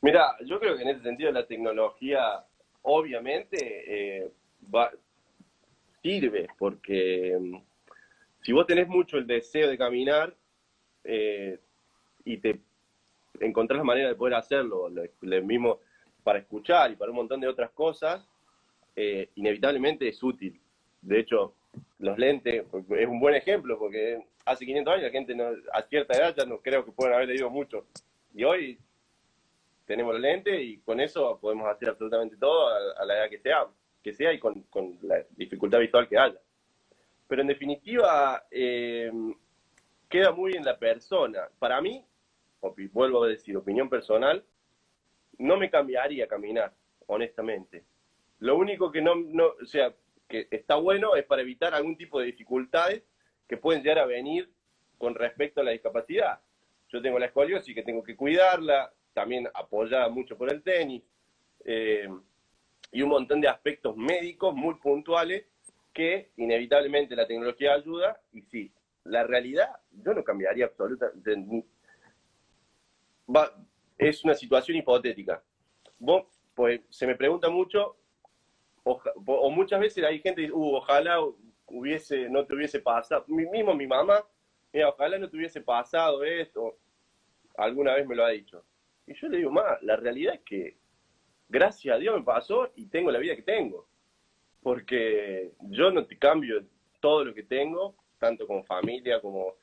Mira, 0.00 0.36
yo 0.44 0.60
creo 0.60 0.76
que 0.76 0.82
en 0.82 0.90
ese 0.90 1.02
sentido 1.02 1.32
la 1.32 1.46
tecnología 1.46 2.44
obviamente 2.82 3.58
eh, 4.20 4.30
sirve, 6.02 6.48
porque 6.58 7.36
mm, 7.38 7.56
si 8.42 8.52
vos 8.52 8.66
tenés 8.66 8.88
mucho 8.88 9.18
el 9.18 9.26
deseo 9.26 9.68
de 9.68 9.76
caminar 9.76 10.34
eh, 11.04 11.58
y 12.24 12.38
te 12.38 12.60
encontrás 13.40 13.78
la 13.78 13.84
manera 13.84 14.08
de 14.08 14.14
poder 14.14 14.34
hacerlo, 14.34 14.88
lo, 14.88 15.42
mismo 15.42 15.80
para 16.22 16.38
escuchar 16.38 16.90
y 16.92 16.96
para 16.96 17.10
un 17.10 17.16
montón 17.16 17.40
de 17.40 17.48
otras 17.48 17.70
cosas, 17.70 18.26
eh, 18.94 19.30
inevitablemente 19.34 20.08
es 20.08 20.22
útil. 20.22 20.60
De 21.02 21.20
hecho, 21.20 21.54
los 21.98 22.18
lentes 22.18 22.64
es 22.64 23.06
un 23.08 23.20
buen 23.20 23.34
ejemplo, 23.34 23.78
porque 23.78 24.24
hace 24.44 24.64
500 24.64 24.94
años 24.94 25.04
la 25.04 25.10
gente 25.10 25.36
a 25.72 25.82
cierta 25.82 26.16
edad 26.16 26.34
ya 26.36 26.44
no 26.44 26.60
creo 26.60 26.84
que 26.84 26.92
puedan 26.92 27.14
haber 27.14 27.28
leído 27.28 27.50
mucho. 27.50 27.86
Y 28.34 28.44
hoy 28.44 28.78
tenemos 29.84 30.12
los 30.12 30.22
lentes 30.22 30.60
y 30.60 30.78
con 30.78 31.00
eso 31.00 31.38
podemos 31.40 31.66
hacer 31.68 31.88
absolutamente 31.88 32.36
todo 32.36 32.68
a, 32.68 33.04
la 33.04 33.18
edad 33.18 33.30
que 33.30 33.38
sea, 33.38 33.66
que 34.02 34.12
sea 34.12 34.32
y 34.32 34.38
con, 34.38 34.64
la 35.02 35.24
dificultad 35.30 35.80
visual 35.80 36.08
que 36.08 36.18
haya. 36.18 36.40
Pero 37.26 37.42
en 37.42 37.48
definitiva, 37.48 38.44
eh, 38.50 39.10
queda 40.08 40.32
muy 40.32 40.52
en 40.52 40.64
la 40.64 40.78
persona. 40.78 41.48
Para 41.58 41.80
mí, 41.80 42.04
vuelvo 42.92 43.24
a 43.24 43.28
decir, 43.28 43.56
opinión 43.56 43.88
personal, 43.88 44.44
no 45.38 45.56
me 45.56 45.70
cambiaría 45.70 46.26
caminar, 46.26 46.72
honestamente. 47.06 47.84
Lo 48.40 48.56
único 48.56 48.90
que 48.90 49.02
no, 49.02 49.14
no, 49.14 49.46
o 49.60 49.66
sea, 49.66 49.92
que 50.28 50.46
está 50.50 50.76
bueno 50.76 51.16
es 51.16 51.24
para 51.24 51.42
evitar 51.42 51.74
algún 51.74 51.96
tipo 51.96 52.20
de 52.20 52.26
dificultades 52.26 53.02
que 53.48 53.56
pueden 53.56 53.82
llegar 53.82 54.00
a 54.00 54.06
venir 54.06 54.50
con 54.98 55.14
respecto 55.14 55.60
a 55.60 55.64
la 55.64 55.70
discapacidad. 55.70 56.40
Yo 56.88 57.00
tengo 57.00 57.18
la 57.18 57.26
escoliosis 57.26 57.74
que 57.74 57.82
tengo 57.82 58.02
que 58.02 58.16
cuidarla, 58.16 58.92
también 59.14 59.48
apoyada 59.54 60.08
mucho 60.08 60.36
por 60.36 60.52
el 60.52 60.62
tenis, 60.62 61.02
eh, 61.64 62.08
y 62.92 63.02
un 63.02 63.08
montón 63.08 63.40
de 63.40 63.48
aspectos 63.48 63.96
médicos 63.96 64.54
muy 64.54 64.74
puntuales 64.76 65.46
que 65.92 66.30
inevitablemente 66.36 67.16
la 67.16 67.26
tecnología 67.26 67.74
ayuda, 67.74 68.20
y 68.32 68.42
sí, 68.42 68.72
la 69.04 69.24
realidad 69.24 69.70
yo 69.90 70.14
no 70.14 70.22
cambiaría 70.22 70.66
absolutamente. 70.66 71.64
es 73.98 74.24
una 74.24 74.34
situación 74.34 74.76
hipotética. 74.76 75.42
Vos, 75.98 76.26
pues 76.54 76.82
se 76.88 77.06
me 77.06 77.16
pregunta 77.16 77.48
mucho, 77.48 77.96
o, 78.90 79.50
muchas 79.50 79.80
veces 79.80 80.04
hay 80.04 80.20
gente 80.20 80.42
que 80.42 80.46
dice, 80.48 80.52
uh, 80.52 80.76
ojalá 80.76 81.18
hubiese, 81.66 82.28
no 82.28 82.46
te 82.46 82.54
hubiese 82.54 82.80
pasado, 82.80 83.24
mismo 83.26 83.74
mi 83.74 83.86
mamá, 83.86 84.24
mira, 84.72 84.88
ojalá 84.88 85.18
no 85.18 85.28
te 85.28 85.36
hubiese 85.36 85.60
pasado 85.60 86.24
esto, 86.24 86.78
alguna 87.56 87.94
vez 87.94 88.06
me 88.06 88.14
lo 88.14 88.24
ha 88.24 88.30
dicho. 88.30 88.64
Y 89.06 89.14
yo 89.14 89.28
le 89.28 89.38
digo, 89.38 89.50
más, 89.50 89.82
la 89.82 89.96
realidad 89.96 90.34
es 90.34 90.40
que 90.40 90.76
gracias 91.48 91.94
a 91.94 91.98
Dios 91.98 92.16
me 92.16 92.24
pasó 92.24 92.70
y 92.76 92.86
tengo 92.86 93.10
la 93.10 93.18
vida 93.18 93.36
que 93.36 93.42
tengo. 93.42 93.88
Porque 94.62 95.52
yo 95.70 95.90
no 95.90 96.04
te 96.06 96.18
cambio 96.18 96.64
todo 97.00 97.24
lo 97.24 97.34
que 97.34 97.44
tengo, 97.44 97.94
tanto 98.18 98.46
como 98.46 98.64
familia, 98.64 99.20
como 99.20 99.54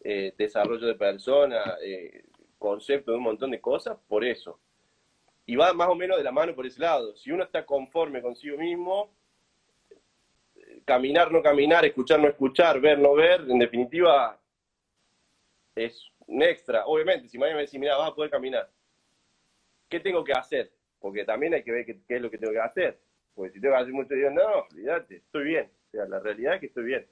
eh, 0.00 0.34
desarrollo 0.36 0.86
de 0.86 0.94
persona, 0.94 1.76
eh, 1.82 2.24
concepto 2.58 3.12
de 3.12 3.18
un 3.18 3.24
montón 3.24 3.50
de 3.50 3.60
cosas, 3.60 3.96
por 4.08 4.24
eso. 4.24 4.58
Y 5.52 5.56
va 5.56 5.74
más 5.74 5.88
o 5.88 5.94
menos 5.94 6.16
de 6.16 6.24
la 6.24 6.32
mano 6.32 6.54
por 6.54 6.64
ese 6.64 6.80
lado. 6.80 7.14
Si 7.14 7.30
uno 7.30 7.44
está 7.44 7.66
conforme 7.66 8.22
consigo 8.22 8.56
mismo, 8.56 9.14
caminar, 10.86 11.30
no 11.30 11.42
caminar, 11.42 11.84
escuchar, 11.84 12.20
no 12.20 12.28
escuchar, 12.28 12.80
ver, 12.80 12.98
no 12.98 13.12
ver, 13.12 13.42
en 13.42 13.58
definitiva, 13.58 14.40
es 15.74 16.10
un 16.26 16.42
extra. 16.42 16.86
Obviamente, 16.86 17.28
si 17.28 17.36
mañana 17.36 17.56
me 17.56 17.64
decís, 17.64 17.78
mira, 17.78 17.98
vas 17.98 18.12
a 18.12 18.14
poder 18.14 18.30
caminar, 18.30 18.70
¿qué 19.90 20.00
tengo 20.00 20.24
que 20.24 20.32
hacer? 20.32 20.72
Porque 20.98 21.22
también 21.26 21.52
hay 21.52 21.62
que 21.62 21.72
ver 21.72 21.84
qué, 21.84 22.00
es 22.08 22.22
lo 22.22 22.30
que 22.30 22.38
tengo 22.38 22.54
que 22.54 22.58
hacer. 22.58 22.98
Porque 23.34 23.52
si 23.52 23.60
tengo 23.60 23.74
que 23.74 23.82
hacer 23.82 23.92
mucho, 23.92 24.14
digo, 24.14 24.30
no, 24.30 24.66
olvídate, 24.70 25.16
estoy 25.16 25.44
bien. 25.44 25.70
O 25.88 25.90
sea, 25.90 26.06
la 26.06 26.18
realidad 26.18 26.54
es 26.54 26.60
que 26.60 26.66
estoy 26.68 26.84
bien. 26.84 27.06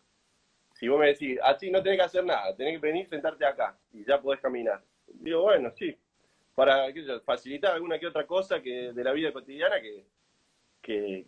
Si 0.73 0.89
vos 0.89 0.99
me 0.99 1.09
decís, 1.09 1.39
así 1.43 1.71
no 1.71 1.83
tenés 1.83 1.99
que 1.99 2.07
hacer 2.07 2.25
nada, 2.25 2.57
tenés 2.57 2.81
que 2.81 2.87
venir, 2.87 3.07
sentarte 3.07 3.45
acá 3.45 3.79
y 3.93 4.03
ya 4.03 4.19
podés 4.19 4.41
caminar. 4.41 4.83
Digo, 5.09 5.43
bueno, 5.43 5.71
sí, 5.77 5.95
para 6.55 6.87
facilitar 7.25 7.75
alguna 7.75 7.99
que 7.99 8.07
otra 8.07 8.27
cosa 8.27 8.61
que 8.63 8.93
de 8.93 9.05
la 9.05 9.13
vida 9.13 9.33
cotidiana 9.33 9.81
que, 9.81 10.05
que, 10.83 11.25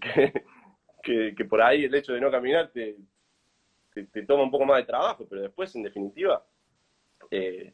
que, 1.36 1.44
por 1.44 1.62
ahí 1.62 1.84
el 1.84 1.94
hecho 1.94 2.12
de 2.12 2.20
no 2.20 2.30
caminar 2.30 2.70
te, 2.70 2.96
te, 3.92 4.22
toma 4.24 4.44
un 4.44 4.50
poco 4.50 4.64
más 4.64 4.78
de 4.78 4.84
trabajo, 4.84 5.26
pero 5.28 5.42
después, 5.42 5.74
en 5.74 5.82
definitiva, 5.82 6.44
eh, 7.30 7.72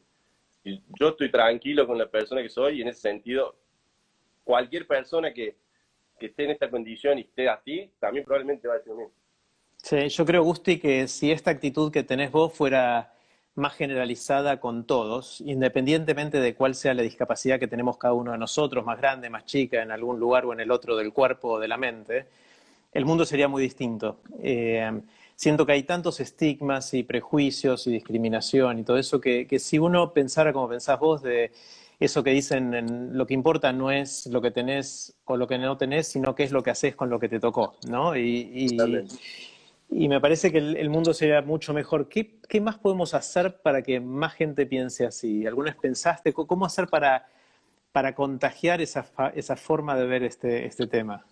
yo 0.63 1.09
estoy 1.09 1.31
tranquilo 1.31 1.87
con 1.87 1.97
la 1.97 2.09
persona 2.09 2.41
que 2.41 2.49
soy 2.49 2.79
y 2.79 2.81
en 2.81 2.89
ese 2.89 3.01
sentido 3.01 3.55
cualquier 4.43 4.87
persona 4.87 5.33
que, 5.33 5.55
esté 6.19 6.43
en 6.43 6.51
esta 6.51 6.69
condición 6.69 7.17
y 7.17 7.21
esté 7.21 7.47
así, 7.47 7.89
también 7.97 8.25
probablemente 8.25 8.67
va 8.67 8.73
a 8.73 8.77
decir 8.77 8.91
lo 8.91 8.99
mismo. 8.99 9.13
Sí, 9.77 10.09
yo 10.09 10.25
creo, 10.25 10.43
Gusti, 10.43 10.77
que 10.77 11.07
si 11.07 11.31
esta 11.31 11.51
actitud 11.51 11.93
que 11.93 12.03
tenés 12.03 12.29
vos 12.29 12.53
fuera 12.53 13.13
más 13.59 13.75
generalizada 13.75 14.59
con 14.59 14.85
todos, 14.85 15.41
independientemente 15.41 16.39
de 16.39 16.55
cuál 16.55 16.73
sea 16.73 16.93
la 16.93 17.03
discapacidad 17.03 17.59
que 17.59 17.67
tenemos 17.67 17.97
cada 17.97 18.13
uno 18.13 18.31
de 18.31 18.37
nosotros, 18.37 18.85
más 18.85 18.97
grande, 18.97 19.29
más 19.29 19.45
chica, 19.45 19.83
en 19.83 19.91
algún 19.91 20.19
lugar 20.19 20.45
o 20.45 20.53
en 20.53 20.61
el 20.61 20.71
otro 20.71 20.95
del 20.95 21.13
cuerpo 21.13 21.49
o 21.49 21.59
de 21.59 21.67
la 21.67 21.77
mente, 21.77 22.25
el 22.91 23.05
mundo 23.05 23.25
sería 23.25 23.47
muy 23.47 23.61
distinto. 23.61 24.19
Eh, 24.41 24.89
siento 25.35 25.65
que 25.65 25.73
hay 25.73 25.83
tantos 25.83 26.19
estigmas 26.19 26.93
y 26.93 27.03
prejuicios 27.03 27.87
y 27.87 27.91
discriminación 27.91 28.79
y 28.79 28.83
todo 28.83 28.97
eso 28.97 29.21
que, 29.21 29.47
si 29.59 29.79
uno 29.79 30.11
pensara 30.11 30.51
como 30.51 30.67
pensás 30.67 30.99
vos 30.99 31.21
de 31.21 31.51
eso 31.99 32.23
que 32.23 32.31
dicen, 32.31 33.17
lo 33.17 33.27
que 33.27 33.33
importa 33.33 33.71
no 33.71 33.91
es 33.91 34.25
lo 34.27 34.41
que 34.41 34.51
tenés 34.51 35.15
o 35.25 35.37
lo 35.37 35.47
que 35.47 35.57
no 35.57 35.77
tenés, 35.77 36.07
sino 36.07 36.33
qué 36.33 36.43
es 36.43 36.51
lo 36.51 36.63
que 36.63 36.71
haces 36.71 36.95
con 36.95 37.09
lo 37.09 37.19
que 37.19 37.29
te 37.29 37.39
tocó, 37.39 37.75
¿no? 37.87 38.15
Me 39.89 40.21
parece 40.21 40.51
que 40.51 40.59
el, 40.59 40.89
mundo 40.89 41.13
sería 41.13 41.41
mucho 41.41 41.73
mejor. 41.73 42.07
¿Qué, 42.09 42.39
¿Qué, 42.47 42.61
más 42.61 42.77
podemos 42.77 43.13
hacer 43.13 43.61
para 43.61 43.81
que 43.81 43.99
más 43.99 44.33
gente 44.33 44.65
piense 44.65 45.05
así? 45.05 45.45
¿Alguna 45.45 45.71
vez 45.71 45.79
pensaste 45.79 46.31
cómo 46.33 46.65
hacer 46.65 46.87
para, 46.87 47.27
para 47.91 48.13
contagiar 48.13 48.81
esa, 48.81 49.05
esa 49.35 49.55
forma 49.55 49.97
de 49.97 50.05
ver 50.05 50.23
este, 50.23 50.65
este 50.65 50.87
tema? 50.87 51.25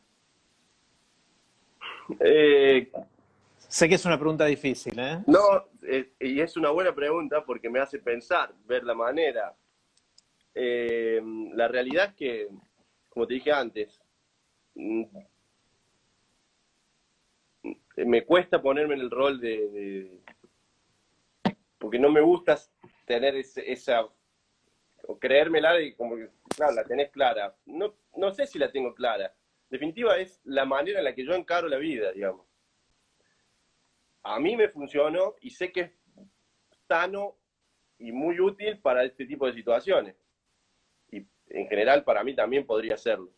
Eh, 2.19 2.91
sé 3.57 3.87
que 3.89 3.95
es 3.95 4.05
una 4.05 4.17
pregunta 4.17 4.45
difícil, 4.45 4.97
¿eh? 4.99 5.23
No, 5.27 5.65
eh, 5.83 6.11
y 6.19 6.39
es 6.39 6.57
una 6.57 6.71
buena 6.71 6.93
pregunta 6.93 7.43
porque 7.45 7.69
me 7.69 7.79
hace 7.79 7.99
pensar, 7.99 8.53
ver 8.65 8.83
la 8.83 8.93
manera 8.93 9.55
eh, 10.59 11.21
la 11.53 11.67
realidad 11.67 12.05
es 12.09 12.15
que, 12.15 12.47
como 13.09 13.27
te 13.27 13.35
dije 13.35 13.51
antes, 13.51 14.01
mm, 14.73 15.03
me 18.05 18.23
cuesta 18.25 18.61
ponerme 18.61 18.95
en 18.95 19.01
el 19.01 19.11
rol 19.11 19.39
de, 19.39 20.21
porque 21.77 21.99
no 21.99 22.09
me 22.09 22.21
gusta 22.21 22.57
tener 23.05 23.35
esa 23.35 24.07
o 25.09 25.19
creérmela 25.19 25.79
y 25.81 25.93
como 25.93 26.15
que 26.15 26.29
claro, 26.55 26.73
la 26.73 26.83
tenés 26.83 27.09
clara. 27.11 27.55
No, 27.65 27.95
no 28.15 28.31
sé 28.31 28.45
si 28.47 28.59
la 28.59 28.71
tengo 28.71 28.93
clara. 28.93 29.33
definitiva 29.69 30.17
es 30.17 30.41
la 30.43 30.65
manera 30.65 30.99
en 30.99 31.05
la 31.05 31.15
que 31.15 31.25
yo 31.25 31.33
encaro 31.33 31.67
la 31.67 31.77
vida, 31.77 32.11
digamos. 32.11 32.45
A 34.23 34.39
mí 34.39 34.57
me 34.57 34.69
funcionó 34.69 35.35
y 35.41 35.49
sé 35.51 35.71
que 35.71 35.79
es 35.81 35.91
sano 36.87 37.37
y 37.97 38.11
muy 38.11 38.39
útil 38.39 38.79
para 38.79 39.03
este 39.03 39.25
tipo 39.25 39.47
de 39.47 39.53
situaciones 39.53 40.15
en 41.49 41.67
general 41.67 42.03
para 42.03 42.23
mí 42.23 42.35
también 42.35 42.65
podría 42.65 42.97
serlo. 42.97 43.31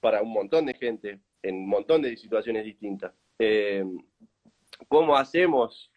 para 0.00 0.22
un 0.22 0.32
montón 0.32 0.66
de 0.66 0.74
gente 0.74 1.20
en 1.42 1.56
un 1.56 1.68
montón 1.68 2.02
de 2.02 2.16
situaciones 2.16 2.64
distintas. 2.64 3.12
Eh, 3.38 3.84
¿Cómo 4.88 5.16
hacemos? 5.16 5.90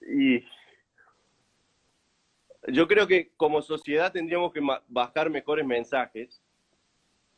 Y 0.00 0.44
yo 2.68 2.86
creo 2.86 3.06
que 3.06 3.30
como 3.36 3.62
sociedad 3.62 4.12
tendríamos 4.12 4.52
que 4.52 4.60
bajar 4.88 5.30
mejores 5.30 5.66
mensajes 5.66 6.42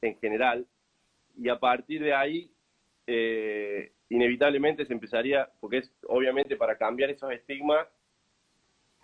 en 0.00 0.18
general 0.18 0.66
y 1.36 1.48
a 1.48 1.58
partir 1.58 2.02
de 2.02 2.14
ahí 2.14 2.52
eh, 3.06 3.92
inevitablemente 4.08 4.84
se 4.84 4.92
empezaría, 4.92 5.50
porque 5.60 5.78
es 5.78 5.92
obviamente 6.08 6.56
para 6.56 6.76
cambiar 6.76 7.10
esos 7.10 7.32
estigmas 7.32 7.86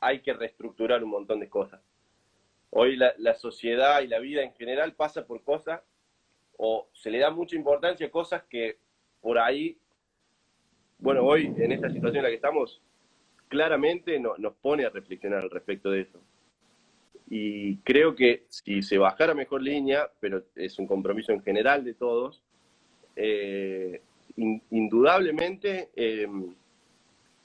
hay 0.00 0.20
que 0.20 0.32
reestructurar 0.32 1.02
un 1.02 1.10
montón 1.10 1.40
de 1.40 1.48
cosas. 1.48 1.80
Hoy 2.70 2.96
la, 2.96 3.14
la, 3.18 3.34
sociedad 3.34 4.02
y 4.02 4.08
la 4.08 4.18
vida 4.18 4.42
en 4.42 4.52
general 4.54 4.94
pasa 4.94 5.26
por 5.26 5.42
cosas 5.42 5.80
o 6.58 6.88
se 6.92 7.10
le 7.10 7.18
da 7.18 7.30
mucha 7.30 7.56
importancia 7.56 8.06
a 8.06 8.10
cosas 8.10 8.42
que 8.44 8.78
por 9.20 9.38
ahí, 9.38 9.78
bueno, 10.98 11.22
hoy 11.22 11.52
en 11.56 11.72
esta 11.72 11.90
situación 11.90 12.18
en 12.18 12.22
la 12.24 12.28
que 12.28 12.36
estamos, 12.36 12.80
claramente 13.48 14.18
no, 14.18 14.34
nos 14.38 14.54
pone 14.54 14.84
a 14.84 14.90
reflexionar 14.90 15.42
al 15.42 15.50
respecto 15.50 15.90
de 15.90 16.02
eso. 16.02 16.20
Y 17.28 17.78
creo 17.78 18.14
que 18.14 18.44
si 18.48 18.82
se 18.82 18.98
bajara 18.98 19.34
mejor 19.34 19.62
línea, 19.62 20.08
pero 20.20 20.44
es 20.54 20.78
un 20.78 20.86
compromiso 20.86 21.32
en 21.32 21.42
general 21.42 21.84
de 21.84 21.94
todos, 21.94 22.42
eh, 23.16 24.00
indudablemente 24.36 25.90
eh, 25.96 26.28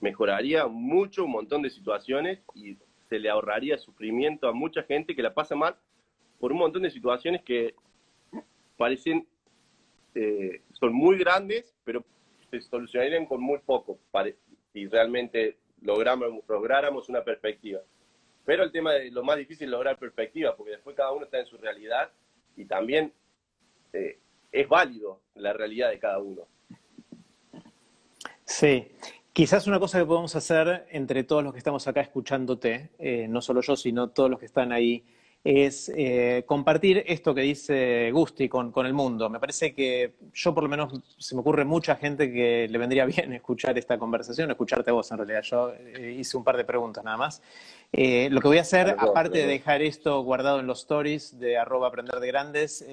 mejoraría 0.01 0.67
mucho 0.67 1.25
un 1.25 1.31
montón 1.31 1.61
de 1.61 1.69
situaciones 1.69 2.39
y 2.53 2.77
se 3.09 3.19
le 3.19 3.29
ahorraría 3.29 3.77
sufrimiento 3.77 4.47
a 4.47 4.53
mucha 4.53 4.83
gente 4.83 5.15
que 5.15 5.23
la 5.23 5.33
pasa 5.33 5.55
mal 5.55 5.75
por 6.39 6.51
un 6.51 6.57
montón 6.57 6.81
de 6.81 6.91
situaciones 6.91 7.41
que 7.43 7.75
parecen, 8.77 9.27
eh, 10.15 10.61
son 10.73 10.93
muy 10.93 11.17
grandes, 11.17 11.73
pero 11.83 12.03
se 12.59 12.69
solucionarían 12.69 13.25
con 13.25 13.41
muy 13.41 13.59
poco, 13.59 13.99
si 14.73 14.87
realmente 14.87 15.57
logramos, 15.81 16.43
lográramos 16.47 17.09
una 17.09 17.23
perspectiva. 17.23 17.81
Pero 18.45 18.63
el 18.63 18.71
tema 18.71 18.93
de 18.93 19.11
lo 19.11 19.23
más 19.23 19.37
difícil 19.37 19.65
es 19.65 19.71
lograr 19.71 19.97
perspectiva, 19.97 20.55
porque 20.55 20.71
después 20.71 20.95
cada 20.95 21.11
uno 21.11 21.25
está 21.25 21.39
en 21.39 21.45
su 21.45 21.57
realidad 21.57 22.09
y 22.55 22.65
también 22.65 23.13
eh, 23.93 24.19
es 24.51 24.67
válido 24.67 25.21
la 25.35 25.53
realidad 25.53 25.89
de 25.89 25.99
cada 25.99 26.19
uno. 26.19 26.47
Sí, 28.43 28.87
quizás 29.31 29.67
una 29.67 29.79
cosa 29.79 29.99
que 29.99 30.05
podemos 30.05 30.35
hacer 30.35 30.87
entre 30.89 31.23
todos 31.23 31.43
los 31.43 31.53
que 31.53 31.59
estamos 31.59 31.87
acá 31.87 32.01
escuchándote, 32.01 32.89
eh, 32.99 33.27
no 33.29 33.41
solo 33.41 33.61
yo, 33.61 33.75
sino 33.75 34.09
todos 34.09 34.29
los 34.29 34.39
que 34.39 34.45
están 34.45 34.71
ahí, 34.71 35.05
es 35.43 35.91
eh, 35.95 36.43
compartir 36.45 37.03
esto 37.07 37.33
que 37.33 37.41
dice 37.41 38.11
Gusti 38.11 38.47
con, 38.47 38.71
con, 38.71 38.85
el 38.85 38.93
mundo. 38.93 39.29
Me 39.29 39.39
parece 39.39 39.73
que 39.73 40.13
yo 40.33 40.53
por 40.53 40.63
lo 40.63 40.69
menos 40.69 41.01
se 41.17 41.33
me 41.33 41.41
ocurre 41.41 41.65
mucha 41.65 41.95
gente 41.95 42.31
que 42.31 42.67
le 42.69 42.77
vendría 42.77 43.05
bien 43.07 43.33
escuchar 43.33 43.77
esta 43.77 43.97
conversación, 43.97 44.51
escucharte 44.51 44.91
a 44.91 44.93
vos 44.93 45.11
en 45.11 45.17
realidad. 45.17 45.41
Yo 45.41 45.73
eh, 45.73 46.15
hice 46.19 46.37
un 46.37 46.43
par 46.43 46.57
de 46.57 46.63
preguntas 46.63 47.03
nada 47.03 47.17
más. 47.17 47.41
Eh, 47.91 48.29
lo 48.31 48.39
que 48.39 48.47
voy 48.47 48.59
a 48.59 48.61
hacer, 48.61 48.95
aparte 48.97 49.39
de 49.39 49.47
dejar 49.47 49.81
esto 49.81 50.21
guardado 50.21 50.59
en 50.59 50.67
los 50.67 50.81
stories 50.81 51.39
de 51.39 51.57
arroba 51.57 51.87
aprender 51.87 52.19
de 52.19 52.27
grandes, 52.27 52.85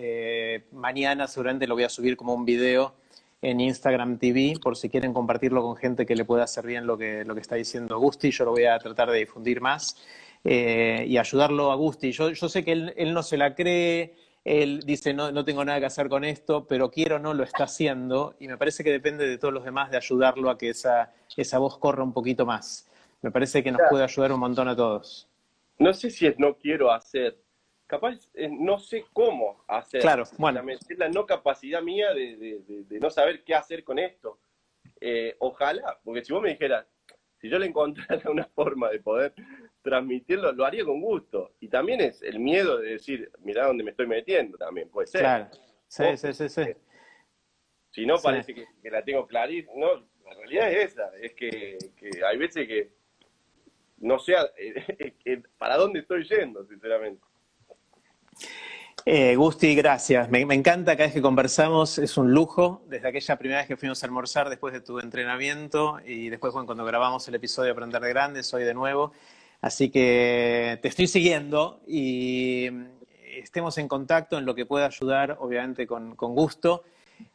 mañana 0.73 1.29
seguramente 1.29 1.67
lo 1.67 1.75
voy 1.75 1.85
a 1.85 1.89
subir 1.89 2.17
como 2.17 2.35
un 2.35 2.45
video 2.45 2.95
en 3.41 3.61
Instagram 3.61 4.19
TV 4.19 4.55
por 4.61 4.77
si 4.77 4.89
quieren 4.89 5.13
compartirlo 5.13 5.63
con 5.63 5.77
gente 5.77 6.05
que 6.05 6.17
le 6.17 6.25
pueda 6.25 6.45
hacer 6.45 6.67
bien 6.67 6.87
lo 6.87 6.99
que, 6.99 7.25
lo 7.25 7.35
que 7.35 7.41
está 7.41 7.55
diciendo 7.55 7.99
Gusti. 7.99 8.31
Yo 8.31 8.45
lo 8.45 8.53
voy 8.53 8.65
a 8.65 8.79
tratar 8.79 9.11
de 9.11 9.19
difundir 9.19 9.61
más. 9.61 9.97
Eh, 10.45 11.05
y 11.07 11.19
ayudarlo 11.19 11.73
a 11.73 11.75
Gusti. 11.75 12.13
Yo, 12.13 12.31
yo 12.31 12.49
sé 12.49 12.65
que 12.65 12.73
él, 12.73 13.13
no 13.13 13.23
se 13.23 13.37
la 13.37 13.55
cree, 13.55 14.15
él 14.45 14.81
dice 14.85 15.13
no, 15.13 15.33
no 15.33 15.45
tengo 15.45 15.65
nada 15.65 15.81
que 15.81 15.87
hacer 15.87 16.09
con 16.09 16.25
esto, 16.25 16.67
pero 16.67 16.91
quiero 16.91 17.17
o 17.17 17.19
no 17.19 17.35
lo 17.35 17.45
está 17.45 17.65
haciendo 17.65 18.35
y 18.39 18.49
me 18.49 18.57
parece 18.57 18.85
que 18.85 18.91
depende 18.91 19.27
de 19.27 19.39
todos 19.39 19.53
los 19.53 19.65
demás 19.65 19.91
de 19.91 19.97
ayudarlo 19.97 20.51
a 20.51 20.57
que 20.57 20.71
esa, 20.71 21.13
esa 21.37 21.59
voz 21.59 21.79
corra 21.79 22.03
un 22.03 22.13
poquito 22.13 22.47
más. 22.47 22.89
Me 23.21 23.31
parece 23.31 23.63
que 23.63 23.73
nos 23.73 23.81
puede 23.91 24.05
ayudar 24.05 24.33
un 24.33 24.41
montón 24.41 24.69
a 24.69 24.77
todos. 24.77 25.29
No 25.79 25.93
sé 25.93 26.11
si 26.11 26.27
es 26.27 26.39
no 26.39 26.55
quiero 26.57 26.93
hacer, 26.93 27.37
capaz 27.87 28.17
no 28.51 28.79
sé 28.79 29.05
cómo 29.13 29.65
hacer. 29.67 30.01
Claro, 30.01 30.25
bueno. 30.37 30.63
Es 30.69 30.99
la 30.99 31.09
no 31.09 31.27
capacidad 31.27 31.83
mía 31.83 32.13
de, 32.15 32.63
de, 32.89 33.01
no 33.01 33.11
saber 33.11 33.43
qué 33.43 33.55
hacer 33.55 33.83
con 33.83 33.99
esto. 33.99 34.39
Eh, 35.01 35.37
ojalá, 35.41 35.99
porque 36.05 36.25
si 36.25 36.33
vos 36.33 36.43
me 36.43 36.51
dijeras, 36.51 36.87
si 37.41 37.49
yo 37.49 37.59
le 37.59 37.67
encontrara 37.67 38.31
una 38.31 38.45
forma 38.45 38.91
de 38.91 39.01
poder 39.01 39.35
transmitirlo, 39.83 40.53
lo 40.53 40.65
haría 40.65 40.85
con 40.85 41.01
gusto. 41.01 41.55
Y 41.61 41.69
también 41.69 42.01
es 42.01 42.23
el 42.23 42.39
miedo 42.39 42.79
de 42.79 42.93
decir, 42.93 43.31
mira 43.41 43.67
dónde 43.67 43.85
me 43.85 43.91
estoy 43.93 44.07
metiendo 44.07 44.59
también, 44.59 44.89
puede 44.89 45.07
ser. 45.07 45.21
Claro, 45.21 45.49
sí, 45.87 46.05
sí, 46.17 46.33
sí, 46.33 46.49
sí. 46.49 46.63
Si 47.91 48.07
no, 48.07 48.19
parece 48.19 48.55
que, 48.55 48.67
la 48.91 49.03
tengo 49.03 49.27
clarísima. 49.27 49.73
No, 49.77 50.07
la 50.25 50.35
realidad 50.35 50.71
es 50.73 50.93
esa, 50.93 51.11
es 51.21 51.33
que, 51.35 51.79
hay 52.27 52.37
veces 52.37 52.69
que 52.69 52.93
no 53.99 54.19
sé 54.19 54.35
para 55.59 55.77
dónde 55.77 56.01
estoy 56.01 56.25
yendo, 56.25 56.65
sinceramente. 56.67 57.23
Eh, 59.11 59.37
Gusti, 59.37 59.75
gracias. 59.75 60.29
Me, 60.29 60.43
encanta 60.43 60.95
cada 60.95 61.07
vez 61.07 61.15
que 61.15 61.23
conversamos, 61.23 61.97
es 61.97 62.19
un 62.19 62.35
lujo. 62.35 62.83
Desde 62.91 63.09
aquella 63.09 63.37
primera 63.37 63.61
vez 63.61 63.67
que 63.67 63.79
fuimos 63.79 64.03
a 64.03 64.07
almorzar 64.07 64.51
después 64.51 64.75
de 64.75 64.83
tu 64.83 65.01
entrenamiento 65.01 65.99
y 66.05 66.29
después 66.29 66.53
cuando 66.53 66.85
grabamos 66.85 67.27
el 67.27 67.35
episodio 67.35 67.69
de 67.69 67.71
Aprender 67.71 68.03
de 68.03 68.09
Grandes, 68.11 68.53
hoy 68.53 68.65
de 68.65 68.75
nuevo. 68.75 69.13
Así 69.63 69.89
que 69.89 70.79
te 70.83 70.89
estoy 70.89 71.07
siguiendo 71.07 71.81
y 71.87 72.69
estemos 73.39 73.79
en 73.79 73.89
contacto 73.89 74.37
en 74.37 74.45
lo 74.45 74.55
que 74.55 74.67
pueda 74.67 74.85
ayudar, 74.85 75.39
obviamente 75.41 75.87
con, 75.87 76.15
con 76.15 76.35
gusto. 76.35 76.85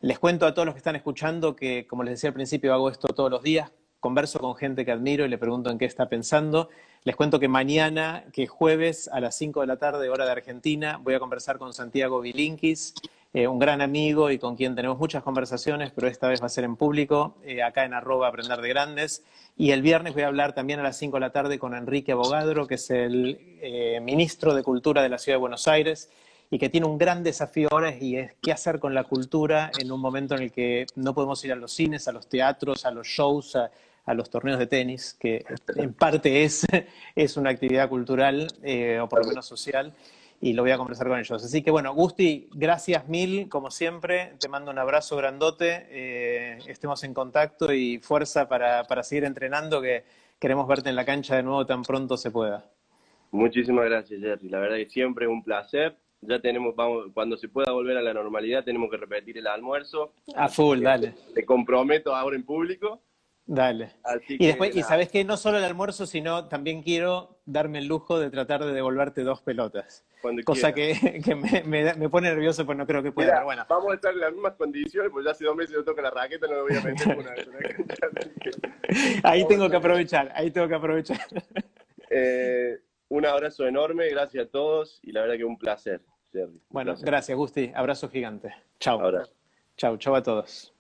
Les 0.01 0.19
cuento 0.19 0.45
a 0.45 0.53
todos 0.53 0.67
los 0.67 0.76
que 0.76 0.78
están 0.78 0.95
escuchando 0.95 1.55
que, 1.55 1.88
como 1.88 2.03
les 2.03 2.13
decía 2.13 2.28
al 2.28 2.36
principio, 2.36 2.71
hago 2.71 2.91
esto 2.91 3.07
todos 3.07 3.32
los 3.32 3.41
días 3.41 3.71
converso 4.04 4.38
con 4.39 4.54
gente 4.56 4.84
que 4.84 4.91
admiro 4.91 5.24
y 5.24 5.30
le 5.30 5.38
pregunto 5.38 5.72
en 5.72 5.78
qué 5.78 5.86
está 5.86 6.10
pensando. 6.10 6.68
Les 7.06 7.16
cuento 7.16 7.39
que 7.39 7.47
mañana, 7.47 8.26
que 8.34 8.47
jueves 8.47 9.08
a 9.08 9.22
las 9.22 9.38
5 9.38 9.62
de 9.62 9.68
la 9.68 9.78
tarde, 9.78 10.10
hora 10.10 10.26
de 10.26 10.32
Argentina, 10.32 10.99
voy 11.01 11.14
a 11.14 11.20
conversar 11.20 11.58
con 11.58 11.72
Santiago 11.72 12.20
Vilinkis, 12.20 12.95
eh, 13.34 13.47
un 13.47 13.60
gran 13.60 13.80
amigo 13.80 14.30
y 14.30 14.39
con 14.39 14.58
quien 14.58 14.76
tenemos 14.76 14.99
muchas 14.99 15.24
conversaciones, 15.24 15.93
pero 15.95 16.10
esta 16.10 16.28
vez 16.28 16.41
va 16.41 16.47
a 16.47 16.49
ser 16.49 16.66
en 16.66 16.76
público, 16.76 17.38
eh, 17.45 17.64
acá 17.64 17.86
en 17.86 17.93
arroba 17.93 18.28
aprender 18.28 18.60
de 18.60 18.68
grandes. 18.68 19.24
Y 19.56 19.72
el 19.72 19.82
viernes 19.82 20.14
voy 20.14 20.24
a 20.24 20.28
hablar 20.28 20.54
también 20.54 20.82
a 20.82 20.84
las 20.84 20.97
5 20.97 21.16
de 21.16 21.22
la 21.22 21.32
tarde 21.32 21.58
con 21.58 21.74
Enrique 21.74 22.12
Abogadro, 22.12 22.68
que 22.68 22.76
es 22.76 22.89
el 22.89 23.39
eh, 23.62 24.01
ministro 24.01 24.54
de 24.54 24.64
Cultura 24.64 25.01
de 25.01 25.08
la 25.08 25.18
Ciudad 25.18 25.38
de 25.38 25.41
Buenos 25.41 25.66
Aires 25.70 26.10
y 26.51 26.60
que 26.60 26.70
tiene 26.70 26.86
un 26.86 26.99
gran 26.99 27.24
desafío 27.24 27.70
ahora 27.72 27.95
y 27.95 28.18
es 28.18 28.36
qué 28.39 28.51
hacer 28.51 28.80
con 28.80 28.93
la 28.93 29.06
cultura 29.06 29.72
en 29.80 29.91
un 29.91 29.99
momento 29.99 30.36
en 30.36 30.43
el 30.43 30.51
que 30.51 30.86
no 30.95 31.16
podemos 31.16 31.43
ir 31.45 31.51
a 31.51 31.56
los 31.56 31.72
cines, 31.72 32.08
a 32.08 32.12
los 32.12 32.28
teatros, 32.28 32.86
a 32.86 32.91
los 32.91 33.08
shows, 33.08 33.58
a 34.06 34.14
los 34.14 34.30
torneos 34.30 34.60
de 34.60 34.68
tenis, 34.68 35.16
que 35.20 35.45
en 35.76 35.93
parte 35.93 36.43
es, 36.43 36.66
es 37.16 37.38
una 37.38 37.49
actividad 37.49 37.89
cultural 37.89 38.47
eh, 38.64 38.99
o 38.99 39.08
por 39.08 39.24
lo 39.24 39.30
menos 39.30 39.45
social, 39.45 39.93
y 40.41 40.54
lo 40.54 40.64
voy 40.64 40.72
a 40.72 40.78
conversar 40.78 41.08
con 41.08 41.20
ellos. 41.20 41.43
Así 41.43 41.62
que 41.62 41.72
bueno, 41.72 41.93
Gusti, 41.93 42.49
gracias 42.54 43.08
mil, 43.08 43.47
como 43.47 43.72
siempre, 43.72 44.34
te 44.39 44.49
mando 44.49 44.72
un 44.72 44.78
abrazo 44.78 45.16
grandote, 45.16 45.88
eh, 45.89 46.60
estemos 46.68 47.04
en 47.06 47.14
contacto 47.14 47.72
y 47.74 47.99
fuerza 47.99 48.49
para, 48.49 48.84
para 48.84 49.04
seguir 49.04 49.24
entrenando, 49.24 49.82
que 49.82 50.04
queremos 50.39 50.68
verte 50.68 50.89
en 50.89 50.97
la 50.97 51.06
cancha 51.06 51.38
de 51.38 51.43
nuevo 51.43 51.66
tan 51.66 51.84
pronto 51.84 52.18
se 52.18 52.30
pueda. 52.30 52.66
Muchísimas 53.32 53.86
gracias, 53.86 54.20
Jerry. 54.22 54.49
La 54.49 54.60
verdad 54.60 54.76
que 54.76 54.89
siempre 54.89 55.26
es 55.26 55.32
un 55.32 55.43
placer. 55.43 55.95
Ya 56.22 56.39
tenemos, 56.39 56.76
vamos, 56.76 57.08
cuando 57.14 57.36
se 57.36 57.49
pueda 57.49 57.72
volver 57.72 57.97
a 57.97 58.01
la 58.01 58.14
normalidad, 58.14 58.64
tenemos 58.64 58.91
que 58.91 58.97
repetir 58.97 59.38
el 59.38 59.47
almuerzo. 59.47 60.14
A 60.36 60.47
full, 60.49 60.82
dale. 60.82 61.16
Te 61.34 61.43
comprometo 61.43 62.16
ahora 62.16 62.36
en 62.36 62.43
público. 62.43 63.01
Dale. 63.46 63.91
y 64.30 64.46
después, 64.46 64.74
y 64.76 64.84
sabes 64.84 65.10
que 65.10 65.26
no 65.26 65.36
solo 65.36 65.58
el 65.58 65.66
almuerzo, 65.66 66.06
sino 66.06 66.48
también 66.48 66.82
quiero 66.82 67.39
darme 67.46 67.80
el 67.80 67.88
lujo 67.88 68.18
de 68.18 68.30
tratar 68.30 68.64
de 68.64 68.72
devolverte 68.72 69.24
dos 69.24 69.41
pelotas. 69.41 70.06
cosa 70.46 70.74
que, 70.74 71.22
que 71.26 71.36
me, 71.36 71.94
me, 71.94 72.10
pone 72.10 72.30
nervioso, 72.30 72.66
pues 72.66 72.78
no 72.78 72.88
creo 72.88 73.04
que 73.04 73.12
pueda. 73.12 73.34
pero 73.34 73.46
bueno. 73.46 73.66
Vamos 73.68 73.91
a 73.91 73.96
estar 73.96 74.14
en 74.14 74.22
las 74.22 74.32
mismas 74.32 74.54
condiciones, 74.54 75.12
pues 75.12 75.26
ya 75.26 75.32
hace 75.32 75.44
dos 75.44 75.56
meses 75.58 75.76
yo 75.76 75.84
toco 75.84 76.02
la 76.02 76.12
raqueta, 76.12 76.48
no 76.48 76.54
me 76.54 76.62
voy 76.62 76.76
a 76.78 76.82
meter 76.82 77.18
una, 77.18 77.34
Ahí 79.30 79.46
tengo 79.48 79.70
que 79.70 79.76
aprovechar, 79.76 80.32
ahí 80.36 80.50
tengo 80.52 80.68
que 80.68 80.76
aprovechar. 80.76 81.20
Eh, 82.10 82.80
un 83.10 83.26
abrazo 83.26 83.68
enorme, 83.68 84.08
gracias 84.10 84.46
a 84.46 84.50
todos 84.50 85.00
y 85.04 85.12
la 85.12 85.22
verdad 85.22 85.36
que 85.36 85.44
un 85.44 85.58
placer, 85.58 86.02
Bueno, 86.70 86.96
gracias, 87.02 87.38
Gusti. 87.38 87.72
Abrazo 87.76 88.10
gigante. 88.10 88.54
Chao. 88.80 89.02
Chao, 89.76 89.98
chao 89.98 90.16
a 90.16 90.24
todos. 90.24 90.74